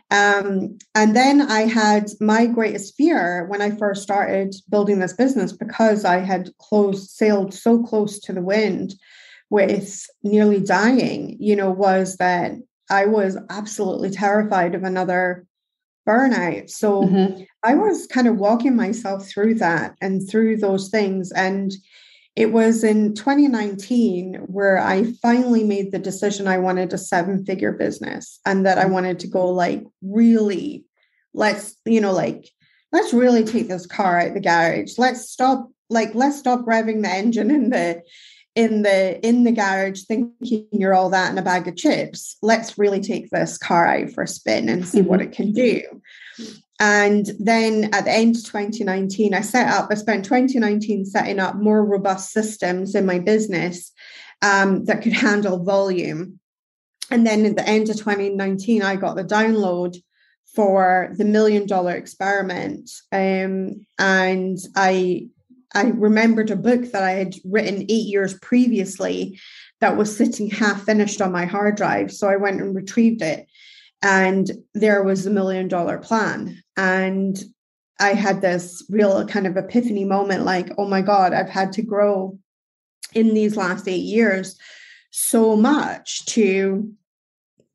Um, 0.09 0.77
and 0.95 1.15
then 1.15 1.41
I 1.41 1.61
had 1.61 2.09
my 2.21 2.45
greatest 2.45 2.95
fear 2.95 3.45
when 3.47 3.61
I 3.61 3.71
first 3.71 4.03
started 4.03 4.55
building 4.69 4.99
this 4.99 5.13
business 5.13 5.51
because 5.51 6.05
I 6.05 6.19
had 6.19 6.49
closed, 6.59 7.09
sailed 7.09 7.53
so 7.53 7.83
close 7.83 8.19
to 8.21 8.33
the 8.33 8.41
wind 8.41 8.95
with 9.49 10.05
nearly 10.23 10.61
dying, 10.61 11.35
you 11.39 11.55
know, 11.55 11.71
was 11.71 12.17
that 12.17 12.53
I 12.89 13.05
was 13.05 13.37
absolutely 13.49 14.11
terrified 14.11 14.75
of 14.75 14.83
another 14.83 15.45
burnout. 16.07 16.69
So 16.69 17.03
mm-hmm. 17.03 17.43
I 17.63 17.75
was 17.75 18.07
kind 18.07 18.27
of 18.27 18.37
walking 18.37 18.75
myself 18.75 19.27
through 19.27 19.55
that 19.55 19.95
and 20.01 20.27
through 20.27 20.57
those 20.57 20.89
things. 20.89 21.31
And 21.33 21.73
it 22.37 22.53
was 22.53 22.83
in 22.83 23.15
2019 23.15 24.35
where 24.45 24.77
I 24.77 25.11
finally 25.23 25.63
made 25.63 25.91
the 25.91 25.97
decision 25.97 26.47
I 26.47 26.59
wanted 26.59 26.93
a 26.93 26.97
seven 26.97 27.43
figure 27.43 27.71
business 27.71 28.39
and 28.45 28.63
that 28.67 28.77
I 28.77 28.83
mm-hmm. 28.83 28.93
wanted 28.93 29.19
to 29.21 29.27
go 29.27 29.47
like 29.47 29.83
really, 30.03 30.85
let's, 31.33 31.75
you 31.83 31.99
know, 31.99 32.13
like, 32.13 32.51
let's 32.91 33.11
really 33.11 33.43
take 33.43 33.69
this 33.69 33.87
car 33.87 34.19
out 34.19 34.35
the 34.35 34.39
garage. 34.39 34.99
Let's 34.99 35.31
stop, 35.31 35.67
like, 35.89 36.13
let's 36.13 36.37
stop 36.37 36.63
revving 36.65 37.01
the 37.01 37.09
engine 37.09 37.49
in 37.49 37.71
the, 37.71 38.03
in 38.53 38.83
the 38.83 39.23
in 39.23 39.43
the 39.43 39.51
garage 39.51 40.01
thinking 40.01 40.67
you're 40.71 40.95
all 40.95 41.11
that 41.11 41.31
in 41.31 41.37
a 41.37 41.43
bag 41.43 41.67
of 41.67 41.75
chips 41.75 42.37
let's 42.41 42.75
really 42.75 42.99
take 42.99 43.29
this 43.29 43.55
car 43.55 43.85
out 43.85 44.09
for 44.09 44.23
a 44.23 44.27
spin 44.27 44.67
and 44.67 44.87
see 44.87 45.03
what 45.03 45.19
mm-hmm. 45.19 45.31
it 45.31 45.35
can 45.35 45.51
do 45.51 45.83
and 46.79 47.31
then 47.39 47.85
at 47.93 48.05
the 48.05 48.11
end 48.11 48.35
of 48.35 48.45
2019, 48.45 49.33
I 49.33 49.41
set 49.41 49.67
up, 49.67 49.89
I 49.89 49.95
spent 49.95 50.25
2019 50.25 51.05
setting 51.05 51.39
up 51.39 51.55
more 51.55 51.83
robust 51.83 52.31
systems 52.31 52.93
in 52.93 53.05
my 53.05 53.19
business 53.19 53.91
um, 54.43 54.85
that 54.85 55.01
could 55.01 55.13
handle 55.13 55.63
volume. 55.63 56.39
And 57.09 57.25
then 57.25 57.45
at 57.45 57.55
the 57.55 57.67
end 57.67 57.89
of 57.89 57.97
2019, 57.97 58.83
I 58.83 58.95
got 58.95 59.15
the 59.15 59.23
download 59.23 59.97
for 60.53 61.13
the 61.17 61.25
million 61.25 61.65
dollar 61.65 61.95
experiment. 61.95 62.91
Um, 63.11 63.85
and 63.97 64.57
I 64.75 65.29
I 65.75 65.89
remembered 65.89 66.49
a 66.49 66.55
book 66.55 66.91
that 66.91 67.03
I 67.03 67.11
had 67.11 67.35
written 67.43 67.83
eight 67.83 68.07
years 68.07 68.33
previously 68.39 69.39
that 69.81 69.97
was 69.97 70.15
sitting 70.15 70.49
half 70.49 70.83
finished 70.83 71.21
on 71.21 71.31
my 71.31 71.45
hard 71.45 71.75
drive. 71.75 72.11
So 72.11 72.29
I 72.29 72.37
went 72.37 72.61
and 72.61 72.75
retrieved 72.75 73.21
it 73.21 73.47
and 74.01 74.49
there 74.73 75.03
was 75.03 75.25
a 75.25 75.31
million 75.31 75.67
dollar 75.67 75.97
plan. 75.97 76.61
And 76.75 77.37
i 77.99 78.13
had 78.13 78.41
this 78.41 78.85
real 78.91 79.25
kind 79.25 79.47
of 79.47 79.57
epiphany 79.57 80.05
moment 80.05 80.45
like 80.45 80.69
oh 80.77 80.87
my 80.87 81.01
god 81.01 81.33
i've 81.33 81.49
had 81.49 81.71
to 81.71 81.81
grow 81.81 82.37
in 83.15 83.33
these 83.33 83.57
last 83.57 83.87
8 83.87 83.95
years 83.95 84.55
so 85.09 85.55
much 85.55 86.25
to 86.27 86.93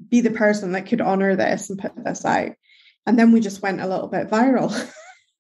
be 0.09 0.21
the 0.21 0.31
person 0.31 0.73
that 0.73 0.87
could 0.87 1.01
honor 1.01 1.37
this 1.37 1.71
and 1.71 1.79
put 1.79 1.93
this 2.05 2.25
out. 2.25 2.53
And 3.07 3.19
then 3.19 3.33
we 3.33 3.41
just 3.41 3.63
went 3.63 3.81
a 3.81 3.89
little 3.89 4.09
bit 4.09 4.29
viral. 4.29 4.73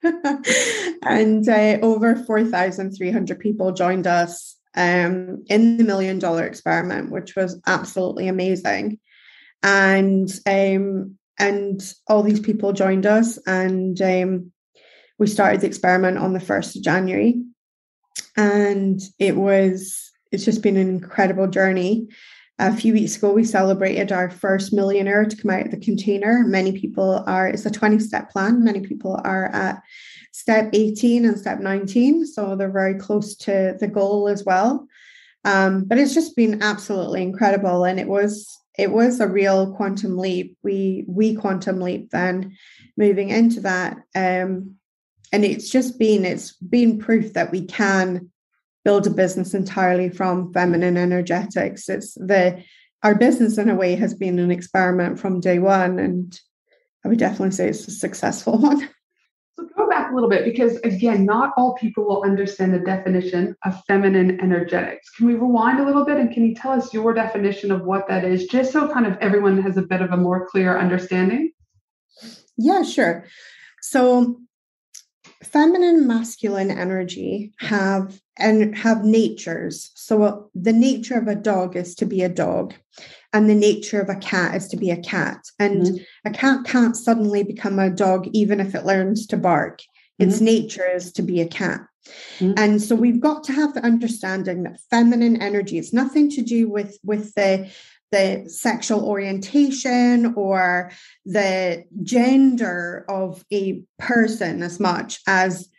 And 1.04 1.48
uh, 1.48 1.78
over 1.80 2.16
4,300 2.16 3.38
people 3.38 3.70
joined 3.70 4.08
us 4.08 4.56
um, 4.76 5.44
in 5.48 5.76
the 5.76 5.84
million 5.84 6.18
dollar 6.18 6.44
experiment, 6.44 7.12
which 7.12 7.36
was 7.36 7.60
absolutely 7.68 8.26
amazing 8.26 8.98
and 9.62 10.30
um, 10.46 11.16
and 11.38 11.94
all 12.06 12.22
these 12.22 12.40
people 12.40 12.72
joined 12.72 13.06
us, 13.06 13.38
and 13.46 14.00
um, 14.00 14.52
we 15.18 15.26
started 15.26 15.60
the 15.60 15.66
experiment 15.66 16.18
on 16.18 16.32
the 16.32 16.40
first 16.40 16.76
of 16.76 16.82
January, 16.82 17.42
and 18.36 19.00
it 19.18 19.36
was 19.36 20.12
it's 20.32 20.44
just 20.44 20.62
been 20.62 20.76
an 20.76 20.88
incredible 20.88 21.46
journey. 21.46 22.08
A 22.58 22.74
few 22.74 22.92
weeks 22.92 23.16
ago, 23.16 23.32
we 23.32 23.44
celebrated 23.44 24.12
our 24.12 24.30
first 24.30 24.72
millionaire 24.72 25.24
to 25.24 25.36
come 25.36 25.50
out 25.50 25.66
of 25.66 25.70
the 25.70 25.78
container. 25.78 26.44
Many 26.46 26.78
people 26.78 27.24
are, 27.26 27.48
it's 27.48 27.66
a 27.66 27.70
20 27.70 27.98
step 27.98 28.30
plan. 28.30 28.62
Many 28.62 28.80
people 28.80 29.20
are 29.24 29.46
at 29.46 29.82
step 30.32 30.70
18 30.72 31.24
and 31.24 31.38
step 31.38 31.60
19. 31.60 32.26
So 32.26 32.54
they're 32.54 32.70
very 32.70 32.94
close 32.94 33.34
to 33.36 33.76
the 33.80 33.88
goal 33.88 34.28
as 34.28 34.44
well. 34.44 34.86
Um, 35.44 35.84
but 35.84 35.98
it's 35.98 36.14
just 36.14 36.36
been 36.36 36.62
absolutely 36.62 37.22
incredible. 37.22 37.84
And 37.84 37.98
it 37.98 38.06
was 38.06 38.56
it 38.78 38.90
was 38.90 39.20
a 39.20 39.26
real 39.26 39.74
quantum 39.74 40.16
leap. 40.16 40.56
We 40.62 41.04
we 41.06 41.34
quantum 41.34 41.80
leap 41.80 42.10
then 42.10 42.56
moving 42.96 43.30
into 43.30 43.60
that. 43.60 43.98
Um, 44.14 44.76
and 45.32 45.44
it's 45.44 45.70
just 45.70 45.98
been 45.98 46.24
it's 46.24 46.52
been 46.56 46.98
proof 46.98 47.34
that 47.34 47.50
we 47.52 47.64
can 47.64 48.30
build 48.84 49.06
a 49.06 49.10
business 49.10 49.54
entirely 49.54 50.08
from 50.08 50.52
feminine 50.52 50.96
energetics. 50.96 51.88
It's 51.88 52.14
the 52.14 52.62
our 53.02 53.14
business 53.14 53.58
in 53.58 53.68
a 53.68 53.74
way 53.74 53.96
has 53.96 54.14
been 54.14 54.38
an 54.38 54.50
experiment 54.50 55.18
from 55.18 55.40
day 55.40 55.58
one, 55.58 55.98
and 55.98 56.38
I 57.04 57.08
would 57.08 57.18
definitely 57.18 57.50
say 57.50 57.68
it's 57.68 57.88
a 57.88 57.90
successful 57.90 58.58
one. 58.58 58.88
So 59.56 59.68
go 59.76 59.88
a 60.12 60.14
little 60.14 60.28
bit 60.28 60.44
because 60.44 60.76
again, 60.78 61.24
not 61.24 61.52
all 61.56 61.74
people 61.74 62.04
will 62.04 62.22
understand 62.22 62.72
the 62.72 62.78
definition 62.78 63.56
of 63.64 63.82
feminine 63.86 64.40
energetics. 64.40 65.10
Can 65.10 65.26
we 65.26 65.34
rewind 65.34 65.80
a 65.80 65.84
little 65.84 66.04
bit 66.04 66.18
and 66.18 66.32
can 66.32 66.46
you 66.46 66.54
tell 66.54 66.72
us 66.72 66.92
your 66.92 67.12
definition 67.12 67.72
of 67.72 67.84
what 67.84 68.06
that 68.08 68.24
is, 68.24 68.46
just 68.46 68.72
so 68.72 68.92
kind 68.92 69.06
of 69.06 69.16
everyone 69.18 69.60
has 69.62 69.76
a 69.76 69.82
bit 69.82 70.02
of 70.02 70.12
a 70.12 70.16
more 70.16 70.46
clear 70.46 70.78
understanding? 70.78 71.52
Yeah, 72.56 72.82
sure. 72.82 73.26
So 73.80 74.40
feminine 75.42 76.06
masculine 76.06 76.70
energy 76.70 77.52
have 77.58 78.20
and 78.38 78.76
have 78.76 79.04
natures 79.04 79.90
so 79.94 80.50
the 80.54 80.72
nature 80.72 81.18
of 81.18 81.26
a 81.26 81.34
dog 81.34 81.76
is 81.76 81.94
to 81.94 82.06
be 82.06 82.22
a 82.22 82.28
dog 82.28 82.74
and 83.32 83.48
the 83.48 83.54
nature 83.54 84.00
of 84.00 84.08
a 84.08 84.16
cat 84.16 84.54
is 84.54 84.68
to 84.68 84.76
be 84.76 84.90
a 84.90 84.96
cat 84.96 85.44
and 85.58 85.82
mm-hmm. 85.82 85.96
a 86.24 86.30
cat 86.30 86.64
can't 86.64 86.96
suddenly 86.96 87.42
become 87.42 87.78
a 87.78 87.90
dog 87.90 88.28
even 88.32 88.60
if 88.60 88.74
it 88.74 88.86
learns 88.86 89.26
to 89.26 89.36
bark 89.36 89.80
its 90.22 90.36
mm-hmm. 90.36 90.44
nature 90.46 90.88
is 90.88 91.12
to 91.12 91.22
be 91.22 91.40
a 91.40 91.48
cat 91.48 91.80
mm-hmm. 92.38 92.52
and 92.56 92.80
so 92.80 92.94
we've 92.94 93.20
got 93.20 93.44
to 93.44 93.52
have 93.52 93.74
the 93.74 93.84
understanding 93.84 94.62
that 94.62 94.80
feminine 94.90 95.40
energy 95.40 95.78
is 95.78 95.92
nothing 95.92 96.30
to 96.30 96.42
do 96.42 96.68
with 96.68 96.98
with 97.04 97.34
the 97.34 97.70
the 98.12 98.44
sexual 98.46 99.04
orientation 99.04 100.34
or 100.36 100.92
the 101.24 101.82
gender 102.02 103.06
of 103.08 103.42
a 103.50 103.82
person 103.98 104.62
as 104.62 104.78
much 104.78 105.18
as 105.26 105.70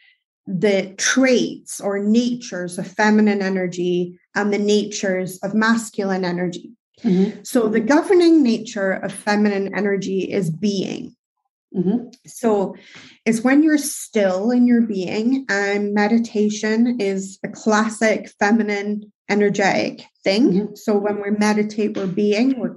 the 0.45 0.93
traits 0.97 1.79
or 1.79 1.99
natures 1.99 2.77
of 2.77 2.87
feminine 2.87 3.41
energy 3.41 4.19
and 4.35 4.51
the 4.51 4.57
natures 4.57 5.37
of 5.37 5.53
masculine 5.53 6.25
energy. 6.25 6.71
Mm-hmm. 7.03 7.43
So, 7.43 7.67
the 7.69 7.79
governing 7.79 8.43
nature 8.43 8.91
of 8.91 9.13
feminine 9.13 9.75
energy 9.75 10.31
is 10.31 10.49
being. 10.49 11.15
Mm-hmm. 11.75 12.09
So, 12.25 12.75
it's 13.25 13.41
when 13.41 13.63
you're 13.63 13.77
still 13.77 14.51
in 14.51 14.67
your 14.67 14.81
being, 14.81 15.45
and 15.49 15.93
meditation 15.93 16.99
is 16.99 17.39
a 17.43 17.49
classic 17.49 18.29
feminine 18.39 19.11
energetic 19.29 20.05
thing. 20.23 20.51
Mm-hmm. 20.51 20.75
So, 20.75 20.97
when 20.97 21.21
we 21.21 21.31
meditate, 21.31 21.97
we're 21.97 22.07
being, 22.07 22.59
we're, 22.59 22.75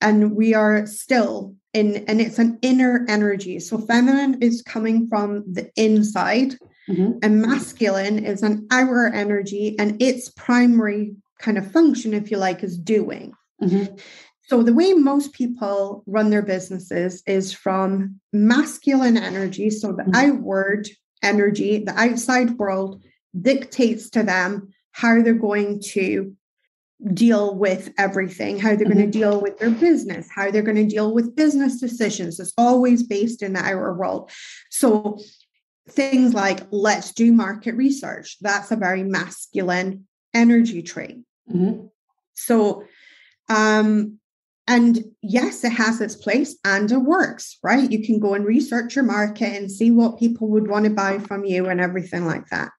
and 0.00 0.36
we 0.36 0.54
are 0.54 0.86
still 0.86 1.54
in, 1.72 2.04
and 2.08 2.20
it's 2.20 2.38
an 2.38 2.58
inner 2.62 3.06
energy. 3.08 3.58
So, 3.60 3.78
feminine 3.78 4.42
is 4.42 4.62
coming 4.62 5.08
from 5.08 5.44
the 5.50 5.70
inside 5.76 6.56
Mm-hmm. 6.88 7.18
And 7.22 7.42
masculine 7.42 8.24
is 8.24 8.42
an 8.42 8.66
outer 8.70 9.06
energy, 9.06 9.76
and 9.78 10.00
its 10.00 10.30
primary 10.30 11.16
kind 11.38 11.58
of 11.58 11.70
function, 11.70 12.14
if 12.14 12.30
you 12.30 12.36
like, 12.36 12.62
is 12.62 12.78
doing. 12.78 13.32
Mm-hmm. 13.60 13.96
So, 14.46 14.62
the 14.62 14.74
way 14.74 14.92
most 14.92 15.32
people 15.32 16.04
run 16.06 16.30
their 16.30 16.42
businesses 16.42 17.22
is 17.26 17.52
from 17.52 18.20
masculine 18.32 19.16
energy. 19.16 19.70
So, 19.70 19.88
the 19.88 20.04
mm-hmm. 20.04 20.14
outward 20.14 20.88
energy, 21.22 21.84
the 21.84 21.98
outside 21.98 22.52
world 22.52 23.02
dictates 23.40 24.10
to 24.10 24.22
them 24.22 24.72
how 24.92 25.20
they're 25.22 25.34
going 25.34 25.80
to 25.80 26.34
deal 27.12 27.54
with 27.54 27.92
everything, 27.98 28.58
how 28.58 28.70
they're 28.70 28.86
mm-hmm. 28.86 28.94
going 28.94 29.10
to 29.12 29.18
deal 29.18 29.40
with 29.40 29.58
their 29.58 29.70
business, 29.70 30.28
how 30.34 30.50
they're 30.50 30.62
going 30.62 30.76
to 30.76 30.86
deal 30.86 31.12
with 31.12 31.36
business 31.36 31.78
decisions. 31.78 32.40
It's 32.40 32.54
always 32.56 33.02
based 33.02 33.42
in 33.42 33.52
the 33.52 33.60
outer 33.60 33.92
world. 33.92 34.30
So 34.70 35.18
things 35.88 36.34
like 36.34 36.60
let's 36.70 37.12
do 37.12 37.32
market 37.32 37.74
research 37.74 38.36
that's 38.40 38.70
a 38.70 38.76
very 38.76 39.02
masculine 39.02 40.06
energy 40.34 40.82
trait 40.82 41.20
mm-hmm. 41.50 41.86
so 42.34 42.84
um 43.48 44.18
and 44.68 45.04
yes 45.22 45.62
it 45.64 45.72
has 45.72 46.00
its 46.00 46.16
place 46.16 46.56
and 46.64 46.90
it 46.90 46.98
works 46.98 47.58
right 47.62 47.92
you 47.92 48.04
can 48.04 48.18
go 48.18 48.34
and 48.34 48.44
research 48.44 48.96
your 48.96 49.04
market 49.04 49.52
and 49.52 49.70
see 49.70 49.90
what 49.90 50.18
people 50.18 50.48
would 50.48 50.68
want 50.68 50.84
to 50.84 50.90
buy 50.90 51.18
from 51.18 51.44
you 51.44 51.66
and 51.66 51.80
everything 51.80 52.26
like 52.26 52.46
that 52.48 52.70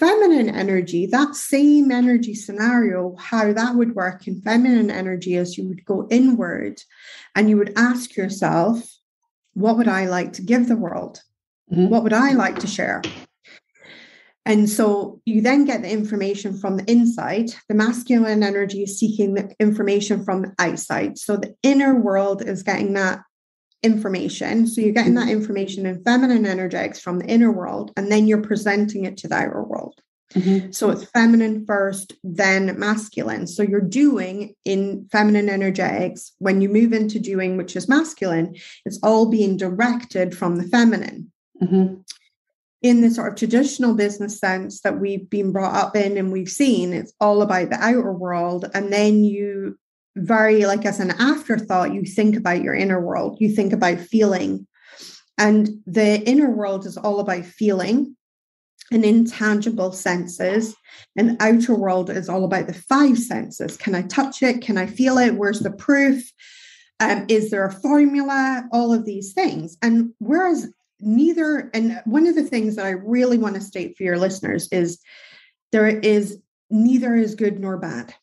feminine 0.00 0.48
energy, 0.48 1.04
that 1.04 1.36
same 1.36 1.92
energy 1.92 2.34
scenario, 2.34 3.14
how 3.16 3.52
that 3.52 3.74
would 3.74 3.94
work 3.94 4.26
in 4.26 4.40
feminine 4.40 4.90
energy 4.90 5.34
is 5.34 5.58
you 5.58 5.68
would 5.68 5.84
go 5.84 6.08
inward 6.10 6.80
and 7.36 7.50
you 7.50 7.58
would 7.58 7.74
ask 7.76 8.16
yourself, 8.16 8.82
what 9.52 9.76
would 9.76 9.88
I 9.88 10.06
like 10.06 10.32
to 10.34 10.42
give 10.42 10.68
the 10.68 10.76
world? 10.76 11.22
Mm-hmm. 11.70 11.90
What 11.90 12.02
would 12.02 12.14
I 12.14 12.32
like 12.32 12.58
to 12.60 12.66
share? 12.66 13.02
And 14.46 14.68
so 14.68 15.20
you 15.26 15.42
then 15.42 15.64
get 15.64 15.82
the 15.82 15.90
information 15.90 16.56
from 16.56 16.76
the 16.76 16.90
inside. 16.90 17.50
The 17.68 17.74
masculine 17.74 18.42
energy 18.42 18.82
is 18.82 18.98
seeking 18.98 19.34
the 19.34 19.54
information 19.60 20.24
from 20.24 20.42
the 20.42 20.54
outside. 20.58 21.18
So 21.18 21.36
the 21.36 21.54
inner 21.62 22.00
world 22.00 22.42
is 22.42 22.62
getting 22.62 22.94
that 22.94 23.20
information. 23.82 24.66
So 24.66 24.80
you're 24.80 24.92
getting 24.92 25.14
that 25.14 25.28
information 25.28 25.86
in 25.86 26.02
feminine 26.02 26.46
energetics 26.46 27.00
from 27.00 27.18
the 27.18 27.26
inner 27.26 27.52
world, 27.52 27.92
and 27.96 28.10
then 28.10 28.26
you're 28.26 28.42
presenting 28.42 29.04
it 29.04 29.16
to 29.18 29.28
the 29.28 29.36
outer 29.36 29.62
world. 29.62 30.00
Mm-hmm. 30.34 30.70
So 30.70 30.90
it's 30.90 31.04
feminine 31.04 31.66
first, 31.66 32.12
then 32.22 32.78
masculine. 32.78 33.46
So 33.46 33.62
you're 33.62 33.80
doing 33.80 34.54
in 34.64 35.08
feminine 35.10 35.48
energetics. 35.48 36.32
When 36.38 36.60
you 36.60 36.68
move 36.68 36.92
into 36.92 37.18
doing, 37.18 37.56
which 37.56 37.74
is 37.74 37.88
masculine, 37.88 38.54
it's 38.84 39.00
all 39.02 39.28
being 39.28 39.56
directed 39.56 40.36
from 40.36 40.56
the 40.56 40.64
feminine. 40.64 41.32
Mm-hmm. 41.60 42.00
In 42.82 43.02
the 43.02 43.10
sort 43.10 43.28
of 43.28 43.36
traditional 43.36 43.94
business 43.94 44.38
sense 44.38 44.80
that 44.82 44.98
we've 44.98 45.28
been 45.28 45.52
brought 45.52 45.74
up 45.74 45.94
in 45.96 46.16
and 46.16 46.32
we've 46.32 46.48
seen, 46.48 46.94
it's 46.94 47.12
all 47.20 47.42
about 47.42 47.68
the 47.68 47.76
outer 47.76 48.12
world. 48.12 48.70
And 48.72 48.90
then 48.92 49.22
you 49.22 49.78
very 50.16 50.64
like 50.66 50.84
as 50.84 50.98
an 51.00 51.12
afterthought 51.12 51.94
you 51.94 52.04
think 52.04 52.36
about 52.36 52.62
your 52.62 52.74
inner 52.74 53.00
world. 53.00 53.36
You 53.40 53.54
think 53.54 53.72
about 53.72 54.00
feeling. 54.00 54.66
And 55.38 55.68
the 55.86 56.22
inner 56.22 56.50
world 56.50 56.86
is 56.86 56.96
all 56.96 57.20
about 57.20 57.44
feeling 57.44 58.16
and 58.90 59.04
intangible 59.04 59.92
senses. 59.92 60.74
And 61.16 61.36
outer 61.40 61.74
world 61.74 62.10
is 62.10 62.28
all 62.28 62.44
about 62.44 62.66
the 62.66 62.74
five 62.74 63.18
senses. 63.18 63.76
Can 63.76 63.94
i 63.94 64.02
touch 64.02 64.42
it? 64.42 64.62
Can 64.62 64.76
i 64.76 64.86
feel 64.86 65.18
it? 65.18 65.34
Where's 65.34 65.60
the 65.60 65.70
proof? 65.70 66.30
Um, 66.98 67.24
is 67.28 67.50
there 67.50 67.64
a 67.64 67.72
formula? 67.72 68.68
All 68.72 68.92
of 68.92 69.04
these 69.04 69.32
things. 69.32 69.76
And 69.80 70.12
whereas 70.18 70.70
neither 71.02 71.70
and 71.74 72.00
one 72.04 72.26
of 72.26 72.34
the 72.34 72.42
things 72.42 72.76
that 72.76 72.86
i 72.86 72.90
really 72.90 73.38
want 73.38 73.54
to 73.54 73.60
state 73.60 73.96
for 73.96 74.02
your 74.02 74.18
listeners 74.18 74.68
is 74.72 74.98
there 75.72 75.86
is 75.86 76.38
neither 76.70 77.14
is 77.14 77.34
good 77.34 77.58
nor 77.58 77.76
bad 77.76 78.14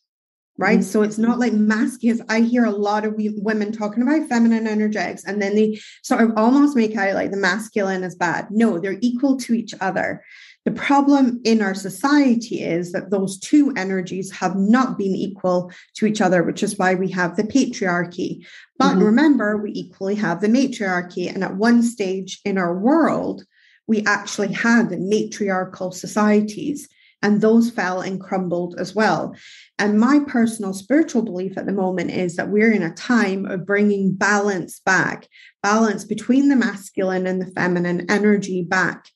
right? 0.57 0.79
Mm-hmm. 0.79 0.87
So 0.87 1.03
it's 1.03 1.17
not 1.17 1.39
like 1.39 1.53
masculine. 1.53 2.25
I 2.29 2.41
hear 2.41 2.65
a 2.65 2.71
lot 2.71 3.05
of 3.05 3.13
women 3.17 3.71
talking 3.71 4.03
about 4.03 4.27
feminine 4.27 4.67
energetics, 4.67 5.23
and 5.23 5.41
then 5.41 5.55
they 5.55 5.79
sort 6.03 6.21
of 6.21 6.31
almost 6.35 6.75
make 6.75 6.95
out 6.95 7.13
like 7.13 7.31
the 7.31 7.37
masculine 7.37 8.03
is 8.03 8.15
bad. 8.15 8.47
No, 8.49 8.79
they're 8.79 8.97
equal 9.01 9.37
to 9.37 9.53
each 9.53 9.73
other. 9.79 10.23
The 10.67 10.73
problem 10.73 11.39
in 11.45 11.61
our 11.61 11.73
society 11.73 12.61
is 12.61 12.91
that 12.91 13.09
those 13.09 13.39
two 13.39 13.71
energies 13.77 14.29
have 14.31 14.57
not 14.57 14.97
been 14.97 15.15
equal 15.15 15.71
to 15.95 16.05
each 16.05 16.19
other, 16.19 16.43
which 16.43 16.61
is 16.61 16.77
why 16.77 16.93
we 16.93 17.09
have 17.11 17.37
the 17.37 17.45
patriarchy. 17.45 18.45
But 18.77 18.95
mm-hmm. 18.95 19.03
remember, 19.03 19.55
we 19.55 19.71
equally 19.71 20.15
have 20.15 20.41
the 20.41 20.49
matriarchy. 20.49 21.29
And 21.29 21.41
at 21.41 21.55
one 21.55 21.81
stage 21.83 22.41
in 22.43 22.57
our 22.57 22.77
world, 22.77 23.45
we 23.87 24.03
actually 24.05 24.51
had 24.51 24.91
matriarchal 24.91 25.93
societies 25.93 26.89
and 27.21 27.39
those 27.39 27.71
fell 27.71 28.01
and 28.01 28.19
crumbled 28.19 28.75
as 28.77 28.93
well. 28.93 29.37
And 29.79 29.97
my 29.97 30.19
personal 30.27 30.73
spiritual 30.73 31.21
belief 31.21 31.57
at 31.57 31.65
the 31.65 31.71
moment 31.71 32.11
is 32.11 32.35
that 32.35 32.49
we're 32.49 32.73
in 32.73 32.83
a 32.83 32.93
time 32.93 33.45
of 33.45 33.65
bringing 33.65 34.15
balance 34.15 34.81
back, 34.81 35.29
balance 35.63 36.03
between 36.03 36.49
the 36.49 36.57
masculine 36.57 37.25
and 37.25 37.41
the 37.41 37.51
feminine 37.51 38.05
energy 38.11 38.63
back 38.63 39.07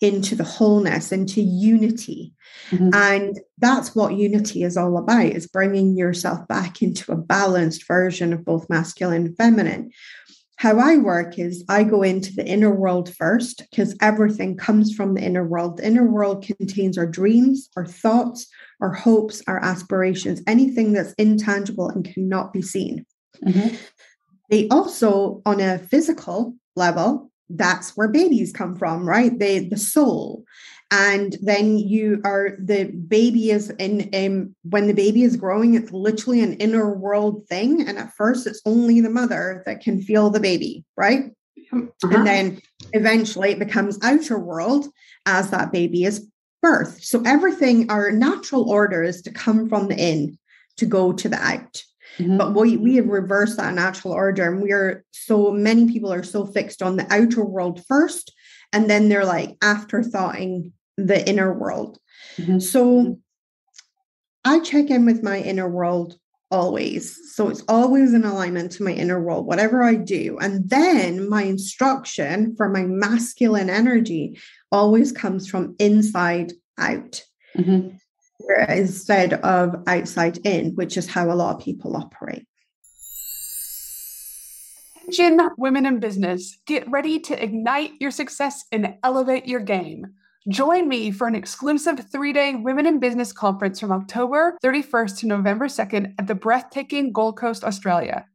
into 0.00 0.34
the 0.34 0.44
wholeness, 0.44 1.12
into 1.12 1.40
unity. 1.40 2.32
Mm-hmm. 2.70 2.90
And 2.92 3.40
that's 3.58 3.94
what 3.94 4.14
unity 4.14 4.62
is 4.62 4.76
all 4.76 4.98
about 4.98 5.26
is 5.26 5.46
bringing 5.46 5.96
yourself 5.96 6.46
back 6.48 6.82
into 6.82 7.12
a 7.12 7.16
balanced 7.16 7.86
version 7.86 8.32
of 8.32 8.44
both 8.44 8.68
masculine 8.68 9.26
and 9.26 9.36
feminine 9.36 9.90
how 10.56 10.78
I 10.78 10.96
work 10.96 11.38
is 11.38 11.64
I 11.68 11.84
go 11.84 12.02
into 12.02 12.34
the 12.34 12.46
inner 12.46 12.74
world 12.74 13.14
first 13.14 13.62
because 13.70 13.94
everything 14.00 14.56
comes 14.56 14.94
from 14.94 15.14
the 15.14 15.22
inner 15.22 15.46
world. 15.46 15.76
The 15.76 15.86
inner 15.86 16.10
world 16.10 16.44
contains 16.44 16.96
our 16.96 17.06
dreams, 17.06 17.68
our 17.76 17.84
thoughts, 17.84 18.46
our 18.80 18.92
hopes, 18.92 19.42
our 19.46 19.62
aspirations, 19.62 20.42
anything 20.46 20.94
that's 20.94 21.12
intangible 21.14 21.90
and 21.90 22.04
cannot 22.04 22.54
be 22.54 22.62
seen. 22.62 23.04
Mm-hmm. 23.44 23.76
They 24.48 24.66
also, 24.68 25.42
on 25.44 25.60
a 25.60 25.78
physical 25.78 26.54
level, 26.74 27.30
that's 27.48 27.96
where 27.96 28.08
babies 28.08 28.52
come 28.52 28.76
from, 28.76 29.08
right? 29.08 29.36
They 29.38 29.60
the 29.60 29.76
soul. 29.76 30.44
And 30.90 31.36
then 31.42 31.78
you 31.78 32.20
are 32.24 32.56
the 32.60 32.84
baby 32.84 33.50
is 33.50 33.70
in 33.70 34.08
um, 34.14 34.54
when 34.62 34.86
the 34.86 34.94
baby 34.94 35.24
is 35.24 35.36
growing 35.36 35.74
it's 35.74 35.90
literally 35.90 36.40
an 36.40 36.54
inner 36.54 36.94
world 36.94 37.46
thing. 37.48 37.82
And 37.86 37.98
at 37.98 38.14
first 38.14 38.46
it's 38.46 38.62
only 38.64 39.00
the 39.00 39.10
mother 39.10 39.64
that 39.66 39.80
can 39.80 40.00
feel 40.00 40.30
the 40.30 40.40
baby 40.40 40.84
right? 40.96 41.32
Uh-huh. 41.72 41.86
and 42.02 42.26
then 42.26 42.60
eventually 42.92 43.50
it 43.50 43.58
becomes 43.58 43.98
outer 44.02 44.38
world 44.38 44.86
as 45.24 45.50
that 45.50 45.72
baby 45.72 46.04
is 46.04 46.28
birth 46.62 47.02
so 47.02 47.22
everything 47.26 47.90
our 47.90 48.12
natural 48.12 48.70
order 48.70 49.02
is 49.02 49.20
to 49.22 49.32
come 49.32 49.68
from 49.68 49.88
the 49.88 49.96
in 49.96 50.38
to 50.76 50.86
go 50.86 51.12
to 51.12 51.28
the 51.28 51.36
out 51.36 51.82
Mm-hmm. 52.18 52.38
But 52.38 52.54
we, 52.54 52.76
we 52.76 52.96
have 52.96 53.06
reversed 53.06 53.56
that 53.58 53.74
natural 53.74 54.14
order, 54.14 54.50
and 54.52 54.62
we 54.62 54.72
are 54.72 55.04
so 55.12 55.50
many 55.50 55.90
people 55.90 56.12
are 56.12 56.22
so 56.22 56.46
fixed 56.46 56.82
on 56.82 56.96
the 56.96 57.06
outer 57.12 57.44
world 57.44 57.84
first, 57.86 58.32
and 58.72 58.88
then 58.88 59.08
they're 59.08 59.24
like 59.24 59.56
afterthoughting 59.62 60.72
the 60.96 61.28
inner 61.28 61.52
world. 61.52 61.98
Mm-hmm. 62.36 62.58
So 62.60 63.18
I 64.44 64.60
check 64.60 64.90
in 64.90 65.04
with 65.04 65.22
my 65.22 65.40
inner 65.40 65.68
world 65.68 66.16
always. 66.50 67.34
So 67.34 67.48
it's 67.48 67.64
always 67.68 68.14
in 68.14 68.24
alignment 68.24 68.72
to 68.72 68.84
my 68.84 68.92
inner 68.92 69.20
world, 69.20 69.46
whatever 69.46 69.82
I 69.82 69.94
do. 69.94 70.38
And 70.38 70.68
then 70.70 71.28
my 71.28 71.42
instruction 71.42 72.54
for 72.56 72.68
my 72.68 72.84
masculine 72.84 73.68
energy 73.68 74.38
always 74.70 75.12
comes 75.12 75.48
from 75.48 75.74
inside 75.78 76.52
out. 76.78 77.22
Mm-hmm. 77.56 77.96
Instead 78.68 79.34
of 79.34 79.82
outside 79.86 80.38
in, 80.46 80.74
which 80.74 80.96
is 80.96 81.08
how 81.08 81.30
a 81.30 81.34
lot 81.34 81.56
of 81.56 81.62
people 81.62 81.96
operate. 81.96 82.46
Attention, 85.08 85.50
women 85.56 85.86
in 85.86 86.00
business, 86.00 86.58
get 86.66 86.90
ready 86.90 87.20
to 87.20 87.42
ignite 87.42 87.92
your 88.00 88.10
success 88.10 88.64
and 88.72 88.94
elevate 89.04 89.46
your 89.46 89.60
game. 89.60 90.06
Join 90.48 90.88
me 90.88 91.10
for 91.10 91.26
an 91.26 91.34
exclusive 91.34 92.06
three 92.10 92.32
day 92.32 92.54
Women 92.54 92.86
in 92.86 92.98
Business 92.98 93.32
conference 93.32 93.80
from 93.80 93.92
October 93.92 94.56
31st 94.64 95.18
to 95.18 95.26
November 95.26 95.66
2nd 95.66 96.14
at 96.18 96.26
the 96.26 96.34
breathtaking 96.34 97.12
Gold 97.12 97.36
Coast, 97.36 97.64
Australia. 97.64 98.26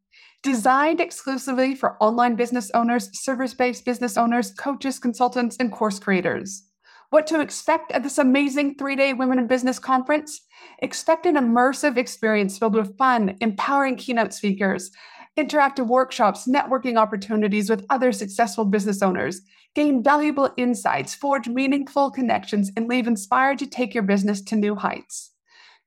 Designed 0.44 1.00
exclusively 1.00 1.76
for 1.76 2.02
online 2.02 2.36
business 2.36 2.72
owners, 2.74 3.10
service 3.22 3.54
based 3.54 3.86
business 3.86 4.18
owners, 4.18 4.52
coaches, 4.52 4.98
consultants, 4.98 5.56
and 5.58 5.72
course 5.72 6.00
creators. 6.00 6.64
What 7.12 7.28
to 7.28 7.42
expect 7.42 7.92
at 7.92 8.04
this 8.04 8.18
amazing 8.18 8.76
three 8.76 8.96
day 8.96 9.12
Women 9.12 9.38
in 9.38 9.46
Business 9.46 9.80
conference? 9.80 10.40
Expect 10.80 11.26
an 11.26 11.36
immersive 11.36 11.98
experience 11.98 12.58
filled 12.58 12.74
with 12.74 12.98
fun, 12.98 13.36
empowering 13.42 13.98
keynote 13.98 14.34
speakers, 14.34 14.92
interactive 15.38 15.88
workshops, 15.88 16.48
networking 16.48 16.98
opportunities 16.98 17.70
with 17.70 17.86
other 17.90 18.14
successful 18.14 18.64
business 18.64 19.02
owners, 19.02 19.42
gain 19.76 20.02
valuable 20.02 20.52
insights, 20.56 21.14
forge 21.14 21.50
meaningful 21.50 22.12
connections, 22.12 22.72
and 22.78 22.88
leave 22.88 23.08
inspired 23.08 23.60
to 23.60 23.68
take 23.68 23.94
your 23.94 24.04
business 24.04 24.42
to 24.44 24.56
new 24.56 24.74
heights. 24.74 25.31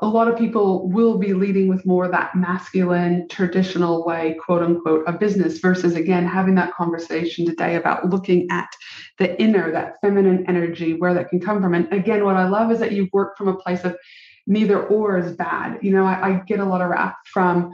a 0.00 0.06
lot 0.06 0.28
of 0.28 0.38
people 0.38 0.88
will 0.88 1.18
be 1.18 1.32
leading 1.32 1.68
with 1.68 1.86
more 1.86 2.08
that 2.08 2.34
masculine, 2.34 3.26
traditional 3.28 4.04
way, 4.04 4.36
quote 4.44 4.62
unquote, 4.62 5.06
of 5.06 5.18
business 5.18 5.58
versus 5.58 5.94
again 5.94 6.26
having 6.26 6.54
that 6.56 6.72
conversation 6.74 7.46
today 7.46 7.76
about 7.76 8.08
looking 8.08 8.46
at 8.50 8.68
the 9.18 9.40
inner, 9.40 9.72
that 9.72 9.94
feminine 10.00 10.44
energy, 10.48 10.94
where 10.94 11.14
that 11.14 11.28
can 11.28 11.40
come 11.40 11.62
from. 11.62 11.74
And 11.74 11.90
again, 11.92 12.24
what 12.24 12.36
I 12.36 12.48
love 12.48 12.70
is 12.70 12.78
that 12.80 12.92
you 12.92 13.08
work 13.12 13.36
from 13.36 13.48
a 13.48 13.56
place 13.56 13.84
of 13.84 13.96
neither 14.46 14.84
or 14.86 15.18
is 15.18 15.32
bad. 15.32 15.78
You 15.82 15.92
know, 15.92 16.04
I, 16.04 16.28
I 16.28 16.32
get 16.46 16.60
a 16.60 16.64
lot 16.64 16.82
of 16.82 16.90
rap 16.90 17.16
from 17.26 17.72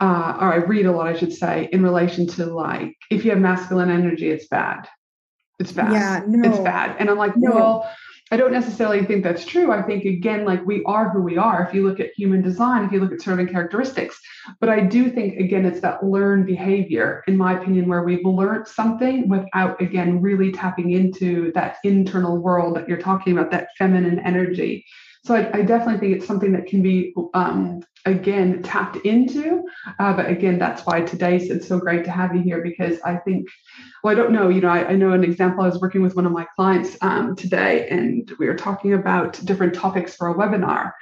uh, 0.00 0.36
or 0.40 0.52
I 0.52 0.56
read 0.56 0.86
a 0.86 0.92
lot, 0.92 1.08
I 1.08 1.16
should 1.16 1.32
say, 1.32 1.68
in 1.72 1.82
relation 1.82 2.26
to 2.28 2.46
like 2.46 2.96
if 3.10 3.24
you 3.24 3.30
have 3.32 3.40
masculine 3.40 3.90
energy, 3.90 4.30
it's 4.30 4.46
bad. 4.46 4.88
It's 5.58 5.72
bad. 5.72 5.92
Yeah, 5.92 6.22
no. 6.26 6.48
It's 6.48 6.60
bad. 6.60 6.96
And 7.00 7.10
I'm 7.10 7.18
like, 7.18 7.36
no. 7.36 7.50
well, 7.50 7.90
I 8.30 8.36
don't 8.36 8.52
necessarily 8.52 9.04
think 9.04 9.24
that's 9.24 9.44
true. 9.44 9.72
I 9.72 9.82
think, 9.82 10.04
again, 10.04 10.44
like 10.44 10.64
we 10.66 10.82
are 10.84 11.08
who 11.08 11.22
we 11.22 11.38
are. 11.38 11.62
If 11.62 11.72
you 11.72 11.86
look 11.86 11.98
at 11.98 12.10
human 12.14 12.42
design, 12.42 12.84
if 12.84 12.92
you 12.92 13.00
look 13.00 13.12
at 13.12 13.22
certain 13.22 13.48
characteristics, 13.48 14.20
but 14.60 14.68
I 14.68 14.80
do 14.80 15.10
think, 15.10 15.38
again, 15.38 15.64
it's 15.64 15.80
that 15.80 16.04
learned 16.04 16.46
behavior, 16.46 17.24
in 17.26 17.36
my 17.36 17.58
opinion, 17.58 17.88
where 17.88 18.02
we've 18.02 18.24
learned 18.24 18.68
something 18.68 19.28
without, 19.28 19.80
again, 19.80 20.20
really 20.20 20.52
tapping 20.52 20.90
into 20.92 21.52
that 21.52 21.78
internal 21.84 22.36
world 22.36 22.76
that 22.76 22.88
you're 22.88 22.98
talking 22.98 23.32
about, 23.32 23.50
that 23.50 23.68
feminine 23.78 24.18
energy. 24.18 24.84
So 25.28 25.34
I, 25.34 25.58
I, 25.58 25.60
definitely 25.60 25.98
think 25.98 26.16
it's 26.16 26.26
something 26.26 26.52
that 26.52 26.64
can 26.64 26.80
be, 26.80 27.12
um, 27.34 27.82
again, 28.06 28.62
tapped 28.62 28.96
into. 29.04 29.62
Uh, 29.98 30.14
but 30.14 30.30
again, 30.30 30.58
that's 30.58 30.86
why 30.86 31.02
today 31.02 31.36
it's 31.36 31.68
so 31.68 31.78
great 31.78 32.02
to 32.06 32.10
have 32.10 32.34
you 32.34 32.40
here 32.40 32.62
because 32.62 32.98
I 33.02 33.16
think, 33.16 33.46
well, 34.02 34.10
I 34.10 34.14
don't 34.14 34.32
know, 34.32 34.48
you 34.48 34.62
know, 34.62 34.70
I, 34.70 34.88
I 34.88 34.96
know 34.96 35.12
an 35.12 35.24
example. 35.24 35.64
I 35.64 35.68
was 35.68 35.82
working 35.82 36.00
with 36.00 36.16
one 36.16 36.24
of 36.24 36.32
my 36.32 36.46
clients 36.56 36.96
um, 37.02 37.36
today 37.36 37.86
and 37.90 38.32
we 38.38 38.46
were 38.46 38.54
talking 38.54 38.94
about 38.94 39.38
different 39.44 39.74
topics 39.74 40.16
for 40.16 40.30
a 40.30 40.34
webinar. 40.34 40.92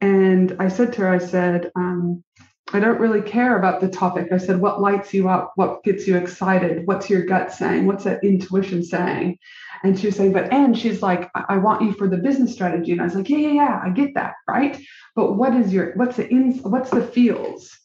And 0.00 0.56
I 0.58 0.66
said 0.66 0.92
to 0.94 1.02
her, 1.02 1.08
I 1.08 1.18
said, 1.18 1.70
um, 1.76 2.24
I 2.72 2.78
don't 2.78 3.00
really 3.00 3.22
care 3.22 3.58
about 3.58 3.80
the 3.80 3.88
topic. 3.88 4.28
I 4.32 4.38
said, 4.38 4.60
what 4.60 4.80
lights 4.80 5.12
you 5.12 5.28
up? 5.28 5.52
What 5.56 5.82
gets 5.82 6.06
you 6.06 6.16
excited? 6.16 6.86
What's 6.86 7.10
your 7.10 7.24
gut 7.24 7.52
saying? 7.52 7.86
What's 7.86 8.04
that 8.04 8.22
intuition 8.22 8.84
saying? 8.84 9.38
And 9.82 9.98
she 9.98 10.06
was 10.06 10.16
saying, 10.16 10.32
but 10.32 10.52
and 10.52 10.78
she's 10.78 11.02
like, 11.02 11.30
I 11.34 11.56
want 11.56 11.82
you 11.82 11.92
for 11.94 12.06
the 12.06 12.18
business 12.18 12.52
strategy. 12.52 12.92
And 12.92 13.00
I 13.00 13.04
was 13.04 13.14
like, 13.14 13.28
yeah, 13.28 13.38
yeah, 13.38 13.52
yeah, 13.52 13.80
I 13.84 13.90
get 13.90 14.14
that, 14.14 14.34
right? 14.48 14.80
But 15.16 15.34
what 15.34 15.54
is 15.54 15.72
your 15.72 15.94
what's 15.94 16.16
the 16.16 16.28
in 16.28 16.58
what's 16.58 16.90
the 16.90 17.02
feels? 17.02 17.76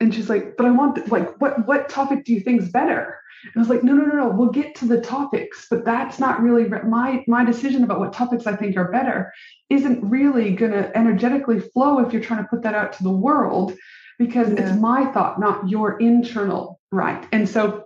And 0.00 0.12
she's 0.12 0.28
like, 0.28 0.56
but 0.56 0.66
I 0.66 0.70
want 0.70 1.10
like 1.10 1.40
what 1.40 1.66
what 1.66 1.88
topic 1.88 2.24
do 2.24 2.34
you 2.34 2.40
think 2.40 2.60
is 2.60 2.70
better? 2.70 3.18
And 3.44 3.52
I 3.56 3.60
was 3.60 3.68
like, 3.68 3.82
no, 3.82 3.94
no, 3.94 4.04
no, 4.04 4.16
no. 4.16 4.28
We'll 4.30 4.50
get 4.50 4.74
to 4.76 4.84
the 4.84 5.00
topics, 5.00 5.66
but 5.70 5.84
that's 5.84 6.18
not 6.18 6.42
really 6.42 6.68
my 6.68 7.24
my 7.28 7.44
decision 7.44 7.84
about 7.84 8.00
what 8.00 8.12
topics 8.12 8.46
I 8.46 8.56
think 8.56 8.76
are 8.76 8.90
better. 8.90 9.32
Isn't 9.70 10.02
really 10.02 10.54
going 10.54 10.72
to 10.72 10.96
energetically 10.96 11.60
flow 11.60 12.00
if 12.00 12.12
you're 12.12 12.22
trying 12.22 12.42
to 12.42 12.48
put 12.48 12.62
that 12.62 12.74
out 12.74 12.92
to 12.94 13.02
the 13.04 13.10
world, 13.10 13.74
because 14.18 14.48
yeah. 14.48 14.60
it's 14.60 14.80
my 14.80 15.10
thought, 15.12 15.40
not 15.40 15.68
your 15.68 15.98
internal 15.98 16.80
right. 16.90 17.26
And 17.32 17.48
so 17.48 17.84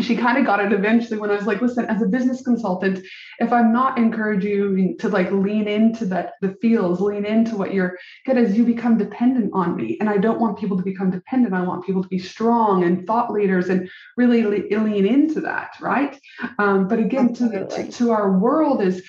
she 0.00 0.16
kind 0.16 0.38
of 0.38 0.44
got 0.44 0.64
it 0.64 0.72
eventually 0.72 1.18
when 1.18 1.30
I 1.30 1.36
was 1.36 1.46
like, 1.46 1.60
listen, 1.60 1.84
as 1.86 2.02
a 2.02 2.06
business 2.06 2.42
consultant, 2.42 3.04
if 3.38 3.52
I'm 3.52 3.72
not 3.72 3.96
encouraging 3.96 4.50
you 4.50 4.96
to 4.98 5.08
like 5.08 5.30
lean 5.30 5.68
into 5.68 6.06
that 6.06 6.32
the 6.40 6.56
feels, 6.60 7.00
lean 7.00 7.24
into 7.24 7.56
what 7.56 7.72
you're 7.72 7.96
good 8.26 8.36
as 8.36 8.56
you 8.56 8.64
become 8.64 8.98
dependent 8.98 9.50
on 9.54 9.76
me. 9.76 9.96
And 10.00 10.10
I 10.10 10.16
don't 10.18 10.40
want 10.40 10.58
people 10.58 10.76
to 10.76 10.82
become 10.82 11.10
dependent. 11.10 11.54
I 11.54 11.62
want 11.62 11.84
people 11.84 12.02
to 12.02 12.08
be 12.08 12.18
strong 12.18 12.82
and 12.82 13.06
thought 13.06 13.30
leaders 13.30 13.68
and 13.68 13.88
really 14.16 14.42
lean 14.42 15.06
into 15.06 15.40
that, 15.42 15.76
right? 15.80 16.18
Um, 16.58 16.88
but 16.88 16.98
again, 16.98 17.32
to, 17.34 17.66
to, 17.68 17.92
to 17.92 18.10
our 18.10 18.38
world 18.38 18.82
is 18.82 19.02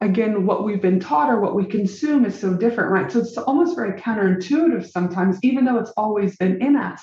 again 0.00 0.46
what 0.46 0.64
we've 0.64 0.82
been 0.82 1.00
taught 1.00 1.30
or 1.30 1.40
what 1.40 1.54
we 1.54 1.64
consume 1.64 2.24
is 2.24 2.38
so 2.38 2.54
different, 2.54 2.90
right? 2.90 3.10
So 3.10 3.20
it's 3.20 3.36
almost 3.36 3.76
very 3.76 4.00
counterintuitive 4.00 4.90
sometimes, 4.90 5.38
even 5.42 5.64
though 5.64 5.78
it's 5.78 5.92
always 5.96 6.36
been 6.36 6.60
in 6.62 6.76
us 6.76 7.02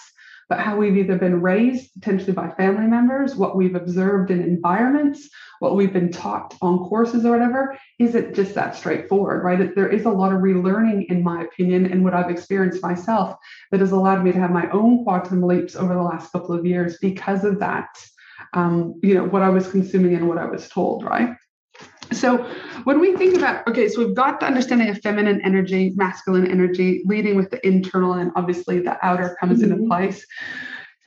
but 0.50 0.60
how 0.60 0.78
we've 0.78 0.96
either 0.96 1.18
been 1.18 1.42
raised 1.42 1.94
potentially 1.94 2.32
by 2.32 2.50
family 2.52 2.88
members, 2.88 3.36
what 3.36 3.56
we've 3.58 3.76
observed 3.76 4.32
in 4.32 4.42
environments, 4.42 5.30
what 5.60 5.76
we've 5.76 5.92
been 5.92 6.12
taught 6.12 6.56
on 6.62 6.80
courses 6.88 7.26
or 7.26 7.32
whatever, 7.32 7.78
isn't 8.00 8.34
just 8.34 8.56
that 8.56 8.76
straightforward, 8.76 9.44
right? 9.44 9.76
There 9.76 9.90
is 9.90 10.06
a 10.06 10.10
lot 10.10 10.32
of 10.32 10.40
relearning, 10.40 11.08
in 11.08 11.22
my 11.22 11.42
opinion, 11.42 11.92
and 11.92 12.04
what 12.04 12.14
I've 12.14 12.30
experienced 12.30 12.82
myself 12.82 13.36
that 13.72 13.82
has 13.82 13.92
allowed 13.92 14.24
me 14.24 14.32
to 14.32 14.40
have 14.40 14.52
my 14.52 14.70
own 14.72 15.04
quantum 15.04 15.42
leaps 15.42 15.76
over 15.76 15.94
the 15.94 16.02
last 16.02 16.32
couple 16.32 16.56
of 16.56 16.66
years 16.66 16.98
because 17.02 17.44
of 17.44 17.60
that. 17.60 17.90
Um, 18.54 19.00
you 19.04 19.16
know, 19.16 19.26
what 19.26 19.42
I 19.42 19.50
was 19.50 19.70
consuming 19.70 20.16
and 20.16 20.30
what 20.30 20.38
I 20.38 20.46
was 20.46 20.70
told, 20.70 21.04
right? 21.04 21.36
So 22.12 22.38
when 22.84 23.00
we 23.00 23.16
think 23.16 23.36
about, 23.36 23.68
okay, 23.68 23.90
so 23.90 24.06
we've 24.06 24.16
got 24.16 24.40
the 24.40 24.46
understanding 24.46 24.90
of 24.90 25.00
feminine 25.02 25.42
energy, 25.42 25.94
masculine 25.96 26.48
energy, 26.50 27.04
leading 27.06 27.36
with 27.36 27.50
the 27.50 27.66
internal, 27.66 28.14
and 28.14 28.32
obviously 28.36 28.80
the 28.80 28.98
outer 29.06 29.36
comes 29.40 29.62
mm-hmm. 29.62 29.74
into 29.74 29.88
place. 29.88 30.26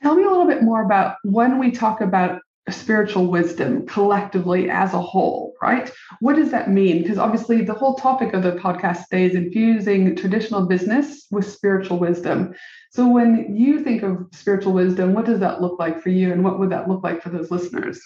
Tell 0.03 0.15
me 0.15 0.23
a 0.23 0.29
little 0.29 0.47
bit 0.47 0.63
more 0.63 0.83
about 0.83 1.15
when 1.23 1.59
we 1.59 1.71
talk 1.71 2.01
about 2.01 2.41
spiritual 2.69 3.27
wisdom 3.27 3.85
collectively 3.87 4.69
as 4.69 4.93
a 4.93 5.01
whole, 5.01 5.53
right? 5.61 5.91
What 6.19 6.35
does 6.35 6.51
that 6.51 6.69
mean? 6.69 7.01
Because 7.01 7.17
obviously 7.17 7.63
the 7.63 7.73
whole 7.73 7.95
topic 7.95 8.33
of 8.33 8.43
the 8.43 8.53
podcast 8.53 9.07
today 9.09 9.25
is 9.25 9.35
infusing 9.35 10.15
traditional 10.15 10.65
business 10.67 11.25
with 11.31 11.51
spiritual 11.51 11.97
wisdom. 11.97 12.53
So 12.91 13.07
when 13.07 13.55
you 13.55 13.83
think 13.83 14.03
of 14.03 14.27
spiritual 14.31 14.73
wisdom, 14.73 15.13
what 15.13 15.25
does 15.25 15.39
that 15.39 15.61
look 15.61 15.79
like 15.79 16.01
for 16.01 16.09
you 16.09 16.31
and 16.31 16.43
what 16.43 16.59
would 16.59 16.69
that 16.69 16.87
look 16.87 17.03
like 17.03 17.21
for 17.21 17.29
those 17.29 17.51
listeners? 17.51 17.99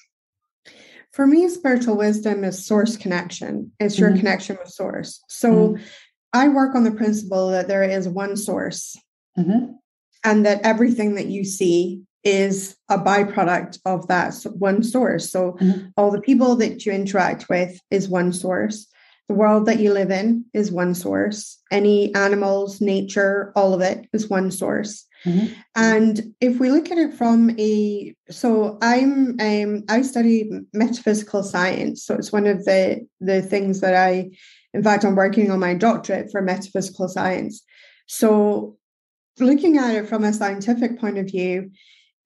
For 1.15 1.25
me, 1.25 1.47
spiritual 1.47 1.95
wisdom 1.95 2.43
is 2.43 2.65
source 2.65 2.97
connection. 2.97 3.71
It's 3.79 3.97
your 3.97 4.09
mm-hmm. 4.09 4.19
connection 4.19 4.57
with 4.61 4.67
source. 4.67 5.23
So 5.29 5.49
mm-hmm. 5.69 5.83
I 6.33 6.49
work 6.49 6.75
on 6.75 6.83
the 6.83 6.91
principle 6.91 7.51
that 7.51 7.69
there 7.69 7.83
is 7.83 8.09
one 8.09 8.35
source 8.35 8.97
mm-hmm. 9.39 9.71
and 10.25 10.45
that 10.45 10.59
everything 10.65 11.15
that 11.15 11.27
you 11.27 11.45
see 11.45 12.01
is 12.25 12.75
a 12.89 12.97
byproduct 12.97 13.79
of 13.85 14.07
that 14.07 14.33
one 14.57 14.83
source. 14.83 15.31
So 15.31 15.53
mm-hmm. 15.53 15.87
all 15.95 16.11
the 16.11 16.19
people 16.19 16.57
that 16.57 16.85
you 16.85 16.91
interact 16.91 17.47
with 17.47 17.79
is 17.89 18.09
one 18.09 18.33
source. 18.33 18.85
The 19.29 19.35
world 19.35 19.67
that 19.67 19.79
you 19.79 19.93
live 19.93 20.11
in 20.11 20.43
is 20.53 20.69
one 20.69 20.93
source. 20.93 21.59
Any 21.71 22.13
animals, 22.13 22.81
nature, 22.81 23.53
all 23.55 23.73
of 23.73 23.79
it 23.79 24.05
is 24.11 24.29
one 24.29 24.51
source. 24.51 25.05
Mm-hmm. 25.25 25.53
And 25.75 26.35
if 26.39 26.59
we 26.59 26.69
look 26.69 26.91
at 26.91 26.97
it 26.97 27.13
from 27.13 27.49
a, 27.59 28.13
so 28.29 28.77
I'm, 28.81 29.39
um, 29.39 29.83
I 29.89 30.01
study 30.03 30.49
metaphysical 30.73 31.43
science. 31.43 32.05
So 32.05 32.15
it's 32.15 32.31
one 32.31 32.45
of 32.45 32.63
the 32.65 33.05
the 33.19 33.41
things 33.41 33.81
that 33.81 33.95
I, 33.95 34.29
in 34.73 34.83
fact, 34.83 35.03
I'm 35.03 35.15
working 35.15 35.51
on 35.51 35.59
my 35.59 35.73
doctorate 35.73 36.31
for 36.31 36.41
metaphysical 36.41 37.07
science. 37.07 37.63
So 38.07 38.77
looking 39.39 39.77
at 39.77 39.95
it 39.95 40.07
from 40.07 40.23
a 40.23 40.33
scientific 40.33 40.99
point 40.99 41.17
of 41.17 41.25
view, 41.25 41.71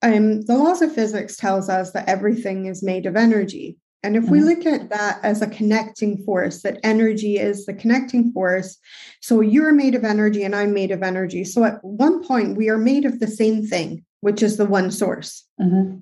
um, 0.02 0.42
the 0.42 0.58
laws 0.58 0.82
of 0.82 0.94
physics 0.94 1.38
tells 1.38 1.70
us 1.70 1.92
that 1.92 2.08
everything 2.08 2.66
is 2.66 2.84
made 2.84 3.06
of 3.06 3.16
energy. 3.16 3.78
And 4.02 4.16
if 4.16 4.26
we 4.26 4.40
mm-hmm. 4.40 4.48
look 4.48 4.66
at 4.66 4.90
that 4.90 5.20
as 5.24 5.42
a 5.42 5.48
connecting 5.48 6.24
force, 6.24 6.62
that 6.62 6.80
energy 6.84 7.38
is 7.38 7.66
the 7.66 7.74
connecting 7.74 8.32
force. 8.32 8.78
So 9.22 9.42
you're 9.42 9.74
made 9.74 9.96
of 9.96 10.06
energy 10.06 10.44
and 10.44 10.56
I'm 10.56 10.74
made 10.74 10.92
of 10.92 11.04
energy. 11.04 11.44
So 11.44 11.66
at 11.66 11.84
one 11.84 12.24
point, 12.24 12.56
we 12.56 12.70
are 12.70 12.78
made 12.78 13.04
of 13.04 13.20
the 13.20 13.28
same 13.28 13.66
thing, 13.66 14.06
which 14.22 14.42
is 14.42 14.56
the 14.56 14.66
one 14.66 14.92
source. 14.92 15.46
Mm-hmm. 15.60 15.98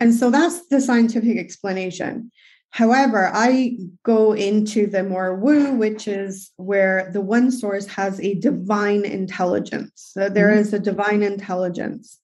And 0.00 0.14
so 0.14 0.30
that's 0.30 0.66
the 0.68 0.80
scientific 0.80 1.36
explanation. 1.38 2.30
However, 2.70 3.30
I 3.32 3.78
go 4.04 4.32
into 4.32 4.86
the 4.86 5.02
more 5.02 5.34
woo, 5.34 5.72
which 5.72 6.06
is 6.06 6.50
where 6.56 7.10
the 7.12 7.20
one 7.20 7.50
source 7.50 7.86
has 7.86 8.20
a 8.20 8.34
divine 8.34 9.04
intelligence. 9.04 10.10
So 10.12 10.28
there 10.28 10.50
mm-hmm. 10.50 10.60
is 10.60 10.72
a 10.72 10.78
divine 10.78 11.22
intelligence 11.22 12.20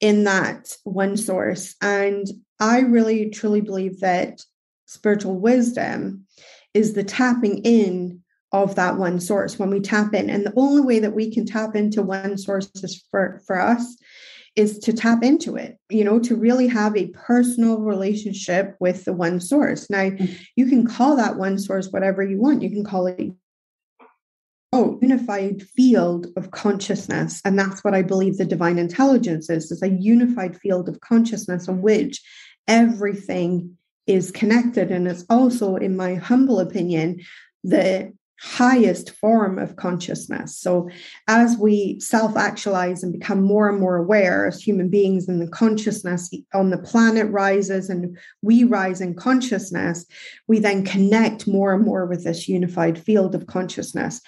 in 0.00 0.24
that 0.24 0.74
one 0.84 1.16
source. 1.16 1.76
And 1.80 2.26
I 2.64 2.80
really 2.80 3.28
truly 3.28 3.60
believe 3.60 4.00
that 4.00 4.40
spiritual 4.86 5.38
wisdom 5.38 6.26
is 6.72 6.94
the 6.94 7.04
tapping 7.04 7.58
in 7.58 8.22
of 8.52 8.74
that 8.76 8.96
one 8.96 9.20
source 9.20 9.58
when 9.58 9.68
we 9.68 9.80
tap 9.80 10.14
in. 10.14 10.30
And 10.30 10.46
the 10.46 10.54
only 10.56 10.80
way 10.80 10.98
that 11.00 11.14
we 11.14 11.30
can 11.30 11.44
tap 11.44 11.76
into 11.76 12.00
one 12.00 12.38
source 12.38 12.70
is 12.76 13.04
for, 13.10 13.42
for 13.46 13.60
us 13.60 13.98
is 14.56 14.78
to 14.78 14.94
tap 14.94 15.22
into 15.22 15.56
it, 15.56 15.76
you 15.90 16.04
know, 16.04 16.18
to 16.20 16.36
really 16.36 16.66
have 16.68 16.96
a 16.96 17.08
personal 17.08 17.80
relationship 17.80 18.76
with 18.80 19.04
the 19.04 19.12
one 19.12 19.40
source. 19.40 19.90
Now, 19.90 20.04
mm-hmm. 20.04 20.32
you 20.56 20.66
can 20.66 20.86
call 20.86 21.16
that 21.16 21.36
one 21.36 21.58
source 21.58 21.88
whatever 21.88 22.22
you 22.22 22.40
want. 22.40 22.62
You 22.62 22.70
can 22.70 22.84
call 22.84 23.08
it 23.08 23.30
oh, 24.72 24.98
unified 25.02 25.62
field 25.62 26.28
of 26.36 26.50
consciousness. 26.50 27.40
And 27.44 27.58
that's 27.58 27.84
what 27.84 27.94
I 27.94 28.02
believe 28.02 28.38
the 28.38 28.44
divine 28.44 28.78
intelligence 28.78 29.50
is, 29.50 29.70
is 29.70 29.82
a 29.82 29.88
unified 29.88 30.56
field 30.56 30.88
of 30.88 31.00
consciousness 31.00 31.68
on 31.68 31.82
which 31.82 32.20
everything 32.68 33.76
is 34.06 34.30
connected. 34.30 34.90
And 34.90 35.08
it's 35.08 35.24
also, 35.30 35.76
in 35.76 35.96
my 35.96 36.14
humble 36.14 36.60
opinion, 36.60 37.20
the 37.62 38.12
highest 38.40 39.10
form 39.10 39.58
of 39.58 39.76
consciousness. 39.76 40.58
So, 40.58 40.90
as 41.28 41.56
we 41.56 41.98
self 42.00 42.36
actualize 42.36 43.02
and 43.02 43.12
become 43.12 43.42
more 43.42 43.68
and 43.68 43.80
more 43.80 43.96
aware 43.96 44.46
as 44.46 44.60
human 44.60 44.90
beings, 44.90 45.28
and 45.28 45.40
the 45.40 45.48
consciousness 45.48 46.30
on 46.52 46.70
the 46.70 46.78
planet 46.78 47.30
rises 47.30 47.88
and 47.88 48.18
we 48.42 48.64
rise 48.64 49.00
in 49.00 49.14
consciousness, 49.14 50.04
we 50.46 50.58
then 50.58 50.84
connect 50.84 51.46
more 51.46 51.72
and 51.74 51.84
more 51.84 52.06
with 52.06 52.24
this 52.24 52.48
unified 52.48 52.98
field 52.98 53.34
of 53.34 53.46
consciousness. 53.46 54.20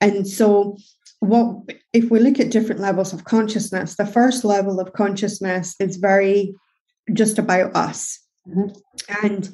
And 0.00 0.26
so, 0.26 0.76
what 1.20 1.56
if 1.92 2.10
we 2.10 2.18
look 2.18 2.40
at 2.40 2.50
different 2.50 2.80
levels 2.80 3.12
of 3.12 3.24
consciousness? 3.24 3.96
The 3.96 4.06
first 4.06 4.44
level 4.44 4.80
of 4.80 4.92
consciousness 4.92 5.76
is 5.78 5.96
very 5.96 6.54
just 7.12 7.38
about 7.38 7.74
us. 7.74 8.20
Mm-hmm. 8.48 9.24
And 9.24 9.50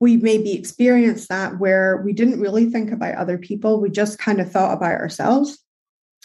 we 0.00 0.16
maybe 0.16 0.52
experienced 0.52 1.28
that 1.28 1.58
where 1.58 2.02
we 2.04 2.12
didn't 2.12 2.40
really 2.40 2.70
think 2.70 2.90
about 2.90 3.16
other 3.16 3.38
people. 3.38 3.80
We 3.80 3.90
just 3.90 4.18
kind 4.18 4.40
of 4.40 4.50
thought 4.50 4.72
about 4.76 4.92
ourselves. 4.92 5.58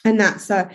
And 0.06 0.20
that's 0.20 0.50
a, 0.50 0.72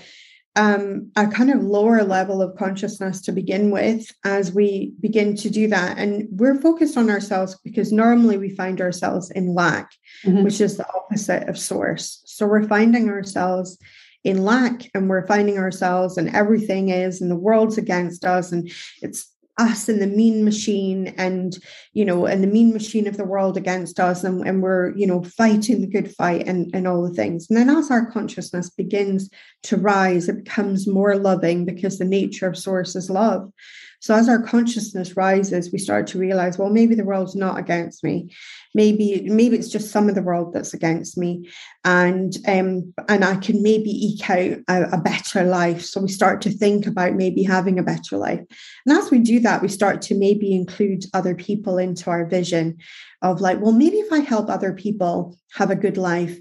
um, 0.56 1.10
a 1.16 1.26
kind 1.28 1.50
of 1.50 1.62
lower 1.62 2.02
level 2.02 2.42
of 2.42 2.56
consciousness 2.56 3.22
to 3.22 3.32
begin 3.32 3.70
with 3.70 4.06
as 4.24 4.52
we 4.52 4.92
begin 5.00 5.36
to 5.36 5.48
do 5.48 5.68
that. 5.68 5.96
And 5.98 6.28
we're 6.30 6.60
focused 6.60 6.98
on 6.98 7.08
ourselves 7.08 7.58
because 7.64 7.92
normally 7.92 8.36
we 8.36 8.54
find 8.54 8.80
ourselves 8.80 9.30
in 9.30 9.54
lack, 9.54 9.90
mm-hmm. 10.24 10.42
which 10.42 10.60
is 10.60 10.76
the 10.76 10.88
opposite 10.94 11.48
of 11.48 11.58
source. 11.58 12.22
So 12.26 12.46
we're 12.46 12.66
finding 12.66 13.08
ourselves 13.08 13.78
in 14.24 14.44
lack 14.44 14.90
and 14.94 15.08
we're 15.08 15.26
finding 15.26 15.56
ourselves 15.56 16.18
and 16.18 16.34
everything 16.34 16.90
is 16.90 17.22
and 17.22 17.30
the 17.30 17.36
world's 17.36 17.78
against 17.78 18.24
us 18.24 18.52
and 18.52 18.70
it's 19.00 19.32
us 19.60 19.88
and 19.88 20.00
the 20.00 20.06
mean 20.06 20.44
machine 20.44 21.08
and 21.18 21.58
you 21.92 22.04
know 22.04 22.26
and 22.26 22.42
the 22.42 22.48
mean 22.48 22.72
machine 22.72 23.06
of 23.06 23.16
the 23.16 23.24
world 23.24 23.56
against 23.56 24.00
us 24.00 24.24
and, 24.24 24.46
and 24.46 24.62
we're 24.62 24.96
you 24.96 25.06
know 25.06 25.22
fighting 25.22 25.80
the 25.80 25.86
good 25.86 26.14
fight 26.14 26.46
and, 26.46 26.70
and 26.74 26.88
all 26.88 27.02
the 27.02 27.14
things. 27.14 27.46
And 27.48 27.58
then 27.58 27.68
as 27.68 27.90
our 27.90 28.10
consciousness 28.10 28.70
begins 28.70 29.30
to 29.64 29.76
rise 29.76 30.28
it 30.28 30.44
becomes 30.44 30.86
more 30.86 31.16
loving 31.16 31.64
because 31.64 31.98
the 31.98 32.04
nature 32.04 32.46
of 32.46 32.56
source 32.56 32.96
is 32.96 33.10
love 33.10 33.52
so 34.00 34.14
as 34.14 34.28
our 34.30 34.42
consciousness 34.42 35.14
rises, 35.16 35.70
we 35.70 35.78
start 35.78 36.06
to 36.08 36.18
realize, 36.18 36.56
well, 36.58 36.70
maybe 36.70 36.94
the 36.94 37.04
world's 37.04 37.36
not 37.36 37.58
against 37.58 38.02
me. 38.02 38.34
Maybe, 38.74 39.22
maybe 39.26 39.56
it's 39.56 39.68
just 39.68 39.90
some 39.90 40.08
of 40.08 40.14
the 40.14 40.22
world 40.22 40.54
that's 40.54 40.72
against 40.72 41.18
me. 41.18 41.50
And 41.84 42.34
um, 42.48 42.94
and 43.08 43.24
I 43.24 43.36
can 43.36 43.62
maybe 43.62 43.90
eke 43.90 44.30
out 44.30 44.58
a, 44.68 44.94
a 44.94 45.00
better 45.00 45.44
life. 45.44 45.82
So 45.82 46.00
we 46.00 46.08
start 46.08 46.40
to 46.42 46.50
think 46.50 46.86
about 46.86 47.14
maybe 47.14 47.42
having 47.42 47.78
a 47.78 47.82
better 47.82 48.16
life. 48.16 48.40
And 48.86 48.98
as 48.98 49.10
we 49.10 49.18
do 49.18 49.38
that, 49.40 49.60
we 49.60 49.68
start 49.68 50.00
to 50.02 50.14
maybe 50.14 50.54
include 50.54 51.04
other 51.12 51.34
people 51.34 51.76
into 51.76 52.08
our 52.08 52.24
vision 52.24 52.78
of 53.22 53.42
like, 53.42 53.60
well, 53.60 53.72
maybe 53.72 53.98
if 53.98 54.10
I 54.12 54.20
help 54.20 54.48
other 54.48 54.72
people 54.72 55.38
have 55.54 55.70
a 55.70 55.76
good 55.76 55.98
life, 55.98 56.38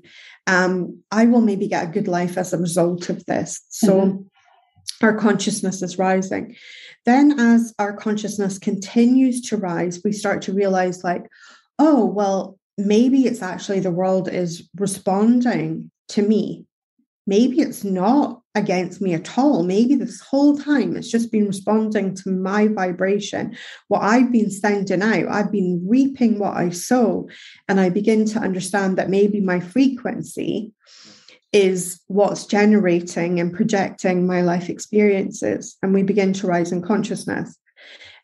um, 0.47 1.03
I 1.12 1.26
will 1.26 1.41
maybe 1.41 1.68
get 1.68 1.84
a 1.84 1.91
good 1.91 2.07
life 2.07 2.38
as 2.38 2.53
a 2.53 2.57
result 2.57 3.10
of 3.10 3.26
this. 3.26 3.62
So 3.70 4.01
mm-hmm. 4.01 4.22
Our 5.02 5.16
consciousness 5.16 5.82
is 5.82 5.97
rising. 5.97 6.56
Then, 7.06 7.39
as 7.39 7.74
our 7.80 7.93
consciousness 7.93 8.60
continues 8.60 9.41
to 9.50 9.58
rise, 9.58 10.02
we 10.04 10.12
start 10.12 10.41
to 10.43 10.54
realize, 10.54 11.04
like, 11.04 11.26
oh, 11.78 12.06
well, 12.06 12.60
maybe 12.78 13.26
it's 13.26 13.41
actually 13.41 13.80
the 13.80 13.91
world 13.91 14.28
is 14.30 14.70
responding 14.76 15.91
to 16.10 16.22
me. 16.22 16.66
Maybe 17.28 17.62
it's 17.62 17.84
not 17.84 18.41
against 18.56 19.02
me 19.02 19.14
at 19.14 19.38
all. 19.38 19.64
Maybe 19.64 19.95
this 19.95 20.20
whole 20.20 20.58
time 20.58 20.95
it's 20.95 21.12
just 21.12 21.32
been 21.32 21.45
responding 21.45 22.16
to 22.16 22.32
my 22.32 22.68
vibration, 22.68 23.56
what 23.88 24.02
I've 24.02 24.32
been 24.32 24.50
sending 24.50 25.04
out. 25.04 25.28
I've 25.28 25.52
been 25.52 25.86
reaping 25.88 26.39
what 26.39 26.56
I 26.56 26.70
sow. 26.70 27.30
And 27.68 27.80
I 27.80 27.89
begin 27.89 28.26
to 28.30 28.39
understand 28.39 28.97
that 28.97 29.10
maybe 29.10 29.41
my 29.41 29.60
frequency 29.60 30.74
is 31.52 32.00
what's 32.08 32.45
generating 32.45 33.39
and 33.39 33.54
projecting 33.54 34.28
my 34.28 34.41
life 34.41 34.70
experiences. 34.70 35.78
And 35.82 35.93
we 35.93 36.04
begin 36.04 36.34
to 36.34 36.47
rise 36.47 36.72
in 36.72 36.82
consciousness. 36.82 37.58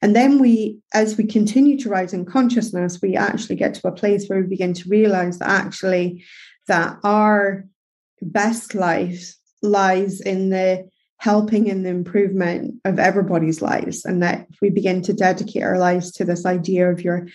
And 0.01 0.15
then 0.15 0.39
we, 0.39 0.79
as 0.93 1.17
we 1.17 1.25
continue 1.25 1.79
to 1.79 1.89
rise 1.89 2.13
in 2.13 2.25
consciousness, 2.25 3.01
we 3.01 3.15
actually 3.15 3.55
get 3.55 3.73
to 3.75 3.87
a 3.87 3.91
place 3.91 4.27
where 4.27 4.41
we 4.41 4.47
begin 4.47 4.73
to 4.73 4.89
realize 4.89 5.39
that 5.39 5.49
actually 5.49 6.23
that 6.67 6.97
our 7.03 7.65
best 8.21 8.75
life 8.75 9.35
lies 9.61 10.21
in 10.21 10.49
the 10.49 10.87
helping 11.17 11.69
and 11.69 11.85
the 11.85 11.89
improvement 11.89 12.75
of 12.85 12.99
everybody's 12.99 13.61
lives. 13.61 14.05
And 14.05 14.21
that 14.21 14.45
if 14.51 14.57
we 14.61 14.69
begin 14.69 15.01
to 15.03 15.13
dedicate 15.13 15.63
our 15.63 15.79
lives 15.79 16.11
to 16.13 16.25
this 16.25 16.45
idea 16.45 16.91
of 16.91 17.01
your 17.01 17.27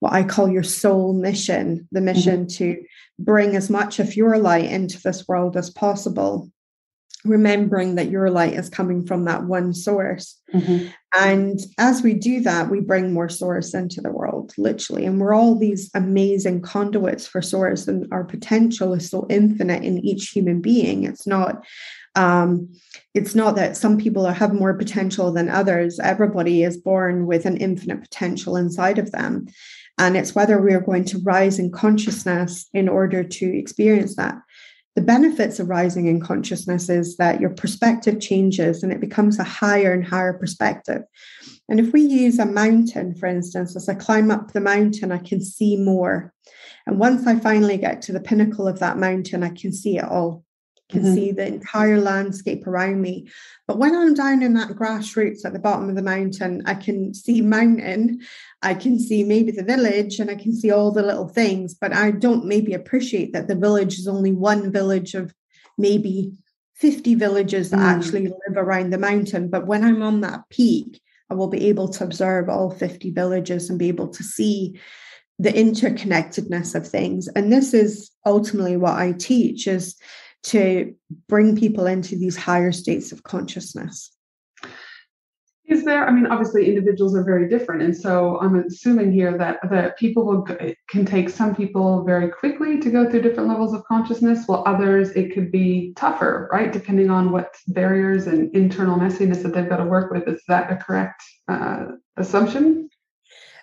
what 0.00 0.12
I 0.12 0.22
call 0.22 0.48
your 0.48 0.62
soul 0.62 1.12
mission, 1.12 1.88
the 1.90 1.98
mm-hmm. 1.98 2.04
mission 2.04 2.46
mm-hmm. 2.46 2.64
to 2.64 2.82
bring 3.18 3.56
as 3.56 3.68
much 3.68 3.98
of 3.98 4.16
your 4.16 4.38
light 4.38 4.66
into 4.66 5.00
this 5.02 5.26
world 5.26 5.56
as 5.56 5.70
possible 5.70 6.50
remembering 7.24 7.96
that 7.96 8.10
your 8.10 8.30
light 8.30 8.54
is 8.54 8.68
coming 8.68 9.04
from 9.04 9.24
that 9.24 9.44
one 9.44 9.74
source. 9.74 10.40
Mm-hmm. 10.54 10.88
And 11.14 11.58
as 11.76 12.02
we 12.02 12.14
do 12.14 12.40
that, 12.42 12.70
we 12.70 12.80
bring 12.80 13.12
more 13.12 13.28
source 13.28 13.74
into 13.74 14.00
the 14.00 14.10
world, 14.10 14.52
literally. 14.56 15.04
And 15.04 15.20
we're 15.20 15.34
all 15.34 15.58
these 15.58 15.90
amazing 15.94 16.62
conduits 16.62 17.26
for 17.26 17.42
source, 17.42 17.88
and 17.88 18.06
our 18.12 18.24
potential 18.24 18.94
is 18.94 19.10
so 19.10 19.26
infinite 19.28 19.84
in 19.84 19.98
each 20.04 20.30
human 20.30 20.60
being. 20.60 21.04
It's 21.04 21.26
not. 21.26 21.64
Um, 22.14 22.74
it's 23.14 23.34
not 23.34 23.54
that 23.56 23.76
some 23.76 23.96
people 23.96 24.26
have 24.26 24.52
more 24.52 24.74
potential 24.74 25.32
than 25.32 25.48
others. 25.48 26.00
Everybody 26.00 26.62
is 26.64 26.76
born 26.76 27.26
with 27.26 27.46
an 27.46 27.56
infinite 27.58 28.00
potential 28.00 28.56
inside 28.56 28.98
of 28.98 29.12
them. 29.12 29.46
And 29.98 30.16
it's 30.16 30.34
whether 30.34 30.60
we 30.60 30.72
are 30.74 30.80
going 30.80 31.04
to 31.06 31.18
rise 31.18 31.58
in 31.58 31.70
consciousness 31.70 32.66
in 32.72 32.88
order 32.88 33.24
to 33.24 33.58
experience 33.58 34.16
that. 34.16 34.36
The 34.94 35.02
benefits 35.04 35.60
of 35.60 35.68
rising 35.68 36.06
in 36.06 36.20
consciousness 36.20 36.88
is 36.88 37.16
that 37.18 37.40
your 37.40 37.50
perspective 37.50 38.20
changes 38.20 38.82
and 38.82 38.92
it 38.92 39.00
becomes 39.00 39.38
a 39.38 39.44
higher 39.44 39.92
and 39.92 40.04
higher 40.04 40.32
perspective. 40.32 41.02
And 41.68 41.78
if 41.78 41.92
we 41.92 42.00
use 42.00 42.38
a 42.38 42.46
mountain, 42.46 43.14
for 43.14 43.26
instance, 43.26 43.76
as 43.76 43.88
I 43.88 43.94
climb 43.94 44.30
up 44.30 44.52
the 44.52 44.60
mountain, 44.60 45.12
I 45.12 45.18
can 45.18 45.40
see 45.40 45.76
more. 45.76 46.32
And 46.86 46.98
once 46.98 47.26
I 47.26 47.38
finally 47.38 47.76
get 47.76 48.02
to 48.02 48.12
the 48.12 48.20
pinnacle 48.20 48.66
of 48.66 48.80
that 48.80 48.98
mountain, 48.98 49.44
I 49.44 49.50
can 49.50 49.72
see 49.72 49.98
it 49.98 50.04
all 50.04 50.44
can 50.88 51.02
mm-hmm. 51.02 51.14
see 51.14 51.32
the 51.32 51.46
entire 51.46 52.00
landscape 52.00 52.66
around 52.66 53.00
me. 53.00 53.28
But 53.66 53.78
when 53.78 53.94
I'm 53.94 54.14
down 54.14 54.42
in 54.42 54.54
that 54.54 54.70
grassroots 54.70 55.44
at 55.44 55.52
the 55.52 55.58
bottom 55.58 55.88
of 55.88 55.96
the 55.96 56.02
mountain, 56.02 56.62
I 56.66 56.74
can 56.74 57.12
see 57.12 57.42
mountain, 57.42 58.20
I 58.62 58.74
can 58.74 58.98
see 58.98 59.22
maybe 59.24 59.52
the 59.52 59.62
village, 59.62 60.18
and 60.18 60.30
I 60.30 60.34
can 60.34 60.54
see 60.54 60.70
all 60.70 60.90
the 60.90 61.02
little 61.02 61.28
things. 61.28 61.74
But 61.74 61.94
I 61.94 62.10
don't 62.10 62.46
maybe 62.46 62.74
appreciate 62.74 63.32
that 63.32 63.48
the 63.48 63.54
village 63.54 63.98
is 63.98 64.08
only 64.08 64.32
one 64.32 64.72
village 64.72 65.14
of 65.14 65.32
maybe 65.76 66.32
50 66.76 67.14
villages 67.14 67.70
that 67.70 67.78
mm. 67.78 67.84
actually 67.84 68.26
live 68.26 68.56
around 68.56 68.90
the 68.90 68.98
mountain. 68.98 69.48
But 69.48 69.66
when 69.66 69.84
I'm 69.84 70.02
on 70.02 70.20
that 70.22 70.48
peak, 70.50 71.00
I 71.30 71.34
will 71.34 71.48
be 71.48 71.68
able 71.68 71.88
to 71.88 72.04
observe 72.04 72.48
all 72.48 72.70
50 72.70 73.10
villages 73.10 73.68
and 73.68 73.78
be 73.78 73.88
able 73.88 74.08
to 74.08 74.22
see 74.22 74.80
the 75.38 75.50
interconnectedness 75.50 76.74
of 76.74 76.86
things. 76.86 77.28
And 77.28 77.52
this 77.52 77.74
is 77.74 78.10
ultimately 78.26 78.76
what 78.76 78.94
I 78.94 79.12
teach 79.12 79.66
is 79.66 79.96
to 80.44 80.94
bring 81.28 81.56
people 81.56 81.86
into 81.86 82.16
these 82.16 82.36
higher 82.36 82.72
states 82.72 83.12
of 83.12 83.22
consciousness. 83.22 84.10
Is 85.68 85.84
there, 85.84 86.08
I 86.08 86.10
mean, 86.10 86.26
obviously 86.26 86.66
individuals 86.66 87.14
are 87.14 87.22
very 87.22 87.46
different. 87.46 87.82
And 87.82 87.94
so 87.94 88.40
I'm 88.40 88.58
assuming 88.58 89.12
here 89.12 89.36
that, 89.36 89.58
that 89.70 89.98
people 89.98 90.24
will, 90.24 90.42
can 90.88 91.04
take 91.04 91.28
some 91.28 91.54
people 91.54 92.04
very 92.04 92.30
quickly 92.30 92.80
to 92.80 92.90
go 92.90 93.08
through 93.08 93.20
different 93.20 93.50
levels 93.50 93.74
of 93.74 93.84
consciousness, 93.84 94.44
while 94.46 94.62
others 94.66 95.10
it 95.10 95.34
could 95.34 95.52
be 95.52 95.92
tougher, 95.94 96.48
right? 96.50 96.72
Depending 96.72 97.10
on 97.10 97.32
what 97.32 97.54
barriers 97.68 98.26
and 98.26 98.54
internal 98.56 98.98
messiness 98.98 99.42
that 99.42 99.52
they've 99.52 99.68
got 99.68 99.76
to 99.76 99.84
work 99.84 100.10
with. 100.10 100.26
Is 100.26 100.42
that 100.48 100.72
a 100.72 100.76
correct 100.76 101.22
uh, 101.48 101.84
assumption? 102.16 102.88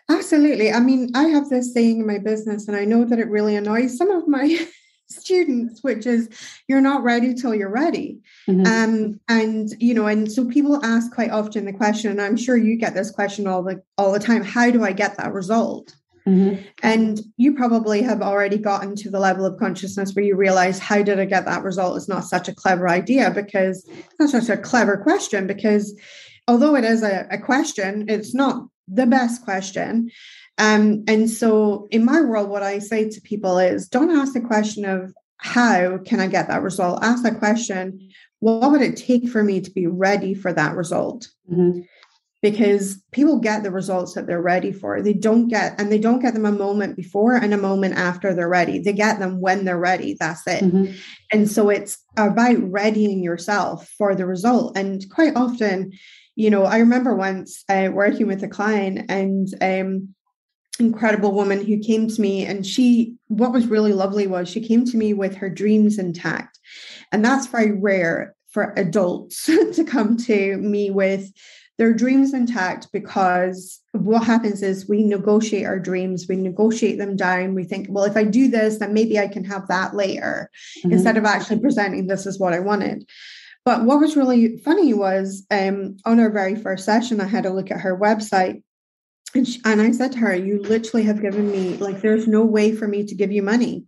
Absolutely. 0.08 0.72
I 0.72 0.80
mean, 0.82 1.10
I 1.16 1.24
have 1.30 1.50
this 1.50 1.74
saying 1.74 2.02
in 2.02 2.06
my 2.06 2.20
business, 2.20 2.68
and 2.68 2.78
I 2.78 2.86
know 2.86 3.06
that 3.06 3.18
it 3.18 3.28
really 3.30 3.56
annoys 3.56 3.98
some 3.98 4.12
of 4.12 4.28
my 4.28 4.68
students 5.08 5.84
which 5.84 6.06
is 6.06 6.30
you're 6.68 6.82
not 6.82 7.04
ready 7.04 7.34
till 7.34 7.54
you're 7.54 7.70
ready 7.70 8.20
mm-hmm. 8.48 8.66
um 8.66 9.20
and 9.28 9.70
you 9.80 9.94
know 9.94 10.08
and 10.08 10.32
so 10.32 10.46
people 10.46 10.84
ask 10.84 11.14
quite 11.14 11.32
often 11.32 11.66
the 11.66 11.74
question 11.74 12.10
and 12.10 12.22
i'm 12.22 12.38
sure 12.38 12.58
you 12.58 12.76
get 12.76 12.94
this 12.94 13.12
question 13.12 13.46
all 13.46 13.62
the 13.62 13.82
all 13.98 14.12
the 14.12 14.20
time 14.20 14.44
how 14.44 14.72
do 14.72 14.84
i 14.84 14.92
get 14.92 15.16
that 15.18 15.32
result 15.32 15.96
mm-hmm. 16.28 16.60
and 16.82 17.22
you 17.38 17.54
probably 17.54 18.02
have 18.02 18.22
already 18.22 18.58
gotten 18.58 18.96
to 18.96 19.12
the 19.12 19.20
level 19.20 19.46
of 19.46 19.60
consciousness 19.60 20.14
where 20.14 20.26
you 20.26 20.36
realize 20.36 20.80
how 20.80 21.02
did 21.04 21.20
i 21.20 21.26
get 21.26 21.46
that 21.46 21.64
result 21.64 21.98
is 21.98 22.10
not 22.10 22.24
such 22.24 22.48
a 22.48 22.56
clever 22.56 22.90
idea 22.90 23.30
because 23.30 23.88
it's 23.88 24.20
not 24.20 24.30
such 24.30 24.50
a 24.50 24.62
clever 24.62 24.98
question 24.98 25.46
because 25.46 25.96
although 26.48 26.76
it 26.76 26.84
is 26.84 27.04
a, 27.04 27.28
a 27.30 27.38
question 27.38 28.06
it's 28.08 28.34
not 28.34 28.68
the 28.88 29.06
best 29.06 29.44
question 29.44 30.10
um, 30.58 31.04
and 31.08 31.30
so 31.30 31.88
in 31.92 32.06
my 32.06 32.22
world, 32.22 32.50
what 32.50 32.64
I 32.64 32.80
say 32.80 33.10
to 33.10 33.22
people 33.22 33.60
is 33.60 33.88
don't 33.88 34.16
ask 34.16 34.34
the 34.34 34.42
question 34.42 34.86
of 34.86 35.14
how 35.38 35.98
can 35.98 36.20
I 36.20 36.28
get 36.28 36.48
that 36.48 36.62
result? 36.62 37.04
Ask 37.04 37.24
the 37.24 37.36
question, 37.36 38.10
what 38.40 38.72
would 38.72 38.82
it 38.82 38.98
take 38.98 39.28
for 39.28 39.44
me 39.44 39.62
to 39.62 39.72
be 39.72 39.88
ready 39.88 40.34
for 40.34 40.54
that 40.54 40.76
result? 40.76 41.28
Mm-hmm. 41.52 41.82
Because 42.42 43.02
people 43.12 43.40
get 43.40 43.64
the 43.64 43.72
results 43.72 44.14
that 44.14 44.28
they're 44.28 44.42
ready 44.42 44.72
for. 44.72 45.02
They 45.02 45.14
don't 45.14 45.48
get, 45.48 45.80
and 45.80 45.92
they 45.92 45.98
don't 45.98 46.22
get 46.22 46.36
them 46.36 46.46
a 46.46 46.52
moment 46.52 46.96
before 46.96 47.36
and 47.36 47.54
a 47.54 47.58
moment 47.58 47.96
after 47.96 48.34
they're 48.34 48.48
ready. 48.48 48.80
They 48.80 48.94
get 48.94 49.20
them 49.20 49.42
when 49.42 49.66
they're 49.66 49.80
ready. 49.80 50.16
That's 50.20 50.46
it. 50.48 50.64
Mm-hmm. 50.64 50.94
And 51.34 51.50
so 51.50 51.70
it's 51.70 51.98
about 52.18 52.58
readying 52.72 53.24
yourself 53.24 53.90
for 53.98 54.14
the 54.16 54.28
result. 54.28 54.78
And 54.78 55.04
quite 55.10 55.36
often, 55.36 55.94
you 56.36 56.50
know, 56.50 56.64
I 56.64 56.78
remember 56.78 57.16
once 57.16 57.64
uh, 57.68 57.90
working 57.92 58.28
with 58.28 58.44
a 58.44 58.48
client 58.48 59.10
and 59.10 59.48
um, 59.62 60.15
incredible 60.80 61.32
woman 61.32 61.64
who 61.64 61.80
came 61.80 62.08
to 62.08 62.22
me 62.22 62.46
and 62.46 62.66
she 62.66 63.16
what 63.28 63.52
was 63.52 63.68
really 63.68 63.94
lovely 63.94 64.28
was 64.28 64.50
she 64.50 64.60
came 64.60 64.86
to 64.86 64.98
me 64.98 65.14
with 65.14 65.36
her 65.36 65.50
dreams 65.50 65.98
intact 65.98 66.60
and 67.12 67.24
that's 67.24 67.48
very 67.48 67.72
rare 67.72 68.36
for 68.50 68.74
adults 68.78 69.46
to 69.74 69.84
come 69.84 70.18
to 70.18 70.58
me 70.58 70.90
with 70.90 71.32
their 71.78 71.94
dreams 71.94 72.34
intact 72.34 72.88
because 72.94 73.82
what 73.92 74.24
happens 74.24 74.64
is 74.64 74.88
we 74.88 75.04
negotiate 75.04 75.66
our 75.66 75.80
dreams 75.80 76.26
we 76.28 76.36
negotiate 76.36 76.98
them 76.98 77.16
down 77.16 77.56
we 77.56 77.64
think 77.64 77.88
well 77.90 78.06
if 78.06 78.18
i 78.18 78.24
do 78.24 78.50
this 78.50 78.78
then 78.78 78.94
maybe 78.94 79.20
i 79.20 79.28
can 79.28 79.44
have 79.44 79.68
that 79.68 79.96
later 79.96 80.50
mm-hmm. 80.80 80.92
instead 80.92 81.18
of 81.18 81.26
actually 81.26 81.60
presenting 81.60 82.08
this 82.08 82.26
is 82.26 82.40
what 82.40 82.54
i 82.54 82.60
wanted 82.60 83.06
But 83.66 83.84
what 83.84 84.00
was 84.00 84.16
really 84.16 84.58
funny 84.58 84.94
was 84.94 85.44
um, 85.50 85.98
on 86.06 86.20
our 86.20 86.30
very 86.30 86.56
first 86.56 86.86
session, 86.86 87.20
I 87.20 87.26
had 87.26 87.48
a 87.48 87.54
look 87.54 87.72
at 87.72 87.82
her 87.82 87.98
website. 87.98 88.62
And, 89.36 89.48
she, 89.48 89.62
and 89.66 89.82
I 89.82 89.92
said 89.92 90.14
to 90.14 90.20
her, 90.20 90.36
You 90.36 90.62
literally 90.62 91.04
have 91.04 91.22
given 91.22 91.52
me, 91.52 91.78
like, 91.78 92.02
there's 92.02 92.28
no 92.28 92.44
way 92.44 92.74
for 92.74 92.88
me 92.88 93.06
to 93.06 93.16
give 93.16 93.32
you 93.32 93.44
money. 93.44 93.86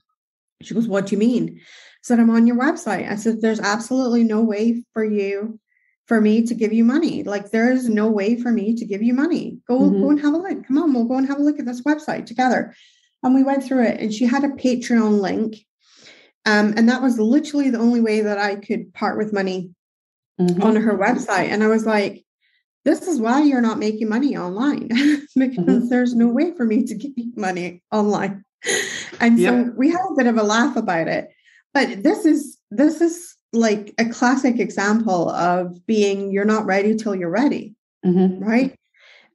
She 0.62 0.74
goes, 0.74 0.88
What 0.88 1.08
do 1.08 1.16
you 1.16 1.20
mean? 1.20 1.58
I 1.60 1.64
said, 2.04 2.20
I'm 2.20 2.30
on 2.30 2.46
your 2.46 2.58
website. 2.58 3.10
I 3.10 3.16
said, 3.16 3.42
There's 3.42 3.60
absolutely 3.60 4.24
no 4.24 4.42
way 4.42 4.84
for 4.94 5.04
you 5.04 5.60
for 6.08 6.22
me 6.22 6.42
to 6.44 6.56
give 6.56 6.74
you 6.74 6.84
money. 6.84 7.24
Like 7.24 7.52
there 7.52 7.72
is 7.72 7.90
no 7.90 8.08
way 8.08 8.40
for 8.40 8.52
me 8.52 8.74
to 8.76 8.86
give 8.86 9.04
you 9.04 9.14
money. 9.14 9.60
Go 9.68 9.80
mm-hmm. 9.80 10.02
go 10.02 10.10
and 10.10 10.22
have 10.22 10.34
a 10.34 10.38
look. 10.38 10.66
Come 10.66 10.78
on, 10.78 10.94
we'll 10.94 11.06
go 11.06 11.18
and 11.18 11.28
have 11.28 11.40
a 11.40 11.44
look 11.44 11.60
at 11.60 11.66
this 11.66 11.82
website 11.82 12.26
together. 12.26 12.74
And 13.24 13.36
we 13.36 13.44
went 13.44 13.64
through 13.64 13.84
it, 13.84 14.00
and 14.00 14.14
she 14.14 14.26
had 14.26 14.44
a 14.44 14.50
Patreon 14.50 15.20
link, 15.20 15.58
um, 16.46 16.76
and 16.78 16.88
that 16.88 17.02
was 17.02 17.20
literally 17.20 17.70
the 17.72 17.80
only 17.80 18.00
way 18.00 18.22
that 18.22 18.38
I 18.38 18.56
could 18.56 18.94
part 18.94 19.18
with 19.18 19.34
money 19.34 19.72
mm-hmm. 20.40 20.62
on 20.62 20.76
her 20.76 20.98
website. 20.98 21.50
And 21.50 21.64
I 21.64 21.68
was 21.68 21.86
like, 21.86 22.24
this 22.88 23.02
is 23.06 23.20
why 23.20 23.42
you're 23.42 23.60
not 23.60 23.80
making 23.80 24.08
money 24.08 24.38
online 24.38 24.88
because 25.36 25.58
mm-hmm. 25.58 25.90
there's 25.90 26.16
no 26.16 26.30
way 26.30 26.54
for 26.56 26.66
me 26.66 26.86
to 26.86 26.96
give 26.96 27.12
you 27.18 27.34
money 27.36 27.84
online. 27.92 28.46
And 29.20 29.38
yep. 29.38 29.66
so 29.66 29.74
we 29.76 29.92
had 29.92 30.00
a 30.10 30.16
bit 30.16 30.28
of 30.28 30.38
a 30.38 30.44
laugh 30.44 30.78
about 30.78 31.10
it. 31.10 31.30
But 31.74 32.02
this 32.02 32.26
is 32.26 32.58
this 32.72 33.02
is 33.02 33.36
like 33.52 33.94
a 33.98 34.06
classic 34.06 34.60
example 34.60 35.30
of 35.32 35.86
being 35.86 36.32
you're 36.32 36.46
not 36.46 36.66
ready 36.66 36.96
till 36.96 37.14
you're 37.14 37.30
ready 37.30 37.76
mm-hmm. 38.06 38.44
right 38.44 38.76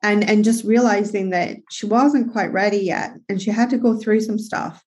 and 0.02 0.28
and 0.28 0.44
just 0.44 0.64
realizing 0.64 1.30
that 1.30 1.56
she 1.70 1.86
wasn't 1.86 2.32
quite 2.32 2.52
ready 2.52 2.78
yet 2.78 3.14
and 3.28 3.40
she 3.40 3.50
had 3.50 3.70
to 3.70 3.78
go 3.78 3.96
through 3.96 4.20
some 4.20 4.38
stuff 4.38 4.82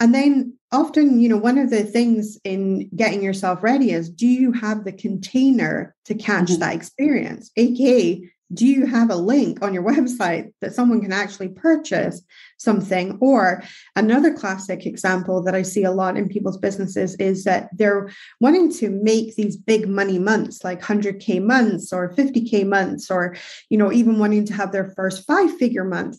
and 0.00 0.14
then 0.14 0.52
often 0.72 1.20
you 1.20 1.28
know 1.28 1.36
one 1.36 1.58
of 1.58 1.70
the 1.70 1.84
things 1.84 2.38
in 2.44 2.88
getting 2.94 3.22
yourself 3.22 3.62
ready 3.62 3.92
is 3.92 4.10
do 4.10 4.26
you 4.26 4.52
have 4.52 4.84
the 4.84 4.92
container 4.92 5.94
to 6.04 6.14
catch 6.14 6.50
mm-hmm. 6.50 6.60
that 6.60 6.74
experience 6.74 7.50
aka 7.56 8.20
do 8.52 8.66
you 8.66 8.86
have 8.86 9.10
a 9.10 9.16
link 9.16 9.62
on 9.62 9.74
your 9.74 9.82
website 9.92 10.52
that 10.60 10.74
someone 10.74 11.00
can 11.00 11.12
actually 11.12 11.48
purchase 11.48 12.22
something? 12.58 13.18
Or 13.20 13.62
another 13.94 14.32
classic 14.32 14.86
example 14.86 15.42
that 15.42 15.54
i 15.54 15.62
see 15.62 15.84
a 15.84 15.90
lot 15.90 16.16
in 16.16 16.28
people's 16.28 16.58
businesses 16.58 17.14
is 17.16 17.44
that 17.44 17.68
they're 17.72 18.10
wanting 18.40 18.72
to 18.72 18.90
make 18.90 19.34
these 19.34 19.56
big 19.56 19.88
money 19.88 20.18
months 20.18 20.64
like 20.64 20.80
100k 20.80 21.42
months 21.42 21.92
or 21.92 22.14
50k 22.14 22.66
months 22.66 23.10
or 23.10 23.36
you 23.70 23.78
know 23.78 23.92
even 23.92 24.18
wanting 24.18 24.44
to 24.44 24.52
have 24.52 24.72
their 24.72 24.92
first 24.96 25.26
five 25.26 25.56
figure 25.56 25.84
month. 25.84 26.18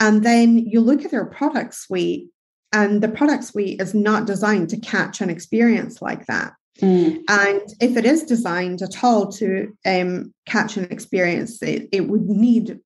And 0.00 0.22
then 0.22 0.58
you 0.58 0.80
look 0.80 1.04
at 1.04 1.10
their 1.10 1.26
product 1.26 1.74
suite 1.74 2.28
and 2.72 3.02
the 3.02 3.08
product 3.08 3.44
suite 3.44 3.80
is 3.80 3.94
not 3.94 4.26
designed 4.26 4.70
to 4.70 4.80
catch 4.80 5.20
an 5.20 5.30
experience 5.30 6.02
like 6.02 6.26
that 6.26 6.52
Mm. 6.80 7.22
And 7.28 7.62
if 7.80 7.96
it 7.96 8.04
is 8.04 8.24
designed 8.24 8.82
at 8.82 9.02
all 9.02 9.30
to 9.32 9.72
um, 9.84 10.32
catch 10.46 10.76
an 10.76 10.84
experience, 10.90 11.62
it, 11.62 11.88
it 11.92 12.08
would 12.08 12.28
need 12.28 12.78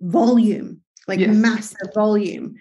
volume, 0.00 0.80
like 1.06 1.20
yes. 1.20 1.34
massive 1.34 1.92
volume, 1.94 2.54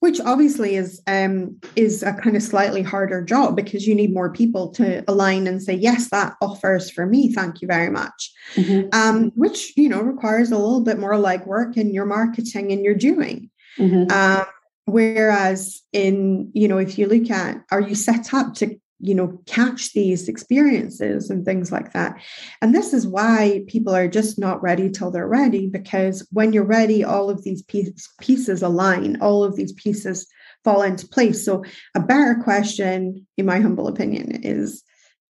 which 0.00 0.20
obviously 0.20 0.76
is 0.76 1.02
um, 1.06 1.58
is 1.76 2.02
a 2.02 2.14
kind 2.14 2.36
of 2.36 2.42
slightly 2.42 2.82
harder 2.82 3.22
job 3.22 3.54
because 3.54 3.86
you 3.86 3.94
need 3.94 4.14
more 4.14 4.32
people 4.32 4.70
to 4.72 5.04
align 5.08 5.46
and 5.46 5.62
say, 5.62 5.74
yes, 5.74 6.08
that 6.10 6.34
offers 6.40 6.90
for 6.90 7.06
me. 7.06 7.32
Thank 7.32 7.60
you 7.60 7.68
very 7.68 7.90
much. 7.90 8.32
Mm-hmm. 8.54 8.88
Um, 8.92 9.30
which 9.34 9.76
you 9.76 9.88
know 9.88 10.00
requires 10.00 10.50
a 10.50 10.58
little 10.58 10.82
bit 10.82 10.98
more 10.98 11.12
legwork 11.12 11.76
in 11.76 11.92
your 11.92 12.06
marketing 12.06 12.72
and 12.72 12.82
your 12.82 12.94
doing. 12.94 13.50
Mm-hmm. 13.78 14.10
Um, 14.10 14.46
whereas 14.86 15.82
in 15.92 16.50
you 16.54 16.66
know 16.66 16.78
if 16.78 16.98
you 16.98 17.06
look 17.06 17.30
at 17.30 17.62
are 17.70 17.80
you 17.80 17.94
set 17.94 18.32
up 18.32 18.54
to 18.54 18.76
you 19.00 19.14
know 19.14 19.40
catch 19.46 19.92
these 19.92 20.28
experiences 20.28 21.30
and 21.30 21.44
things 21.44 21.72
like 21.72 21.92
that. 21.92 22.20
And 22.60 22.74
this 22.74 22.92
is 22.92 23.06
why 23.06 23.64
people 23.66 23.94
are 23.94 24.08
just 24.08 24.38
not 24.38 24.62
ready 24.62 24.90
till 24.90 25.10
they're 25.10 25.26
ready 25.26 25.68
because 25.68 26.26
when 26.30 26.52
you're 26.52 26.64
ready 26.64 27.02
all 27.02 27.30
of 27.30 27.42
these 27.44 27.62
pieces 27.62 28.62
align 28.62 29.20
all 29.20 29.42
of 29.44 29.56
these 29.56 29.72
pieces 29.72 30.26
fall 30.64 30.82
into 30.82 31.08
place. 31.08 31.44
So 31.44 31.64
a 31.94 32.00
better 32.00 32.38
question 32.42 33.26
in 33.36 33.46
my 33.46 33.60
humble 33.60 33.88
opinion 33.88 34.44
is 34.44 34.82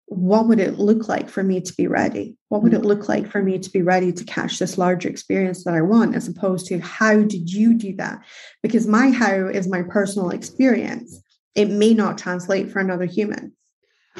what 0.07 0.49
would 0.49 0.59
it 0.59 0.77
look 0.79 1.09
like 1.09 1.29
for 1.29 1.45
me 1.45 1.61
to 1.61 1.73
be 1.75 1.87
ready? 1.87 2.37
What 2.49 2.63
would 2.63 2.75
it 2.75 2.79
mm-hmm. 2.79 2.89
look 2.89 3.09
like 3.09 3.31
for 3.31 3.41
me 3.43 3.61
to 3.61 3.71
be 3.71 3.81
ready 3.81 4.13
to 4.13 4.25
catch 4.25 4.59
this 4.59 4.77
larger 4.77 5.09
experience 5.09 5.63
that 5.63 5.75
i 5.75 5.81
want 5.81 6.17
as 6.17 6.27
opposed 6.27 6.67
to 6.67 6.81
how 6.81 7.23
did 7.23 7.49
you 7.49 7.75
do 7.75 7.95
that? 7.97 8.21
Because 8.61 8.89
my 8.89 9.11
how 9.11 9.47
is 9.47 9.69
my 9.69 9.83
personal 9.83 10.31
experience. 10.31 11.23
It 11.55 11.71
may 11.71 11.95
not 11.95 12.19
translate 12.19 12.71
for 12.71 12.81
another 12.81 13.05
human 13.05 13.53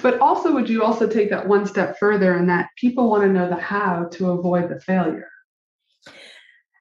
but 0.03 0.19
also, 0.21 0.53
would 0.53 0.69
you 0.69 0.83
also 0.83 1.09
take 1.09 1.31
that 1.31 1.49
one 1.49 1.67
step 1.67 1.99
further 1.99 2.37
in 2.37 2.47
that 2.47 2.71
people 2.77 3.11
want 3.11 3.25
to 3.25 3.33
know 3.33 3.49
the 3.49 3.57
how 3.57 4.05
to 4.13 4.31
avoid 4.31 4.69
the 4.69 4.81
failure? 4.81 5.29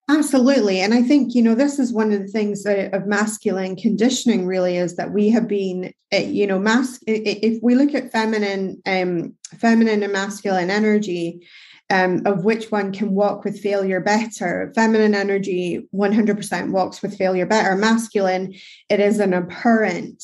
Absolutely. 0.09 0.79
And 0.79 0.93
I 0.93 1.03
think, 1.03 1.35
you 1.35 1.41
know, 1.43 1.53
this 1.53 1.77
is 1.77 1.93
one 1.93 2.11
of 2.11 2.19
the 2.19 2.27
things 2.27 2.65
of 2.65 3.05
masculine 3.05 3.75
conditioning 3.75 4.47
really 4.47 4.77
is 4.77 4.95
that 4.95 5.11
we 5.11 5.29
have 5.29 5.47
been, 5.47 5.93
eh, 6.11 6.23
you 6.23 6.47
know, 6.47 6.57
mas- 6.57 6.99
if 7.05 7.61
we 7.61 7.75
look 7.75 7.93
at 7.93 8.11
feminine, 8.11 8.81
um, 8.87 9.35
feminine 9.59 10.01
and 10.01 10.11
masculine 10.11 10.71
energy, 10.71 11.47
um, 11.91 12.23
of 12.25 12.43
which 12.43 12.71
one 12.71 12.91
can 12.91 13.13
walk 13.13 13.43
with 13.43 13.59
failure 13.59 13.99
better. 13.99 14.71
Feminine 14.73 15.13
energy 15.13 15.87
100% 15.93 16.71
walks 16.71 17.03
with 17.03 17.15
failure 17.15 17.45
better. 17.45 17.75
Masculine, 17.75 18.55
it 18.89 18.99
is 18.99 19.19
an 19.19 19.33
apparent 19.33 20.23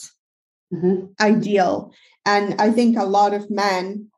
mm-hmm. 0.73 1.05
ideal. 1.21 1.91
And 2.25 2.59
I 2.59 2.71
think 2.71 2.97
a 2.97 3.05
lot 3.05 3.33
of 3.33 3.49
men, 3.49 4.09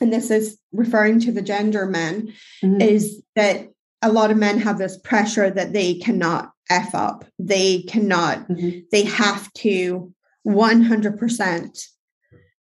and 0.00 0.12
this 0.12 0.30
is 0.30 0.58
referring 0.72 1.20
to 1.20 1.32
the 1.32 1.42
gender 1.42 1.86
men, 1.86 2.32
mm-hmm. 2.62 2.80
is 2.80 3.22
that 3.34 3.68
a 4.02 4.12
lot 4.12 4.30
of 4.30 4.36
men 4.36 4.58
have 4.58 4.78
this 4.78 4.98
pressure 4.98 5.50
that 5.50 5.72
they 5.72 5.94
cannot 5.94 6.52
F 6.68 6.94
up. 6.94 7.24
They 7.38 7.82
cannot, 7.82 8.48
mm-hmm. 8.48 8.80
they 8.90 9.04
have 9.04 9.52
to 9.54 10.12
100% 10.46 11.86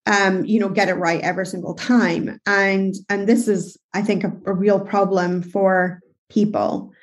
um, 0.07 0.45
you 0.45 0.59
know, 0.59 0.69
get 0.69 0.89
it 0.89 0.93
right 0.93 1.21
every 1.21 1.45
single 1.45 1.73
time. 1.73 2.39
And 2.45 2.93
and 3.09 3.27
this 3.27 3.47
is, 3.47 3.77
I 3.93 4.01
think, 4.01 4.23
a, 4.23 4.31
a 4.45 4.53
real 4.53 4.79
problem 4.79 5.41
for 5.41 5.99
people 6.29 6.93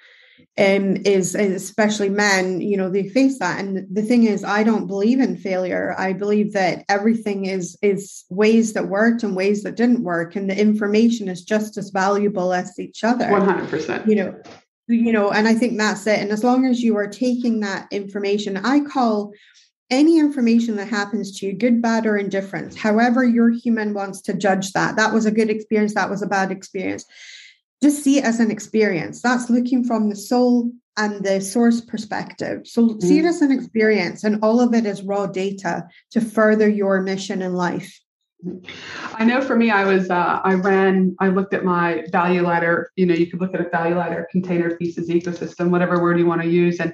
um, 0.59 0.97
is 1.07 1.35
especially 1.35 2.11
men, 2.11 2.61
you 2.61 2.77
know, 2.77 2.91
they 2.91 3.09
face 3.09 3.39
that. 3.39 3.59
And 3.59 3.87
the 3.91 4.03
thing 4.03 4.25
is, 4.25 4.45
I 4.45 4.63
don't 4.63 4.87
believe 4.87 5.19
in 5.19 5.37
failure. 5.37 5.95
I 5.97 6.13
believe 6.13 6.53
that 6.53 6.85
everything 6.91 7.47
is 7.47 7.79
is 7.81 8.25
ways 8.29 8.75
that 8.75 8.89
worked 8.89 9.23
and 9.23 9.35
ways 9.35 9.63
that 9.63 9.77
didn't 9.77 10.05
work, 10.05 10.37
and 10.37 10.51
the 10.51 10.59
information 10.59 11.29
is 11.29 11.43
just 11.43 11.79
as 11.79 11.89
valuable 11.89 12.53
as 12.53 12.79
each 12.79 13.03
other. 13.03 13.31
One 13.31 13.47
hundred 13.47 13.71
percent. 13.71 14.07
You 14.07 14.17
know, 14.17 14.43
you 14.89 15.13
know, 15.13 15.31
and 15.31 15.49
I 15.49 15.55
think 15.55 15.79
that's 15.79 16.07
it. 16.07 16.19
And 16.19 16.31
as 16.31 16.45
long 16.45 16.67
as 16.67 16.83
you 16.83 16.97
are 16.99 17.09
taking 17.09 17.61
that 17.61 17.89
information, 17.91 18.59
I 18.59 18.81
call 18.81 19.33
any 19.91 20.19
information 20.19 20.77
that 20.77 20.89
happens 20.89 21.39
to 21.39 21.47
you, 21.47 21.55
good, 21.55 21.81
bad, 21.81 22.07
or 22.07 22.19
indifference, 22.19 22.77
however 22.77 23.25
your 23.25 23.51
human 23.51 23.95
wants 23.95 24.21
to 24.23 24.35
judge 24.35 24.73
that. 24.73 24.97
That 24.97 25.15
was 25.15 25.25
a 25.25 25.31
good 25.31 25.49
experience. 25.49 25.95
That 25.95 26.11
was 26.11 26.23
a 26.23 26.27
bad 26.27 26.51
experience 26.51 27.07
just 27.83 28.03
see 28.03 28.19
it 28.19 28.25
as 28.25 28.41
an 28.41 28.51
experience. 28.51 29.21
That's 29.21 29.51
looking 29.51 29.85
from 29.85 30.09
the 30.09 30.17
soul 30.17 30.71
and 30.97 31.25
the 31.25 31.41
source 31.41 31.81
perspective. 31.81 32.67
So 32.67 32.91
mm. 32.91 33.03
see 33.03 33.19
it 33.19 33.25
mm. 33.25 33.29
as 33.29 33.43
an 33.43 33.53
experience, 33.53 34.25
and 34.25 34.39
all 34.43 34.61
of 34.61 34.75
it 34.75 34.87
is 34.87 35.03
raw 35.03 35.27
data 35.27 35.89
to 36.13 36.21
further 36.21 36.69
your 36.69 37.01
mission 37.03 37.43
in 37.43 37.55
life. 37.55 37.99
I 39.15 39.25
know 39.25 39.41
for 39.41 39.55
me, 39.55 39.71
I 39.71 39.85
was, 39.85 40.11
uh, 40.11 40.41
I 40.43 40.55
ran, 40.55 41.15
I 41.21 41.29
looked 41.29 41.55
at 41.55 41.65
my 41.65 42.05
value 42.11 42.43
ladder. 42.43 42.91
You 42.97 43.07
know, 43.07 43.15
you 43.15 43.29
could 43.29 43.41
look 43.41 43.55
at 43.55 43.61
a 43.65 43.69
value 43.69 43.97
ladder, 43.97 44.27
container 44.33 44.77
pieces, 44.77 45.09
ecosystem, 45.09 45.71
whatever 45.71 46.03
word 46.03 46.19
you 46.19 46.27
want 46.27 46.43
to 46.43 46.49
use. 46.49 46.81
And 46.81 46.93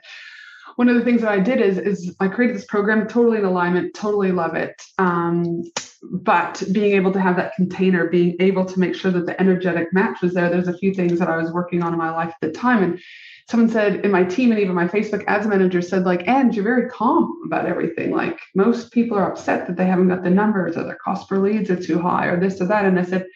one 0.77 0.91
of 0.91 0.95
the 0.95 1.03
things 1.03 1.23
that 1.23 1.31
I 1.31 1.41
did 1.41 1.61
is, 1.61 1.79
is 1.79 2.15
I 2.21 2.29
created 2.29 2.55
this 2.55 2.67
program 2.67 3.09
totally 3.09 3.39
in 3.39 3.45
alignment, 3.45 3.95
totally 3.95 4.31
love 4.31 4.55
it. 4.55 4.75
Um, 4.99 5.63
but 6.03 6.63
being 6.73 6.95
able 6.95 7.13
to 7.13 7.21
have 7.21 7.37
that 7.37 7.55
container, 7.55 8.07
being 8.07 8.37
able 8.41 8.65
to 8.65 8.79
make 8.79 8.95
sure 8.95 9.11
that 9.11 9.27
the 9.27 9.41
energetic 9.41 9.93
match 9.93 10.21
was 10.23 10.35
there. 10.35 10.49
There's 10.49 10.69
a 10.69 10.79
few 10.79 10.95
things 10.95 11.19
that 11.19 11.29
I 11.29 11.37
was 11.37 11.51
working 11.51 11.83
on 11.83 11.93
in 11.93 11.99
my 11.99 12.11
life 12.11 12.29
at 12.29 12.41
the 12.41 12.53
time. 12.53 12.83
And 12.83 13.01
someone 13.49 13.71
said 13.71 14.05
in 14.05 14.11
my 14.11 14.25
team 14.25 14.53
and 14.53 14.61
even 14.61 14.75
my 14.75 14.87
Facebook 14.87 15.25
ads 15.27 15.47
manager 15.47 15.83
said, 15.83 16.05
like, 16.05 16.27
and 16.29 16.55
you're 16.55 16.65
very 16.65 16.89
calm 16.89 17.41
about 17.47 17.67
everything. 17.67 18.13
Like 18.13 18.39
most 18.55 18.93
people 18.93 19.17
are 19.17 19.31
upset 19.31 19.67
that 19.67 19.77
they 19.77 19.87
haven't 19.87 20.09
got 20.09 20.23
the 20.23 20.31
numbers 20.31 20.77
or 20.77 20.85
their 20.85 20.99
cost 21.05 21.29
per 21.29 21.39
leads 21.39 21.71
are 21.71 21.83
too 21.83 22.01
high 22.01 22.27
or 22.27 22.39
this 22.39 22.61
or 22.61 22.67
that. 22.67 22.85
And 22.85 22.99
I 22.99 23.05
said, 23.05 23.27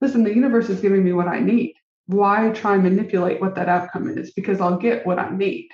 listen, 0.00 0.24
the 0.24 0.34
universe 0.34 0.68
is 0.68 0.80
giving 0.80 1.04
me 1.04 1.12
what 1.12 1.28
I 1.28 1.40
need. 1.40 1.74
Why 2.06 2.50
try 2.50 2.74
and 2.74 2.82
manipulate 2.82 3.40
what 3.40 3.54
that 3.54 3.68
outcome 3.68 4.08
is? 4.08 4.32
Because 4.32 4.60
I'll 4.60 4.78
get 4.78 5.06
what 5.06 5.18
I 5.18 5.30
need. 5.30 5.68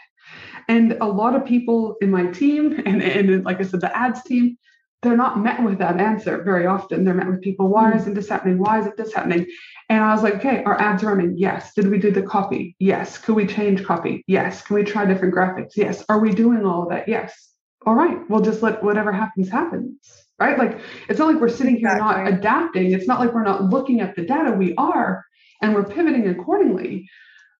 And 0.68 0.92
a 1.00 1.06
lot 1.06 1.34
of 1.34 1.46
people 1.46 1.96
in 2.00 2.10
my 2.10 2.26
team, 2.26 2.82
and, 2.86 3.02
and 3.02 3.44
like 3.44 3.60
I 3.60 3.64
said, 3.64 3.80
the 3.80 3.96
ads 3.96 4.22
team, 4.22 4.58
they're 5.02 5.16
not 5.16 5.38
met 5.38 5.62
with 5.62 5.78
that 5.78 6.00
answer 6.00 6.42
very 6.42 6.66
often. 6.66 7.04
They're 7.04 7.14
met 7.14 7.28
with 7.28 7.42
people, 7.42 7.68
why 7.68 7.92
mm. 7.92 7.96
isn't 7.96 8.14
this 8.14 8.28
happening? 8.28 8.58
Why 8.58 8.80
isn't 8.80 8.96
this 8.96 9.12
happening? 9.12 9.46
And 9.88 10.02
I 10.02 10.12
was 10.12 10.22
like, 10.22 10.36
okay, 10.36 10.64
our 10.64 10.80
ads 10.80 11.04
running? 11.04 11.34
Yes. 11.36 11.72
Did 11.74 11.88
we 11.88 11.98
do 11.98 12.10
the 12.10 12.22
copy? 12.22 12.74
Yes. 12.78 13.18
Could 13.18 13.36
we 13.36 13.46
change 13.46 13.84
copy? 13.84 14.24
Yes. 14.26 14.62
Can 14.62 14.74
we 14.74 14.84
try 14.84 15.04
different 15.04 15.34
graphics? 15.34 15.76
Yes. 15.76 16.04
Are 16.08 16.18
we 16.18 16.32
doing 16.32 16.64
all 16.64 16.82
of 16.84 16.88
that? 16.88 17.08
Yes. 17.08 17.50
All 17.84 17.94
right. 17.94 18.18
We'll 18.28 18.40
just 18.40 18.62
let 18.62 18.82
whatever 18.82 19.12
happens 19.12 19.48
happens. 19.48 20.00
right? 20.40 20.58
Like 20.58 20.80
it's 21.08 21.18
not 21.18 21.32
like 21.32 21.40
we're 21.40 21.48
sitting 21.48 21.76
here 21.76 21.88
exactly. 21.88 22.24
not 22.24 22.32
adapting. 22.32 22.92
It's 22.92 23.06
not 23.06 23.20
like 23.20 23.32
we're 23.32 23.44
not 23.44 23.64
looking 23.64 24.00
at 24.00 24.16
the 24.16 24.22
data. 24.22 24.50
We 24.52 24.74
are, 24.76 25.24
and 25.62 25.74
we're 25.74 25.84
pivoting 25.84 26.28
accordingly. 26.28 27.08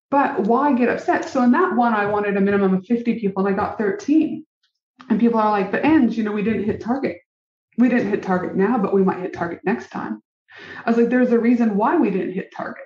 But 0.09 0.41
why 0.41 0.73
get 0.73 0.89
upset? 0.89 1.29
So 1.29 1.43
in 1.43 1.51
that 1.51 1.75
one, 1.75 1.93
I 1.93 2.05
wanted 2.05 2.37
a 2.37 2.41
minimum 2.41 2.73
of 2.73 2.85
50 2.85 3.19
people 3.19 3.45
and 3.45 3.53
I 3.53 3.57
got 3.57 3.77
13. 3.77 4.45
And 5.09 5.19
people 5.19 5.39
are 5.39 5.51
like, 5.51 5.71
but 5.71 5.85
ends, 5.85 6.17
you 6.17 6.23
know, 6.23 6.31
we 6.31 6.43
didn't 6.43 6.63
hit 6.63 6.81
target. 6.81 7.17
We 7.77 7.89
didn't 7.89 8.09
hit 8.09 8.23
target 8.23 8.55
now, 8.55 8.77
but 8.77 8.93
we 8.93 9.03
might 9.03 9.19
hit 9.19 9.33
target 9.33 9.59
next 9.63 9.89
time. 9.89 10.21
I 10.85 10.89
was 10.89 10.97
like, 10.97 11.09
there's 11.09 11.31
a 11.31 11.39
reason 11.39 11.77
why 11.77 11.97
we 11.97 12.09
didn't 12.09 12.33
hit 12.33 12.51
target. 12.55 12.83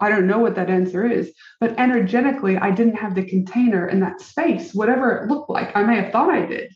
I 0.00 0.08
don't 0.08 0.26
know 0.26 0.38
what 0.38 0.54
that 0.54 0.70
answer 0.70 1.06
is, 1.06 1.32
but 1.60 1.78
energetically, 1.78 2.56
I 2.56 2.70
didn't 2.70 2.96
have 2.96 3.14
the 3.14 3.24
container 3.24 3.88
in 3.88 4.00
that 4.00 4.20
space, 4.20 4.74
whatever 4.74 5.16
it 5.18 5.28
looked 5.28 5.50
like. 5.50 5.76
I 5.76 5.82
may 5.82 5.96
have 5.96 6.10
thought 6.10 6.30
I 6.30 6.46
did, 6.46 6.72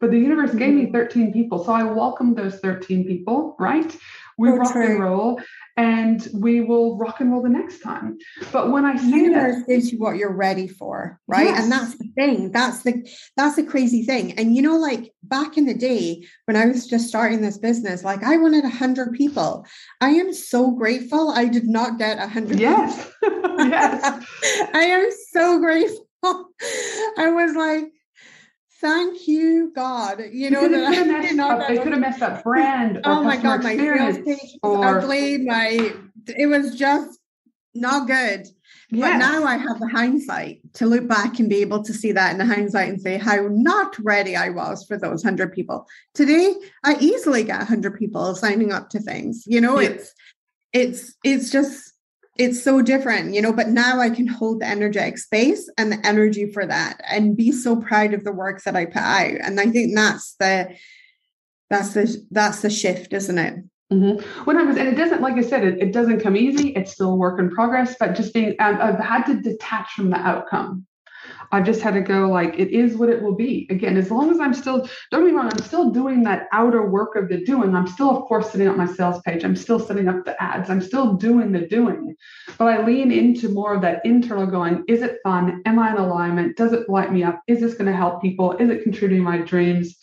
but 0.00 0.10
the 0.10 0.18
universe 0.18 0.54
gave 0.54 0.74
me 0.74 0.84
mm-hmm. 0.84 0.92
13 0.92 1.32
people. 1.32 1.64
So 1.64 1.72
I 1.72 1.82
welcomed 1.82 2.36
those 2.36 2.60
13 2.60 3.04
people, 3.04 3.56
right? 3.58 3.96
We 4.38 4.48
so 4.48 4.56
rock 4.56 4.76
and 4.76 5.00
roll 5.00 5.40
and 5.76 6.28
we 6.34 6.60
will 6.60 6.98
rock 6.98 7.20
and 7.20 7.32
roll 7.32 7.42
the 7.42 7.48
next 7.48 7.80
time. 7.80 8.18
But 8.52 8.70
when 8.70 8.84
I 8.84 8.96
say 8.96 9.06
universe 9.06 9.56
that, 9.56 9.68
gives 9.68 9.92
you 9.92 9.98
what 9.98 10.16
you're 10.16 10.32
ready 10.32 10.68
for, 10.68 11.18
right? 11.26 11.46
Yes. 11.46 11.62
And 11.62 11.72
that's 11.72 11.96
the 11.96 12.08
thing. 12.14 12.52
That's 12.52 12.82
the 12.82 13.08
that's 13.36 13.56
the 13.56 13.64
crazy 13.64 14.04
thing. 14.04 14.32
And 14.38 14.54
you 14.54 14.62
know, 14.62 14.76
like 14.76 15.12
back 15.22 15.56
in 15.56 15.66
the 15.66 15.74
day 15.74 16.26
when 16.44 16.56
I 16.56 16.66
was 16.66 16.86
just 16.86 17.08
starting 17.08 17.40
this 17.40 17.58
business, 17.58 18.04
like 18.04 18.22
I 18.22 18.36
wanted 18.36 18.64
a 18.64 18.70
hundred 18.70 19.12
people. 19.12 19.66
I 20.00 20.10
am 20.10 20.32
so 20.32 20.70
grateful 20.72 21.30
I 21.30 21.46
did 21.46 21.66
not 21.66 21.98
get 21.98 22.18
a 22.18 22.28
hundred. 22.28 22.60
Yes, 22.60 23.10
yes. 23.22 24.24
I 24.74 24.82
am 24.88 25.10
so 25.30 25.58
grateful. 25.58 26.06
I 26.24 27.30
was 27.32 27.56
like, 27.56 27.92
thank 28.82 29.26
you 29.26 29.72
God. 29.74 30.20
You 30.30 30.50
know 30.50 30.68
that 30.68 30.84
I, 30.84 31.22
you 31.22 31.34
know, 31.34 31.56
that, 31.56 31.68
they 31.68 31.78
could 31.78 31.92
have 31.92 32.00
messed 32.00 32.20
up 32.20 32.42
brand. 32.44 33.00
oh 33.04 33.22
my 33.22 33.36
God, 33.36 33.62
my 33.62 33.76
sales 33.76 34.18
page 34.18 34.58
or... 34.62 34.98
ugly. 34.98 35.38
My 35.38 35.94
it 36.26 36.46
was 36.46 36.74
just 36.74 37.18
not 37.74 38.06
good. 38.06 38.46
Yes. 38.90 39.10
But 39.10 39.18
now 39.18 39.44
I 39.44 39.56
have 39.56 39.80
the 39.80 39.88
hindsight 39.88 40.60
to 40.74 40.86
look 40.86 41.08
back 41.08 41.38
and 41.38 41.48
be 41.48 41.62
able 41.62 41.82
to 41.82 41.94
see 41.94 42.12
that 42.12 42.32
in 42.32 42.38
the 42.38 42.44
hindsight 42.44 42.90
and 42.90 43.00
say 43.00 43.16
how 43.16 43.48
not 43.50 43.98
ready 44.00 44.36
I 44.36 44.50
was 44.50 44.84
for 44.84 44.98
those 44.98 45.22
hundred 45.22 45.54
people. 45.54 45.86
Today, 46.12 46.54
I 46.84 46.96
easily 47.00 47.44
get 47.44 47.66
hundred 47.66 47.98
people 47.98 48.34
signing 48.34 48.72
up 48.72 48.90
to 48.90 49.00
things. 49.00 49.44
You 49.46 49.62
know, 49.62 49.80
yes. 49.80 49.92
it's 49.92 50.14
it's 50.72 51.14
it's 51.24 51.50
just 51.50 51.91
it's 52.36 52.62
so 52.62 52.80
different, 52.80 53.34
you 53.34 53.42
know, 53.42 53.52
but 53.52 53.68
now 53.68 54.00
I 54.00 54.08
can 54.08 54.26
hold 54.26 54.60
the 54.60 54.68
energetic 54.68 55.18
space 55.18 55.70
and 55.76 55.92
the 55.92 56.06
energy 56.06 56.50
for 56.50 56.64
that 56.64 57.00
and 57.08 57.36
be 57.36 57.52
so 57.52 57.76
proud 57.76 58.14
of 58.14 58.24
the 58.24 58.32
work 58.32 58.62
that 58.64 58.76
I 58.76 58.86
put 58.86 58.96
out. 58.96 59.40
And 59.42 59.60
I 59.60 59.66
think 59.66 59.94
that's 59.94 60.34
the 60.38 60.74
that's 61.68 61.94
the 61.94 62.26
that's 62.30 62.62
the 62.62 62.70
shift, 62.70 63.12
isn't 63.12 63.38
it? 63.38 63.56
Mm-hmm. 63.92 64.44
When 64.44 64.56
I 64.56 64.62
was, 64.62 64.76
and 64.78 64.88
it 64.88 64.94
doesn't, 64.94 65.20
like 65.20 65.34
I 65.34 65.42
said, 65.42 65.64
it, 65.64 65.78
it 65.78 65.92
doesn't 65.92 66.20
come 66.20 66.34
easy. 66.34 66.70
It's 66.70 66.92
still 66.92 67.18
work 67.18 67.38
in 67.38 67.50
progress, 67.50 67.94
but 68.00 68.14
just 68.14 68.32
being, 68.32 68.54
um, 68.58 68.78
I've 68.80 68.98
had 68.98 69.24
to 69.24 69.34
detach 69.34 69.92
from 69.92 70.08
the 70.08 70.16
outcome. 70.16 70.86
I've 71.52 71.66
just 71.66 71.82
had 71.82 71.92
to 71.92 72.00
go 72.00 72.30
like 72.30 72.58
it 72.58 72.70
is 72.70 72.96
what 72.96 73.10
it 73.10 73.22
will 73.22 73.34
be. 73.34 73.66
Again, 73.68 73.98
as 73.98 74.10
long 74.10 74.30
as 74.30 74.40
I'm 74.40 74.54
still, 74.54 74.88
don't 75.10 75.26
me 75.26 75.32
wrong, 75.32 75.50
I'm 75.52 75.58
still 75.58 75.90
doing 75.90 76.22
that 76.22 76.48
outer 76.50 76.88
work 76.88 77.14
of 77.14 77.28
the 77.28 77.44
doing. 77.44 77.76
I'm 77.76 77.86
still, 77.86 78.10
of 78.10 78.24
course, 78.24 78.50
setting 78.50 78.68
up 78.68 78.78
my 78.78 78.86
sales 78.86 79.20
page. 79.20 79.44
I'm 79.44 79.54
still 79.54 79.78
setting 79.78 80.08
up 80.08 80.24
the 80.24 80.42
ads. 80.42 80.70
I'm 80.70 80.80
still 80.80 81.12
doing 81.12 81.52
the 81.52 81.60
doing. 81.60 82.16
But 82.56 82.68
I 82.68 82.86
lean 82.86 83.12
into 83.12 83.50
more 83.50 83.74
of 83.74 83.82
that 83.82 84.04
internal 84.06 84.46
going, 84.46 84.84
is 84.88 85.02
it 85.02 85.18
fun? 85.22 85.60
Am 85.66 85.78
I 85.78 85.90
in 85.90 85.98
alignment? 85.98 86.56
Does 86.56 86.72
it 86.72 86.88
light 86.88 87.12
me 87.12 87.22
up? 87.22 87.42
Is 87.46 87.60
this 87.60 87.74
going 87.74 87.90
to 87.90 87.96
help 87.96 88.22
people? 88.22 88.52
Is 88.56 88.70
it 88.70 88.82
contributing 88.82 89.22
my 89.22 89.38
dreams? 89.38 89.94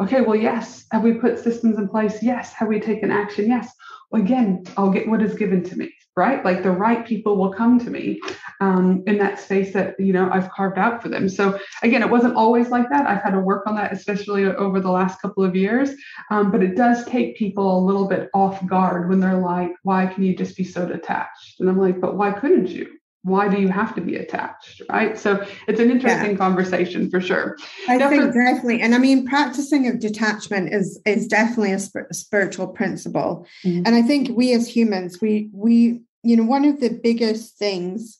Okay, 0.00 0.22
well, 0.22 0.36
yes. 0.36 0.86
Have 0.90 1.02
we 1.02 1.12
put 1.12 1.38
systems 1.38 1.76
in 1.76 1.86
place? 1.86 2.22
Yes. 2.22 2.54
Have 2.54 2.68
we 2.68 2.80
taken 2.80 3.10
action? 3.10 3.46
Yes. 3.46 3.70
Well, 4.10 4.22
again, 4.22 4.64
I'll 4.78 4.90
get 4.90 5.06
what 5.06 5.22
is 5.22 5.34
given 5.34 5.62
to 5.64 5.76
me 5.76 5.92
right? 6.16 6.44
Like 6.44 6.62
the 6.62 6.70
right 6.70 7.04
people 7.04 7.36
will 7.36 7.52
come 7.52 7.78
to 7.80 7.90
me 7.90 8.20
um, 8.60 9.02
in 9.06 9.18
that 9.18 9.40
space 9.40 9.72
that 9.72 9.98
you 9.98 10.12
know 10.12 10.30
I've 10.32 10.50
carved 10.50 10.78
out 10.78 11.02
for 11.02 11.08
them. 11.08 11.28
So 11.28 11.58
again, 11.82 12.02
it 12.02 12.10
wasn't 12.10 12.36
always 12.36 12.68
like 12.68 12.88
that. 12.90 13.06
I've 13.06 13.22
had 13.22 13.32
to 13.32 13.40
work 13.40 13.66
on 13.66 13.74
that, 13.76 13.92
especially 13.92 14.44
over 14.44 14.80
the 14.80 14.90
last 14.90 15.20
couple 15.20 15.44
of 15.44 15.56
years. 15.56 15.90
Um, 16.30 16.50
but 16.50 16.62
it 16.62 16.76
does 16.76 17.04
take 17.06 17.36
people 17.36 17.78
a 17.78 17.84
little 17.84 18.08
bit 18.08 18.30
off 18.34 18.64
guard 18.66 19.08
when 19.08 19.20
they're 19.20 19.38
like, 19.38 19.72
"Why 19.82 20.06
can 20.06 20.22
you 20.22 20.36
just 20.36 20.56
be 20.56 20.64
so 20.64 20.86
detached?" 20.86 21.60
And 21.60 21.68
I'm 21.68 21.78
like, 21.78 22.00
"But 22.00 22.16
why 22.16 22.32
couldn't 22.32 22.68
you?" 22.68 22.88
Why 23.24 23.48
do 23.48 23.60
you 23.60 23.68
have 23.68 23.94
to 23.94 24.00
be 24.00 24.16
attached 24.16 24.82
right 24.90 25.18
so 25.18 25.44
it's 25.66 25.80
an 25.80 25.90
interesting 25.90 26.32
yeah. 26.32 26.36
conversation 26.36 27.10
for 27.10 27.20
sure 27.20 27.56
i 27.88 27.98
think 28.08 28.22
definitely 28.32 28.80
and 28.80 28.94
i 28.94 28.98
mean 28.98 29.26
practicing 29.26 29.88
of 29.88 29.98
detachment 29.98 30.72
is 30.72 31.00
is 31.06 31.26
definitely 31.26 31.72
a, 31.72 31.78
sp- 31.80 32.12
spiritual 32.12 32.68
principle 32.68 33.46
mm-hmm. 33.64 33.82
and 33.84 33.94
i 33.94 34.02
think 34.02 34.28
we 34.36 34.52
as 34.52 34.68
humans 34.68 35.20
we 35.20 35.50
we 35.52 36.00
you 36.22 36.36
know 36.36 36.44
one 36.44 36.64
of 36.64 36.80
the 36.80 36.90
biggest 37.02 37.56
things 37.58 38.18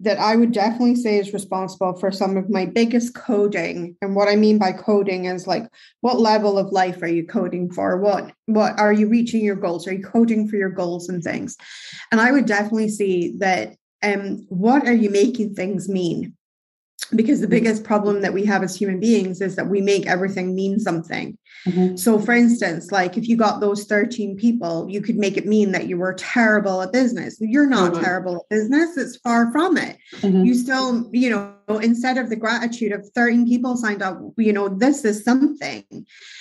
that 0.00 0.18
I 0.18 0.34
would 0.34 0.52
definitely 0.52 0.96
say 0.96 1.18
is 1.18 1.32
responsible 1.32 1.94
for 1.94 2.10
some 2.10 2.36
of 2.36 2.50
my 2.50 2.66
biggest 2.66 3.14
coding. 3.14 3.96
And 4.02 4.16
what 4.16 4.28
I 4.28 4.34
mean 4.34 4.58
by 4.58 4.72
coding 4.72 5.26
is 5.26 5.46
like 5.46 5.68
what 6.00 6.18
level 6.18 6.58
of 6.58 6.72
life 6.72 7.00
are 7.00 7.08
you 7.08 7.24
coding 7.24 7.70
for? 7.70 7.98
What 7.98 8.32
what 8.46 8.78
are 8.78 8.92
you 8.92 9.08
reaching 9.08 9.44
your 9.44 9.56
goals? 9.56 9.86
Are 9.86 9.92
you 9.92 10.02
coding 10.02 10.48
for 10.48 10.56
your 10.56 10.68
goals 10.68 11.08
and 11.08 11.22
things? 11.22 11.56
And 12.10 12.20
I 12.20 12.32
would 12.32 12.46
definitely 12.46 12.88
see 12.88 13.36
that 13.38 13.76
um, 14.04 14.46
what 14.48 14.86
are 14.86 14.94
you 14.94 15.10
making 15.10 15.54
things 15.54 15.88
mean? 15.88 16.34
Because 17.14 17.40
the 17.40 17.48
biggest 17.48 17.84
problem 17.84 18.22
that 18.22 18.32
we 18.32 18.44
have 18.44 18.62
as 18.62 18.76
human 18.76 18.98
beings 18.98 19.40
is 19.40 19.56
that 19.56 19.68
we 19.68 19.80
make 19.80 20.06
everything 20.06 20.54
mean 20.54 20.78
something. 20.78 21.36
Mm-hmm. 21.66 21.96
So, 21.96 22.18
for 22.18 22.32
instance, 22.32 22.92
like 22.92 23.16
if 23.16 23.28
you 23.28 23.36
got 23.36 23.60
those 23.60 23.84
13 23.84 24.36
people, 24.36 24.88
you 24.88 25.00
could 25.00 25.16
make 25.16 25.36
it 25.36 25.46
mean 25.46 25.72
that 25.72 25.86
you 25.86 25.96
were 25.96 26.14
terrible 26.14 26.82
at 26.82 26.92
business. 26.92 27.36
You're 27.40 27.66
not 27.66 27.92
mm-hmm. 27.92 28.02
terrible 28.02 28.36
at 28.36 28.48
business, 28.48 28.96
it's 28.96 29.16
far 29.18 29.50
from 29.52 29.76
it. 29.76 29.98
Mm-hmm. 30.16 30.44
You 30.44 30.54
still, 30.54 31.08
you 31.12 31.30
know, 31.30 31.78
instead 31.78 32.16
of 32.16 32.30
the 32.30 32.36
gratitude 32.36 32.92
of 32.92 33.08
13 33.14 33.46
people 33.46 33.76
signed 33.76 34.02
up, 34.02 34.20
you 34.36 34.52
know, 34.52 34.68
this 34.68 35.04
is 35.04 35.24
something. 35.24 35.84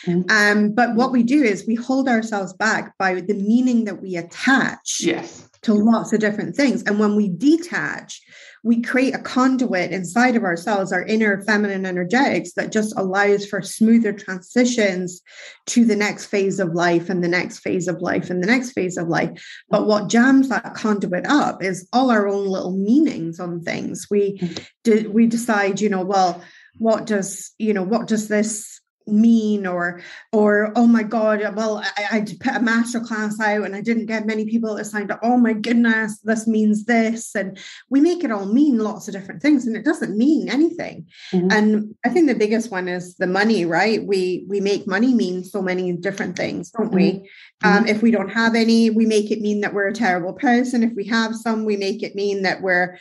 Mm-hmm. 0.06 0.22
Um, 0.30 0.72
but 0.74 0.96
what 0.96 1.12
we 1.12 1.24
do 1.24 1.44
is 1.44 1.68
we 1.68 1.76
hold 1.76 2.08
ourselves 2.08 2.54
back 2.54 2.98
by 2.98 3.16
the 3.16 3.36
meaning 3.36 3.86
that 3.86 4.02
we 4.02 4.16
attach. 4.16 5.02
Yes 5.02 5.50
to 5.64 5.74
lots 5.74 6.14
of 6.14 6.20
different 6.20 6.56
things. 6.56 6.84
And 6.84 7.00
when 7.00 7.16
we 7.16 7.30
detach, 7.30 8.22
we 8.64 8.82
create 8.82 9.14
a 9.14 9.20
conduit 9.20 9.92
inside 9.92 10.38
of 10.38 10.44
ourselves, 10.44 10.94
our 10.94 11.04
inner 11.04 11.42
feminine 11.44 11.86
energetics 11.86 12.54
that 12.54 12.72
just 12.72 12.98
allows 12.98 13.46
for 13.46 13.62
smoother 13.62 14.14
transitions 14.14 15.22
to 15.66 15.84
the 15.84 15.98
next 15.98 16.28
phase 16.28 16.60
of 16.60 16.74
life 16.74 17.10
and 17.10 17.22
the 17.22 17.28
next 17.28 17.60
phase 17.60 17.90
of 17.90 18.02
life 18.02 18.30
and 18.30 18.42
the 18.42 18.48
next 18.48 18.72
phase 18.72 18.98
of 18.98 19.10
life. 19.10 19.32
But 19.70 19.86
what 19.86 20.08
jams 20.10 20.48
that 20.48 20.76
conduit 20.76 21.26
up 21.28 21.62
is 21.62 21.88
all 21.92 22.10
our 22.10 22.28
own 22.28 22.48
little 22.48 22.78
meanings 22.78 23.40
on 23.40 23.62
things. 23.62 24.08
We 24.10 24.40
mm. 24.40 25.08
we 25.14 25.28
decide, 25.28 25.82
you 25.82 25.90
know, 25.90 26.04
well, 26.06 26.42
what 26.78 27.06
does, 27.06 27.52
you 27.58 27.74
know, 27.74 27.84
what 27.84 28.08
does 28.08 28.30
this 28.30 28.73
mean 29.08 29.66
or 29.66 30.02
or 30.32 30.72
oh 30.76 30.88
my 30.88 31.04
god 31.04 31.42
well 31.56 31.84
I, 31.98 32.18
I 32.18 32.20
put 32.22 32.56
a 32.56 32.60
master 32.60 33.00
class 33.00 33.40
out 33.40 33.66
and 33.66 33.76
I 33.76 33.82
didn't 33.82 34.06
get 34.06 34.26
many 34.26 34.46
people 34.46 34.76
that 34.76 34.86
signed 34.86 35.12
up 35.12 35.20
oh 35.24 35.38
my 35.38 35.54
goodness 35.54 36.20
this 36.20 36.48
means 36.48 36.86
this 36.86 37.36
and 37.36 37.58
we 37.90 38.00
make 38.00 38.24
it 38.24 38.32
all 38.32 38.46
mean 38.46 38.78
lots 38.78 39.08
of 39.08 39.14
different 39.14 39.42
things 39.42 39.66
and 39.66 39.76
it 39.76 39.86
doesn't 39.86 40.18
mean 40.18 40.50
anything 40.50 41.08
mm-hmm. 41.32 41.52
and 41.52 41.96
I 42.06 42.10
think 42.10 42.28
the 42.28 42.36
biggest 42.36 42.72
one 42.72 42.88
is 42.88 43.16
the 43.16 43.28
money 43.28 43.66
right 43.66 44.06
we 44.06 44.46
we 44.48 44.60
make 44.60 44.88
money 44.88 45.14
mean 45.14 45.44
so 45.44 45.62
many 45.62 45.92
different 45.94 46.36
things 46.36 46.72
don't 46.72 46.88
mm-hmm. 46.88 46.96
we 46.96 47.30
um, 47.64 47.80
mm-hmm. 47.80 47.88
if 47.88 48.02
we 48.02 48.12
don't 48.12 48.30
have 48.30 48.56
any 48.56 48.90
we 48.90 49.06
make 49.06 49.32
it 49.32 49.42
mean 49.42 49.62
that 49.62 49.74
we're 49.74 49.88
a 49.88 49.94
terrible 49.94 50.34
person 50.34 50.84
if 50.84 50.94
we 50.96 51.06
have 51.06 51.36
some 51.36 51.66
we 51.66 51.78
make 51.78 52.04
it 52.04 52.16
mean 52.16 52.44
that 52.44 52.62
we're 52.62 52.98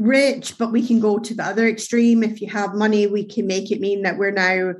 rich, 0.00 0.58
but 0.58 0.72
we 0.72 0.86
can 0.86 1.00
go 1.00 1.18
to 1.18 1.34
the 1.34 1.44
other 1.44 1.68
extreme. 1.68 2.22
If 2.22 2.40
you 2.40 2.48
have 2.48 2.74
money, 2.74 3.06
we 3.06 3.24
can 3.24 3.46
make 3.46 3.70
it 3.70 3.80
mean 3.80 4.02
that 4.02 4.18
we're 4.18 4.30
now 4.30 4.74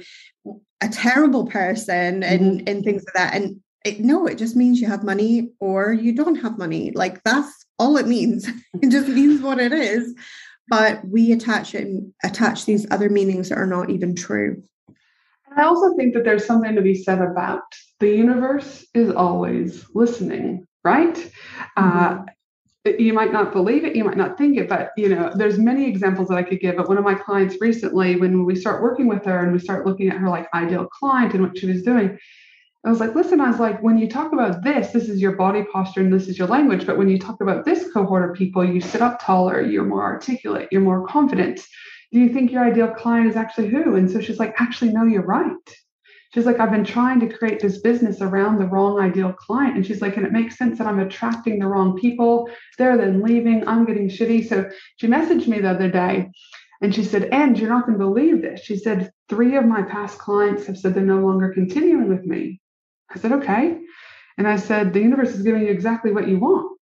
a 0.80 0.88
terrible 0.88 1.46
person 1.46 2.22
and 2.22 2.60
mm-hmm. 2.60 2.68
and 2.68 2.84
things 2.84 3.04
like 3.06 3.14
that. 3.14 3.34
And 3.34 3.60
it, 3.84 4.00
no, 4.00 4.26
it 4.26 4.36
just 4.36 4.56
means 4.56 4.80
you 4.80 4.88
have 4.88 5.04
money 5.04 5.50
or 5.60 5.92
you 5.92 6.14
don't 6.14 6.36
have 6.36 6.58
money. 6.58 6.90
Like 6.92 7.22
that's 7.22 7.64
all 7.78 7.96
it 7.96 8.06
means. 8.06 8.48
it 8.82 8.90
just 8.90 9.08
means 9.08 9.40
what 9.40 9.58
it 9.58 9.72
is. 9.72 10.14
But 10.68 11.04
we 11.04 11.32
attach 11.32 11.74
it 11.74 11.86
and 11.86 12.12
attach 12.22 12.64
these 12.64 12.86
other 12.90 13.10
meanings 13.10 13.48
that 13.48 13.58
are 13.58 13.66
not 13.66 13.90
even 13.90 14.14
true. 14.14 14.62
I 15.56 15.64
also 15.64 15.96
think 15.96 16.14
that 16.14 16.24
there's 16.24 16.46
something 16.46 16.76
to 16.76 16.82
be 16.82 16.94
said 16.94 17.20
about 17.20 17.62
the 17.98 18.08
universe 18.08 18.86
is 18.94 19.10
always 19.10 19.84
listening, 19.94 20.66
right? 20.84 21.18
Uh, 21.76 22.10
mm-hmm. 22.10 22.22
Uh, 22.22 22.24
you 22.84 23.12
might 23.12 23.32
not 23.32 23.52
believe 23.52 23.84
it 23.84 23.94
you 23.94 24.04
might 24.04 24.16
not 24.16 24.38
think 24.38 24.56
it 24.56 24.68
but 24.68 24.90
you 24.96 25.08
know 25.08 25.30
there's 25.34 25.58
many 25.58 25.86
examples 25.86 26.28
that 26.28 26.38
i 26.38 26.42
could 26.42 26.60
give 26.60 26.76
but 26.76 26.88
one 26.88 26.96
of 26.96 27.04
my 27.04 27.14
clients 27.14 27.56
recently 27.60 28.16
when 28.16 28.44
we 28.44 28.54
start 28.54 28.82
working 28.82 29.06
with 29.06 29.24
her 29.24 29.44
and 29.44 29.52
we 29.52 29.58
start 29.58 29.86
looking 29.86 30.08
at 30.08 30.16
her 30.16 30.28
like 30.28 30.48
ideal 30.54 30.86
client 30.86 31.34
and 31.34 31.42
what 31.42 31.56
she 31.58 31.66
was 31.66 31.82
doing 31.82 32.18
i 32.86 32.90
was 32.90 32.98
like 32.98 33.14
listen 33.14 33.40
i 33.40 33.50
was 33.50 33.60
like 33.60 33.82
when 33.82 33.98
you 33.98 34.08
talk 34.08 34.32
about 34.32 34.62
this 34.64 34.92
this 34.92 35.10
is 35.10 35.20
your 35.20 35.32
body 35.32 35.62
posture 35.70 36.00
and 36.00 36.12
this 36.12 36.26
is 36.26 36.38
your 36.38 36.48
language 36.48 36.86
but 36.86 36.96
when 36.96 37.08
you 37.08 37.18
talk 37.18 37.42
about 37.42 37.66
this 37.66 37.92
cohort 37.92 38.30
of 38.30 38.34
people 38.34 38.64
you 38.64 38.80
sit 38.80 39.02
up 39.02 39.20
taller 39.22 39.60
you're 39.60 39.84
more 39.84 40.02
articulate 40.02 40.68
you're 40.70 40.80
more 40.80 41.06
confident. 41.06 41.60
Do 42.12 42.18
you 42.18 42.30
think 42.30 42.50
your 42.50 42.64
ideal 42.64 42.88
client 42.88 43.28
is 43.28 43.36
actually 43.36 43.68
who? 43.68 43.94
And 43.94 44.10
so 44.10 44.20
she's 44.20 44.40
like 44.40 44.60
actually 44.60 44.92
no 44.92 45.04
you're 45.04 45.22
right 45.22 45.54
She's 46.32 46.46
like, 46.46 46.60
I've 46.60 46.70
been 46.70 46.84
trying 46.84 47.18
to 47.20 47.28
create 47.28 47.60
this 47.60 47.78
business 47.78 48.20
around 48.20 48.58
the 48.58 48.66
wrong 48.66 49.00
ideal 49.00 49.32
client. 49.32 49.76
And 49.76 49.84
she's 49.84 50.00
like, 50.00 50.16
and 50.16 50.24
it 50.24 50.32
makes 50.32 50.56
sense 50.56 50.78
that 50.78 50.86
I'm 50.86 51.00
attracting 51.00 51.58
the 51.58 51.66
wrong 51.66 51.98
people. 51.98 52.48
They're 52.78 52.96
then 52.96 53.20
leaving. 53.20 53.66
I'm 53.66 53.84
getting 53.84 54.08
shitty. 54.08 54.48
So 54.48 54.70
she 54.96 55.08
messaged 55.08 55.48
me 55.48 55.60
the 55.60 55.70
other 55.70 55.90
day 55.90 56.30
and 56.80 56.94
she 56.94 57.02
said, 57.02 57.24
and 57.24 57.58
you're 57.58 57.68
not 57.68 57.84
going 57.84 57.98
to 57.98 58.04
believe 58.04 58.42
this. 58.42 58.60
She 58.60 58.76
said, 58.76 59.10
three 59.28 59.56
of 59.56 59.64
my 59.64 59.82
past 59.82 60.18
clients 60.18 60.66
have 60.66 60.78
said 60.78 60.94
they're 60.94 61.02
no 61.02 61.18
longer 61.18 61.52
continuing 61.52 62.08
with 62.08 62.24
me. 62.24 62.60
I 63.12 63.18
said, 63.18 63.32
okay. 63.32 63.78
And 64.38 64.46
I 64.46 64.56
said, 64.56 64.92
the 64.92 65.00
universe 65.00 65.30
is 65.30 65.42
giving 65.42 65.62
you 65.62 65.70
exactly 65.70 66.12
what 66.12 66.28
you 66.28 66.38
want. 66.38 66.78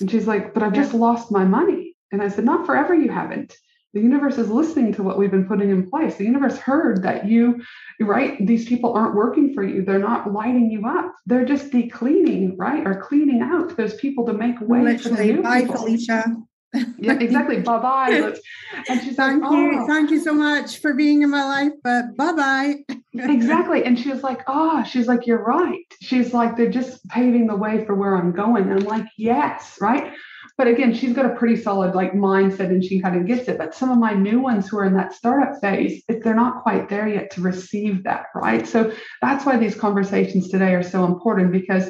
And 0.00 0.08
she's 0.08 0.28
like, 0.28 0.54
but 0.54 0.62
I've 0.62 0.72
just 0.74 0.94
lost 0.94 1.32
my 1.32 1.44
money. 1.44 1.96
And 2.12 2.22
I 2.22 2.28
said, 2.28 2.44
not 2.44 2.66
forever, 2.66 2.94
you 2.94 3.10
haven't 3.10 3.56
the 3.94 4.00
universe 4.00 4.36
is 4.36 4.50
listening 4.50 4.92
to 4.94 5.02
what 5.02 5.18
we've 5.18 5.30
been 5.30 5.46
putting 5.46 5.70
in 5.70 5.88
place. 5.88 6.16
The 6.16 6.24
universe 6.24 6.58
heard 6.58 7.02
that 7.02 7.26
you 7.26 7.62
right 8.00 8.44
these 8.46 8.68
people 8.68 8.92
aren't 8.92 9.14
working 9.14 9.54
for 9.54 9.62
you. 9.64 9.82
They're 9.82 9.98
not 9.98 10.32
lighting 10.32 10.70
you 10.70 10.86
up. 10.86 11.14
They're 11.26 11.46
just 11.46 11.70
decleaning 11.70 12.56
right 12.56 12.86
or 12.86 13.00
cleaning 13.00 13.40
out 13.42 13.76
those 13.76 13.94
people 13.94 14.26
to 14.26 14.32
make 14.34 14.60
way 14.60 14.82
Literally, 14.82 15.16
for 15.16 15.22
the 15.22 15.32
new 15.32 15.42
bye 15.42 15.60
people. 15.62 15.76
felicia. 15.76 16.36
Yeah 16.98 17.14
exactly. 17.14 17.60
Bye 17.62 17.78
bye 17.78 18.34
and 18.90 19.00
she's 19.00 19.16
thank 19.16 19.42
like, 19.42 19.52
you. 19.52 19.80
Oh. 19.80 19.86
thank 19.86 20.10
you 20.10 20.20
so 20.20 20.34
much 20.34 20.80
for 20.80 20.92
being 20.92 21.22
in 21.22 21.30
my 21.30 21.44
life 21.44 21.72
but 21.82 22.14
bye 22.16 22.32
bye 22.32 22.74
exactly. 23.14 23.84
And 23.84 23.98
she 23.98 24.10
was 24.10 24.22
like 24.22 24.42
oh 24.48 24.84
she's 24.84 25.08
like 25.08 25.26
you're 25.26 25.42
right. 25.42 25.86
She's 26.02 26.34
like 26.34 26.58
they're 26.58 26.70
just 26.70 27.08
paving 27.08 27.46
the 27.46 27.56
way 27.56 27.86
for 27.86 27.94
where 27.94 28.16
i'm 28.16 28.32
going. 28.32 28.64
And 28.70 28.80
i'm 28.80 28.84
like 28.84 29.06
yes 29.16 29.78
right 29.80 30.12
but 30.58 30.66
again, 30.66 30.92
she's 30.92 31.14
got 31.14 31.24
a 31.24 31.36
pretty 31.36 31.56
solid 31.56 31.94
like 31.94 32.12
mindset 32.14 32.66
and 32.66 32.84
she 32.84 33.00
kind 33.00 33.16
of 33.16 33.26
gets 33.26 33.48
it. 33.48 33.56
But 33.56 33.76
some 33.76 33.92
of 33.92 33.98
my 33.98 34.12
new 34.12 34.40
ones 34.40 34.68
who 34.68 34.78
are 34.78 34.84
in 34.84 34.94
that 34.94 35.14
startup 35.14 35.60
phase, 35.60 36.02
if 36.08 36.22
they're 36.22 36.34
not 36.34 36.64
quite 36.64 36.88
there 36.88 37.06
yet 37.06 37.30
to 37.32 37.40
receive 37.40 38.02
that, 38.02 38.26
right? 38.34 38.66
So 38.66 38.92
that's 39.22 39.46
why 39.46 39.56
these 39.56 39.76
conversations 39.76 40.48
today 40.48 40.74
are 40.74 40.82
so 40.82 41.04
important 41.04 41.52
because 41.52 41.88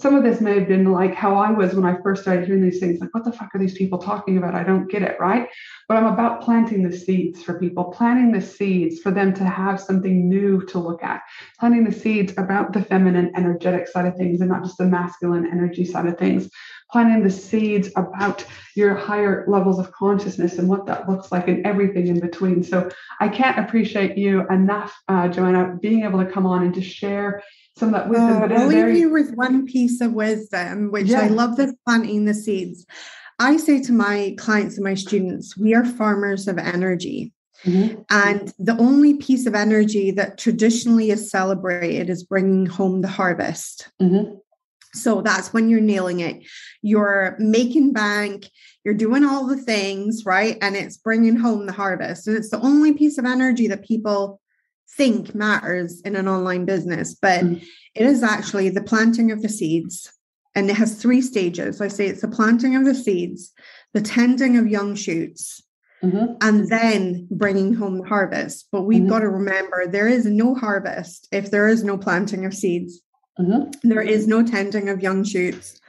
some 0.00 0.14
of 0.14 0.22
this 0.22 0.40
may 0.40 0.54
have 0.56 0.68
been 0.68 0.92
like 0.92 1.12
how 1.12 1.34
I 1.34 1.50
was 1.50 1.74
when 1.74 1.84
I 1.84 2.00
first 2.02 2.22
started 2.22 2.46
hearing 2.46 2.62
these 2.62 2.78
things 2.78 3.00
like, 3.00 3.12
what 3.12 3.24
the 3.24 3.32
fuck 3.32 3.52
are 3.54 3.58
these 3.58 3.76
people 3.76 3.98
talking 3.98 4.38
about? 4.38 4.54
I 4.54 4.62
don't 4.62 4.88
get 4.88 5.02
it, 5.02 5.18
right? 5.18 5.48
But 5.88 5.96
I'm 5.96 6.06
about 6.06 6.40
planting 6.40 6.88
the 6.88 6.96
seeds 6.96 7.42
for 7.42 7.58
people, 7.58 7.84
planting 7.86 8.30
the 8.30 8.40
seeds 8.40 9.00
for 9.00 9.10
them 9.10 9.34
to 9.34 9.44
have 9.44 9.80
something 9.80 10.28
new 10.28 10.64
to 10.66 10.78
look 10.78 11.02
at, 11.02 11.22
planting 11.58 11.82
the 11.82 11.92
seeds 11.92 12.32
about 12.38 12.72
the 12.72 12.84
feminine 12.84 13.32
energetic 13.34 13.88
side 13.88 14.06
of 14.06 14.14
things 14.14 14.40
and 14.40 14.50
not 14.50 14.62
just 14.62 14.78
the 14.78 14.84
masculine 14.84 15.48
energy 15.50 15.84
side 15.84 16.06
of 16.06 16.16
things, 16.16 16.48
planting 16.92 17.24
the 17.24 17.30
seeds 17.30 17.88
about 17.96 18.44
your 18.76 18.94
higher 18.94 19.44
levels 19.48 19.80
of 19.80 19.90
consciousness 19.90 20.58
and 20.58 20.68
what 20.68 20.86
that 20.86 21.08
looks 21.08 21.32
like 21.32 21.48
and 21.48 21.66
everything 21.66 22.06
in 22.06 22.20
between. 22.20 22.62
So 22.62 22.88
I 23.18 23.28
can't 23.28 23.58
appreciate 23.58 24.16
you 24.16 24.46
enough, 24.48 24.96
uh, 25.08 25.26
Joanna, 25.26 25.76
being 25.82 26.04
able 26.04 26.24
to 26.24 26.30
come 26.30 26.46
on 26.46 26.62
and 26.62 26.74
to 26.74 26.82
share 26.82 27.42
some 27.78 27.94
of 27.94 28.00
that 28.00 28.08
wisdom. 28.08 28.52
I'll 28.52 28.66
leave 28.66 28.96
you 28.96 29.10
with 29.10 29.34
one 29.34 29.66
piece 29.66 30.00
of 30.00 30.12
wisdom, 30.12 30.90
which 30.90 31.08
yeah. 31.08 31.20
I 31.20 31.28
love 31.28 31.56
this 31.56 31.74
planting 31.86 32.24
the 32.24 32.34
seeds. 32.34 32.84
I 33.38 33.56
say 33.56 33.80
to 33.82 33.92
my 33.92 34.34
clients 34.38 34.76
and 34.76 34.84
my 34.84 34.94
students, 34.94 35.56
we 35.56 35.74
are 35.74 35.84
farmers 35.84 36.48
of 36.48 36.58
energy. 36.58 37.32
Mm-hmm. 37.64 38.02
And 38.10 38.52
the 38.58 38.76
only 38.78 39.14
piece 39.14 39.46
of 39.46 39.54
energy 39.54 40.10
that 40.12 40.38
traditionally 40.38 41.10
is 41.10 41.30
celebrated 41.30 42.10
is 42.10 42.24
bringing 42.24 42.66
home 42.66 43.00
the 43.00 43.08
harvest. 43.08 43.88
Mm-hmm. 44.00 44.34
So 44.94 45.22
that's 45.22 45.52
when 45.52 45.68
you're 45.68 45.80
nailing 45.80 46.20
it. 46.20 46.44
You're 46.82 47.36
making 47.38 47.92
bank, 47.92 48.48
you're 48.84 48.94
doing 48.94 49.24
all 49.24 49.46
the 49.46 49.56
things, 49.56 50.24
right? 50.24 50.56
And 50.62 50.76
it's 50.76 50.96
bringing 50.96 51.36
home 51.36 51.66
the 51.66 51.72
harvest. 51.72 52.26
And 52.26 52.36
it's 52.36 52.50
the 52.50 52.60
only 52.60 52.94
piece 52.94 53.18
of 53.18 53.24
energy 53.24 53.68
that 53.68 53.84
people 53.84 54.40
think 54.90 55.34
matters 55.34 56.00
in 56.02 56.16
an 56.16 56.28
online 56.28 56.64
business. 56.64 57.14
But 57.20 57.44
mm-hmm. 57.44 57.64
it 57.94 58.06
is 58.06 58.22
actually 58.22 58.70
the 58.70 58.82
planting 58.82 59.30
of 59.30 59.42
the 59.42 59.48
seeds. 59.48 60.12
And 60.54 60.70
it 60.70 60.76
has 60.76 61.00
three 61.00 61.22
stages. 61.22 61.80
I 61.80 61.88
say 61.88 62.06
it's 62.06 62.22
the 62.22 62.28
planting 62.28 62.74
of 62.74 62.84
the 62.84 62.94
seeds, 62.94 63.52
the 63.94 64.00
tending 64.00 64.56
of 64.56 64.66
young 64.66 64.94
shoots, 64.94 65.62
Mm-hmm. 66.00 66.34
and 66.42 66.68
then 66.68 67.26
bringing 67.28 67.74
home 67.74 67.98
the 67.98 68.08
harvest. 68.08 68.68
But 68.70 68.82
we've 68.82 69.00
mm-hmm. 69.00 69.08
got 69.08 69.18
to 69.18 69.28
remember 69.28 69.84
there 69.84 70.06
is 70.06 70.26
no 70.26 70.54
harvest 70.54 71.26
if 71.32 71.50
there 71.50 71.66
is 71.66 71.82
no 71.82 71.98
planting 71.98 72.44
of 72.44 72.54
seeds. 72.54 73.00
Mm-hmm. 73.36 73.88
There 73.88 74.00
is 74.02 74.28
no 74.28 74.44
tending 74.44 74.90
of 74.90 75.02
young 75.02 75.24
shoots. 75.24 75.80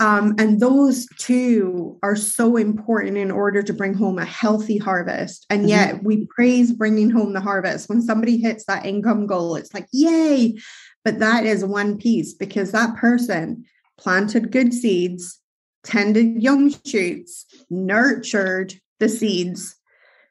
Um, 0.00 0.36
and 0.38 0.60
those 0.60 1.06
two 1.18 1.98
are 2.02 2.14
so 2.14 2.56
important 2.56 3.16
in 3.16 3.30
order 3.30 3.62
to 3.62 3.72
bring 3.72 3.94
home 3.94 4.18
a 4.18 4.24
healthy 4.24 4.78
harvest. 4.78 5.44
And 5.50 5.62
mm-hmm. 5.62 5.68
yet 5.68 6.04
we 6.04 6.26
praise 6.26 6.72
bringing 6.72 7.10
home 7.10 7.32
the 7.32 7.40
harvest. 7.40 7.88
When 7.88 8.00
somebody 8.00 8.38
hits 8.38 8.64
that 8.66 8.86
income 8.86 9.26
goal, 9.26 9.56
it's 9.56 9.74
like, 9.74 9.88
yay. 9.92 10.56
But 11.04 11.18
that 11.18 11.46
is 11.46 11.64
one 11.64 11.98
piece 11.98 12.34
because 12.34 12.70
that 12.72 12.96
person 12.96 13.64
planted 13.98 14.52
good 14.52 14.72
seeds, 14.72 15.40
tended 15.82 16.42
young 16.42 16.72
shoots, 16.84 17.46
nurtured 17.68 18.74
the 19.00 19.08
seeds, 19.08 19.78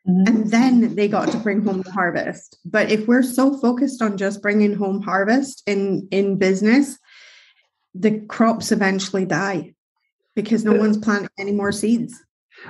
Mm-hmm. 0.07 0.24
And 0.28 0.51
then 0.51 0.95
they 0.95 1.07
got 1.07 1.32
to 1.32 1.38
bring 1.38 1.63
home 1.63 1.82
the 1.82 1.91
harvest. 1.91 2.57
But 2.63 2.89
if 2.91 3.07
we're 3.07 3.24
so 3.24 3.57
focused 3.57 4.01
on 4.01 4.18
just 4.18 4.41
bringing 4.41 4.74
home 4.74 5.01
harvest 5.01 5.63
in 5.68 6.07
in 6.11 6.38
business, 6.38 6.97
the 8.00 8.20
crops 8.22 8.72
eventually 8.72 9.26
die 9.26 9.74
because 10.36 10.64
no 10.64 10.74
one's 10.74 10.98
planting 10.98 11.30
any 11.39 11.52
more 11.52 11.72
seeds. 11.72 12.14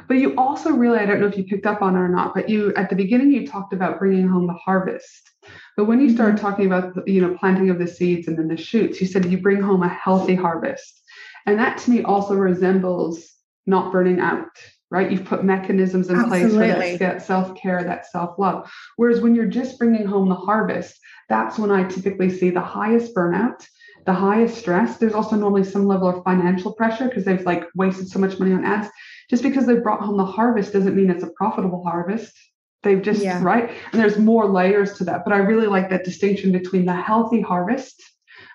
But 0.08 0.16
you 0.16 0.36
also 0.38 0.72
really, 0.72 1.00
I 1.00 1.06
don't 1.06 1.22
know 1.22 1.28
if 1.28 1.38
you 1.38 1.46
picked 1.46 1.66
up 1.66 1.82
on 1.82 1.96
it 1.96 2.00
or 2.00 2.10
not, 2.10 2.34
but 2.34 2.50
you 2.50 2.74
at 2.76 2.90
the 2.90 2.96
beginning 2.96 3.32
you 3.32 3.48
talked 3.48 3.74
about 3.74 4.00
bringing 4.00 4.28
home 4.28 4.48
the 4.48 4.54
harvest. 4.54 5.32
But 5.78 5.86
when 5.86 6.02
you 6.02 6.10
started 6.10 6.36
mm-hmm. 6.36 6.46
talking 6.46 6.66
about 6.66 6.96
the, 6.96 7.12
you 7.12 7.22
know 7.22 7.38
planting 7.38 7.70
of 7.70 7.80
the 7.80 7.88
seeds 7.88 8.28
and 8.28 8.38
then 8.38 8.48
the 8.48 8.58
shoots, 8.58 9.00
you 9.00 9.08
said 9.08 9.26
you 9.26 9.38
bring 9.38 9.62
home 9.62 9.84
a 9.84 9.90
healthy 9.90 10.36
harvest, 10.36 11.02
and 11.46 11.58
that 11.60 11.78
to 11.80 11.92
me 11.92 12.04
also 12.04 12.36
resembles 12.36 13.26
not 13.66 13.92
burning 13.92 14.20
out 14.20 14.50
right? 14.90 15.12
You've 15.12 15.26
put 15.26 15.44
mechanisms 15.44 16.10
in 16.10 16.16
Absolutely. 16.16 16.74
place 16.74 16.94
for 16.94 17.04
that 17.04 17.22
self 17.22 17.56
care, 17.56 17.84
that 17.84 18.06
self 18.06 18.40
love. 18.40 18.72
Whereas 18.96 19.22
when 19.22 19.36
you're 19.36 19.46
just 19.46 19.78
bringing 19.78 20.06
home 20.06 20.30
the 20.30 20.36
harvest, 20.36 20.98
that's 21.30 21.58
when 21.60 21.72
I 21.72 21.84
typically 21.84 22.30
see 22.30 22.50
the 22.50 22.62
highest 22.62 23.14
burnout, 23.14 23.66
the 24.08 24.14
highest 24.14 24.58
stress. 24.58 24.98
There's 24.98 25.14
also 25.14 25.36
normally 25.36 25.66
some 25.66 25.86
level 25.86 26.08
of 26.08 26.24
financial 26.24 26.72
pressure 26.72 27.10
because 27.10 27.26
they've 27.26 27.46
like 27.46 27.66
wasted 27.76 28.08
so 28.08 28.20
much 28.20 28.40
money 28.40 28.54
on 28.54 28.64
ads. 28.64 28.88
Just 29.30 29.44
because 29.44 29.66
they 29.66 29.76
brought 29.76 30.00
home 30.00 30.16
the 30.16 30.26
harvest 30.26 30.72
doesn't 30.72 30.96
mean 30.96 31.10
it's 31.10 31.26
a 31.26 31.32
profitable 31.32 31.84
harvest. 31.84 32.34
They've 32.84 33.02
just, 33.02 33.22
yeah. 33.22 33.44
right? 33.44 33.70
And 33.92 34.02
there's 34.02 34.18
more 34.18 34.48
layers 34.48 34.98
to 35.00 35.04
that. 35.04 35.26
But 35.26 35.34
I 35.34 35.38
really 35.38 35.68
like 35.68 35.90
that 35.90 36.06
distinction 36.06 36.54
between 36.54 36.86
the 36.86 36.96
healthy 36.96 37.42
harvest 37.42 38.02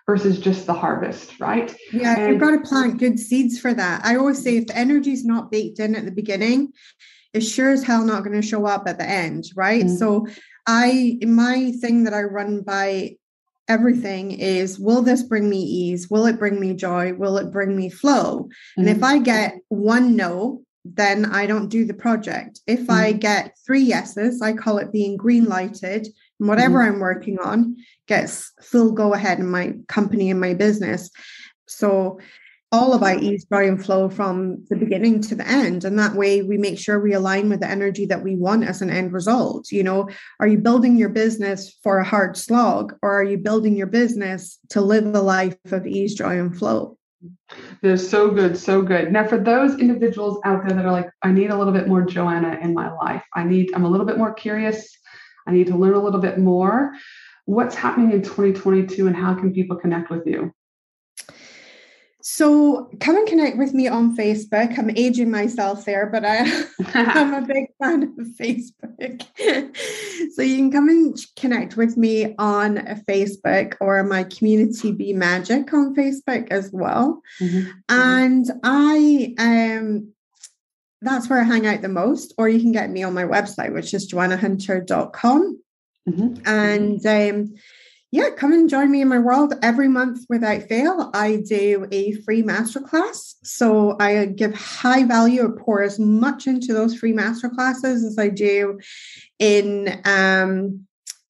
versus 0.06 0.40
just 0.40 0.64
the 0.64 0.72
harvest, 0.72 1.38
right? 1.38 1.76
Yeah, 1.92 2.18
and, 2.18 2.32
you've 2.32 2.40
got 2.40 2.52
to 2.52 2.60
plant 2.60 2.98
good 2.98 3.18
seeds 3.18 3.60
for 3.60 3.74
that. 3.74 4.02
I 4.06 4.16
always 4.16 4.42
say 4.42 4.56
if 4.56 4.68
the 4.68 4.76
energy 4.76 5.12
is 5.12 5.24
not 5.24 5.50
baked 5.50 5.80
in 5.80 5.94
at 5.94 6.06
the 6.06 6.12
beginning, 6.12 6.72
it's 7.34 7.46
sure 7.46 7.70
as 7.70 7.84
hell 7.84 8.04
not 8.04 8.24
going 8.24 8.40
to 8.40 8.46
show 8.46 8.64
up 8.66 8.84
at 8.86 8.98
the 8.98 9.06
end, 9.06 9.44
right? 9.54 9.84
Mm-hmm. 9.84 9.96
So 9.96 10.26
I 10.66 11.18
my 11.26 11.72
thing 11.72 12.04
that 12.04 12.14
I 12.14 12.22
run 12.22 12.62
by 12.62 13.16
everything 13.68 14.32
is 14.32 14.78
will 14.78 15.02
this 15.02 15.22
bring 15.22 15.48
me 15.48 15.58
ease? 15.58 16.10
Will 16.10 16.26
it 16.26 16.38
bring 16.38 16.58
me 16.58 16.74
joy? 16.74 17.14
Will 17.14 17.38
it 17.38 17.50
bring 17.50 17.76
me 17.76 17.88
flow? 17.88 18.44
Mm-hmm. 18.44 18.80
And 18.80 18.88
if 18.88 18.96
mm-hmm. 18.96 19.04
I 19.04 19.18
get 19.18 19.54
one 19.68 20.16
no, 20.16 20.62
then 20.84 21.26
I 21.26 21.46
don't 21.46 21.68
do 21.68 21.84
the 21.84 21.94
project. 21.94 22.60
If 22.66 22.80
mm-hmm. 22.80 22.90
I 22.90 23.12
get 23.12 23.56
three 23.64 23.82
yeses, 23.82 24.42
I 24.42 24.52
call 24.52 24.78
it 24.78 24.92
being 24.92 25.16
green 25.16 25.44
lighted 25.44 26.08
And 26.40 26.48
whatever 26.48 26.80
mm-hmm. 26.80 26.94
I'm 26.94 27.00
working 27.00 27.38
on 27.38 27.76
gets 28.08 28.52
full 28.60 28.92
go 28.92 29.14
ahead 29.14 29.38
in 29.38 29.48
my 29.48 29.74
company 29.88 30.30
and 30.30 30.40
my 30.40 30.54
business. 30.54 31.10
So 31.68 32.18
all 32.72 32.94
of 32.94 33.22
ease, 33.22 33.44
joy, 33.44 33.68
and 33.68 33.84
flow 33.84 34.08
from 34.08 34.64
the 34.70 34.76
beginning 34.76 35.20
to 35.20 35.34
the 35.34 35.46
end. 35.46 35.84
And 35.84 35.98
that 35.98 36.14
way 36.14 36.42
we 36.42 36.56
make 36.56 36.78
sure 36.78 36.98
we 36.98 37.12
align 37.12 37.50
with 37.50 37.60
the 37.60 37.70
energy 37.70 38.06
that 38.06 38.22
we 38.22 38.34
want 38.34 38.64
as 38.64 38.80
an 38.80 38.88
end 38.88 39.12
result. 39.12 39.70
You 39.70 39.82
know, 39.82 40.08
are 40.40 40.46
you 40.46 40.56
building 40.56 40.96
your 40.96 41.10
business 41.10 41.78
for 41.82 41.98
a 41.98 42.04
hard 42.04 42.36
slog 42.36 42.94
or 43.02 43.12
are 43.12 43.24
you 43.24 43.36
building 43.36 43.76
your 43.76 43.88
business 43.88 44.58
to 44.70 44.80
live 44.80 45.04
a 45.14 45.20
life 45.20 45.58
of 45.70 45.86
ease, 45.86 46.14
joy, 46.14 46.40
and 46.40 46.56
flow? 46.56 46.96
They're 47.82 47.98
so 47.98 48.30
good, 48.30 48.56
so 48.56 48.80
good. 48.80 49.12
Now, 49.12 49.26
for 49.26 49.38
those 49.38 49.78
individuals 49.78 50.40
out 50.44 50.66
there 50.66 50.74
that 50.74 50.86
are 50.86 50.92
like, 50.92 51.10
I 51.22 51.30
need 51.30 51.50
a 51.50 51.56
little 51.56 51.74
bit 51.74 51.86
more 51.86 52.02
Joanna 52.02 52.58
in 52.62 52.72
my 52.72 52.90
life. 52.92 53.22
I 53.34 53.44
need, 53.44 53.70
I'm 53.74 53.84
a 53.84 53.88
little 53.88 54.06
bit 54.06 54.18
more 54.18 54.32
curious. 54.32 54.88
I 55.46 55.52
need 55.52 55.66
to 55.66 55.76
learn 55.76 55.94
a 55.94 56.02
little 56.02 56.20
bit 56.20 56.38
more. 56.38 56.92
What's 57.44 57.74
happening 57.74 58.12
in 58.12 58.22
2022 58.22 59.06
and 59.06 59.16
how 59.16 59.34
can 59.34 59.52
people 59.52 59.76
connect 59.76 60.10
with 60.10 60.26
you? 60.26 60.52
So 62.22 62.88
come 63.00 63.16
and 63.16 63.26
connect 63.26 63.58
with 63.58 63.74
me 63.74 63.88
on 63.88 64.16
Facebook. 64.16 64.78
I'm 64.78 64.90
aging 64.90 65.30
myself 65.30 65.84
there, 65.84 66.06
but 66.06 66.24
I, 66.24 66.64
I'm 66.94 67.34
a 67.34 67.46
big 67.46 67.66
fan 67.82 68.04
of 68.04 68.26
Facebook. 68.40 69.26
so 70.34 70.42
you 70.42 70.56
can 70.56 70.70
come 70.70 70.88
and 70.88 71.16
connect 71.36 71.76
with 71.76 71.96
me 71.96 72.34
on 72.38 72.76
Facebook 73.08 73.74
or 73.80 74.02
my 74.04 74.24
community 74.24 74.92
Be 74.92 75.12
Magic 75.12 75.72
on 75.72 75.94
Facebook 75.94 76.48
as 76.50 76.70
well. 76.72 77.20
Mm-hmm. 77.40 77.70
And 77.88 78.46
I 78.62 79.34
um 79.38 80.12
that's 81.02 81.28
where 81.28 81.40
I 81.40 81.44
hang 81.44 81.66
out 81.66 81.82
the 81.82 81.88
most, 81.88 82.32
or 82.38 82.48
you 82.48 82.60
can 82.60 82.72
get 82.72 82.90
me 82.90 83.02
on 83.02 83.12
my 83.12 83.24
website, 83.24 83.72
which 83.72 83.92
is 83.92 84.10
joannahunter.com. 84.10 85.60
Mm-hmm. 86.08 86.42
And 86.46 87.06
um, 87.06 87.54
yeah, 88.12 88.28
come 88.28 88.52
and 88.52 88.68
join 88.68 88.90
me 88.90 89.00
in 89.00 89.08
my 89.08 89.18
world 89.18 89.54
every 89.62 89.88
month 89.88 90.26
without 90.28 90.64
fail. 90.64 91.10
I 91.14 91.42
do 91.48 91.88
a 91.90 92.12
free 92.12 92.42
masterclass. 92.42 93.36
So 93.42 93.96
I 93.98 94.26
give 94.26 94.54
high 94.54 95.04
value 95.04 95.42
or 95.46 95.52
pour 95.52 95.82
as 95.82 95.98
much 95.98 96.46
into 96.46 96.74
those 96.74 96.94
free 96.94 97.14
masterclasses 97.14 98.06
as 98.06 98.18
I 98.18 98.28
do 98.28 98.78
in 99.38 99.98
um 100.04 100.86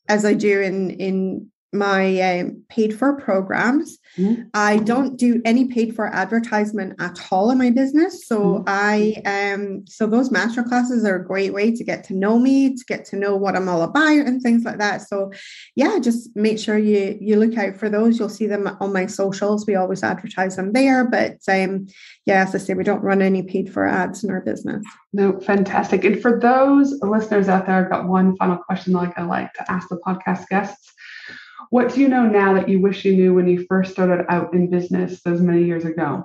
as 0.09 0.25
I 0.25 0.35
do 0.35 0.61
in 0.61 0.91
in 0.91 1.52
my 1.73 2.21
uh, 2.21 2.45
paid 2.69 2.99
for 2.99 3.17
programs. 3.17 3.99
Mm-hmm. 4.19 4.43
I 4.53 4.77
don't 4.79 5.17
do 5.17 5.41
any 5.45 5.67
paid 5.67 5.97
for 5.97 6.07
advertisement 6.07 7.01
at 7.01 7.19
all 7.31 7.51
in 7.51 7.57
my 7.57 7.71
business. 7.71 8.27
So 8.27 8.39
mm-hmm. 8.39 8.65
I 8.67 9.23
um 9.25 9.87
so 9.87 10.07
those 10.07 10.31
master 10.31 10.63
classes 10.63 11.05
are 11.07 11.17
a 11.17 11.25
great 11.25 11.55
way 11.55 11.71
to 11.71 11.83
get 11.83 12.05
to 12.05 12.15
know 12.15 12.39
me, 12.39 12.75
to 12.75 12.85
get 12.87 13.07
to 13.07 13.17
know 13.17 13.37
what 13.37 13.57
I'm 13.57 13.71
all 13.71 13.83
about 13.83 14.27
and 14.27 14.43
things 14.43 14.65
like 14.65 14.79
that. 14.79 15.01
So 15.01 15.33
yeah, 15.75 15.99
just 15.99 16.37
make 16.37 16.59
sure 16.59 16.77
you 16.77 17.17
you 17.21 17.37
look 17.37 17.57
out 17.57 17.77
for 17.77 17.89
those. 17.89 18.19
You'll 18.19 18.29
see 18.29 18.47
them 18.47 18.77
on 18.81 18.93
my 18.93 19.07
socials. 19.07 19.67
We 19.67 19.75
always 19.77 20.03
advertise 20.03 20.57
them 20.57 20.73
there. 20.73 21.09
But 21.09 21.39
um 21.49 21.87
yeah, 22.27 22.43
as 22.43 22.55
I 22.55 22.59
say, 22.59 22.75
we 22.75 22.85
don't 22.85 23.03
run 23.03 23.23
any 23.23 23.43
paid 23.43 23.73
for 23.73 23.87
ads 23.87 24.25
in 24.25 24.31
our 24.31 24.43
business. 24.43 24.85
No, 25.15 25.41
fantastic. 25.41 26.05
And 26.05 26.21
for 26.21 26.39
those 26.39 26.93
listeners 27.01 27.49
out 27.49 27.67
there, 27.67 27.83
I've 27.83 27.91
got 27.91 28.09
one 28.09 28.37
final 28.37 28.59
question 28.59 28.93
like 28.93 29.19
I 29.19 29.23
like 29.23 29.55
to 29.55 29.71
ask 29.73 29.89
the 29.89 29.97
podcast 30.07 30.49
guests. 30.49 30.93
What 31.71 31.95
do 31.95 32.01
you 32.01 32.09
know 32.09 32.27
now 32.27 32.55
that 32.55 32.69
you 32.69 32.81
wish 32.81 33.05
you 33.05 33.15
knew 33.15 33.35
when 33.35 33.49
you 33.49 33.67
first 33.67 33.93
started 33.93 34.27
out 34.29 34.53
in 34.55 34.71
business 34.71 35.23
those 35.23 35.41
many 35.41 35.65
years 35.65 35.85
ago? 35.85 36.25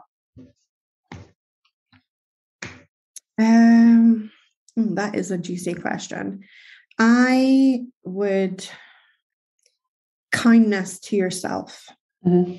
Um, 3.40 4.32
that 4.76 5.16
is 5.16 5.32
a 5.32 5.38
juicy 5.38 5.74
question. 5.74 6.44
I 7.00 7.86
would 8.04 8.68
kindness 10.32 11.00
to 11.00 11.16
yourself. 11.16 11.88
Mm-hmm. 12.26 12.56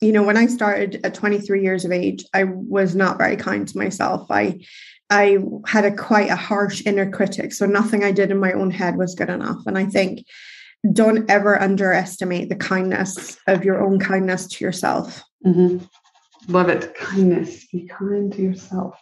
You 0.00 0.12
know, 0.12 0.22
when 0.22 0.36
I 0.36 0.46
started 0.46 1.00
at 1.04 1.14
23 1.14 1.62
years 1.62 1.84
of 1.84 1.92
age, 1.92 2.24
I 2.34 2.44
was 2.44 2.94
not 2.94 3.18
very 3.18 3.36
kind 3.36 3.66
to 3.66 3.78
myself. 3.78 4.30
I 4.30 4.60
I 5.08 5.38
had 5.66 5.84
a 5.84 5.94
quite 5.94 6.30
a 6.30 6.36
harsh 6.36 6.82
inner 6.84 7.08
critic, 7.10 7.52
so 7.52 7.64
nothing 7.64 8.02
I 8.02 8.10
did 8.10 8.30
in 8.30 8.38
my 8.38 8.52
own 8.52 8.70
head 8.70 8.96
was 8.96 9.14
good 9.14 9.30
enough. 9.30 9.64
And 9.66 9.78
I 9.78 9.86
think 9.86 10.26
don't 10.92 11.28
ever 11.30 11.60
underestimate 11.60 12.48
the 12.48 12.56
kindness 12.56 13.38
of 13.46 13.64
your 13.64 13.84
own 13.84 13.98
kindness 13.98 14.46
to 14.48 14.64
yourself. 14.64 15.22
Mm-hmm. 15.44 15.84
Love 16.52 16.68
it. 16.68 16.94
Kindness. 16.94 17.66
Be 17.72 17.88
kind 17.88 18.32
to 18.32 18.42
yourself. 18.42 18.98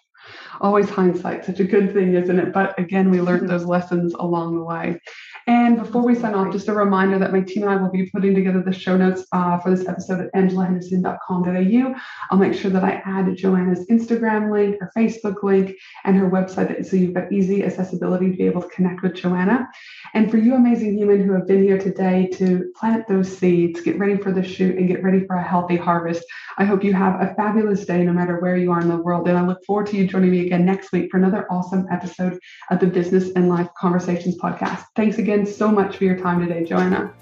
Always 0.61 0.89
hindsight, 0.89 1.45
such 1.45 1.61
a 1.61 1.65
good 1.65 1.93
thing, 1.93 2.15
isn't 2.15 2.39
it? 2.39 2.53
But 2.53 2.79
again, 2.79 3.11
we 3.11 3.21
learned 3.21 3.43
mm-hmm. 3.43 3.51
those 3.51 3.67
lessons 3.67 4.15
along 4.15 4.57
the 4.57 4.65
way. 4.65 4.99
And 5.47 5.77
before 5.77 6.03
we 6.03 6.15
sign 6.15 6.35
off, 6.35 6.53
just 6.53 6.69
a 6.69 6.73
reminder 6.73 7.19
that 7.19 7.33
my 7.33 7.41
team 7.41 7.65
and 7.65 7.73
I 7.73 7.77
will 7.77 7.91
be 7.91 8.07
putting 8.07 8.35
together 8.35 8.63
the 8.63 8.73
show 8.73 8.97
notes 8.97 9.27
uh, 9.33 9.59
for 9.59 9.71
this 9.71 9.87
episode 9.87 10.21
at 10.21 10.33
angelahenderson.com.au. 10.33 11.95
I'll 12.31 12.39
make 12.39 12.55
sure 12.55 12.71
that 12.71 12.83
I 12.83 13.03
add 13.05 13.37
Joanna's 13.37 13.87
Instagram 13.89 14.51
link, 14.51 14.81
her 14.81 14.91
Facebook 14.97 15.43
link, 15.43 15.77
and 16.05 16.17
her 16.17 16.31
website 16.31 16.85
so 16.87 16.97
you've 16.97 17.15
got 17.15 17.31
easy 17.31 17.63
accessibility 17.63 18.31
to 18.31 18.37
be 18.37 18.47
able 18.47 18.63
to 18.63 18.69
connect 18.69 19.03
with 19.03 19.15
Joanna. 19.15 19.69
And 20.15 20.31
for 20.31 20.39
you, 20.39 20.55
amazing 20.55 20.97
human 20.97 21.23
who 21.23 21.33
have 21.33 21.47
been 21.47 21.63
here 21.63 21.79
today 21.79 22.29
to 22.35 22.73
plant 22.77 23.07
those 23.07 23.37
seeds, 23.37 23.81
get 23.83 23.99
ready 23.99 24.17
for 24.17 24.33
the 24.33 24.43
shoot, 24.43 24.79
and 24.79 24.89
get 24.89 25.03
ready 25.03 25.27
for 25.27 25.37
a 25.37 25.43
healthy 25.43 25.77
harvest, 25.77 26.25
I 26.57 26.65
hope 26.65 26.85
you 26.85 26.95
have 26.95 27.21
a 27.21 27.35
fabulous 27.35 27.85
day 27.85 28.03
no 28.05 28.13
matter 28.13 28.41
where 28.41 28.57
you 28.57 28.73
are 28.73 28.81
in 28.81 28.89
the 28.89 28.97
world. 28.97 29.29
And 29.29 29.37
I 29.37 29.45
look 29.45 29.65
forward 29.65 29.89
to 29.89 29.97
you 29.97 30.07
joining 30.07 30.31
me 30.31 30.47
again 30.47 30.65
next 30.65 30.93
week 30.93 31.11
for 31.11 31.19
another 31.19 31.47
awesome 31.51 31.87
episode 31.91 32.39
of 32.71 32.81
the 32.81 32.87
Business 32.87 33.31
and 33.37 33.49
Life 33.49 33.69
Conversations 33.77 34.39
podcast. 34.39 34.85
Thanks 34.97 35.19
again 35.19 35.34
again 35.35 35.47
so 35.47 35.69
much 35.69 35.97
for 35.97 36.05
your 36.05 36.17
time 36.17 36.47
today, 36.47 36.65
Joanna. 36.65 37.13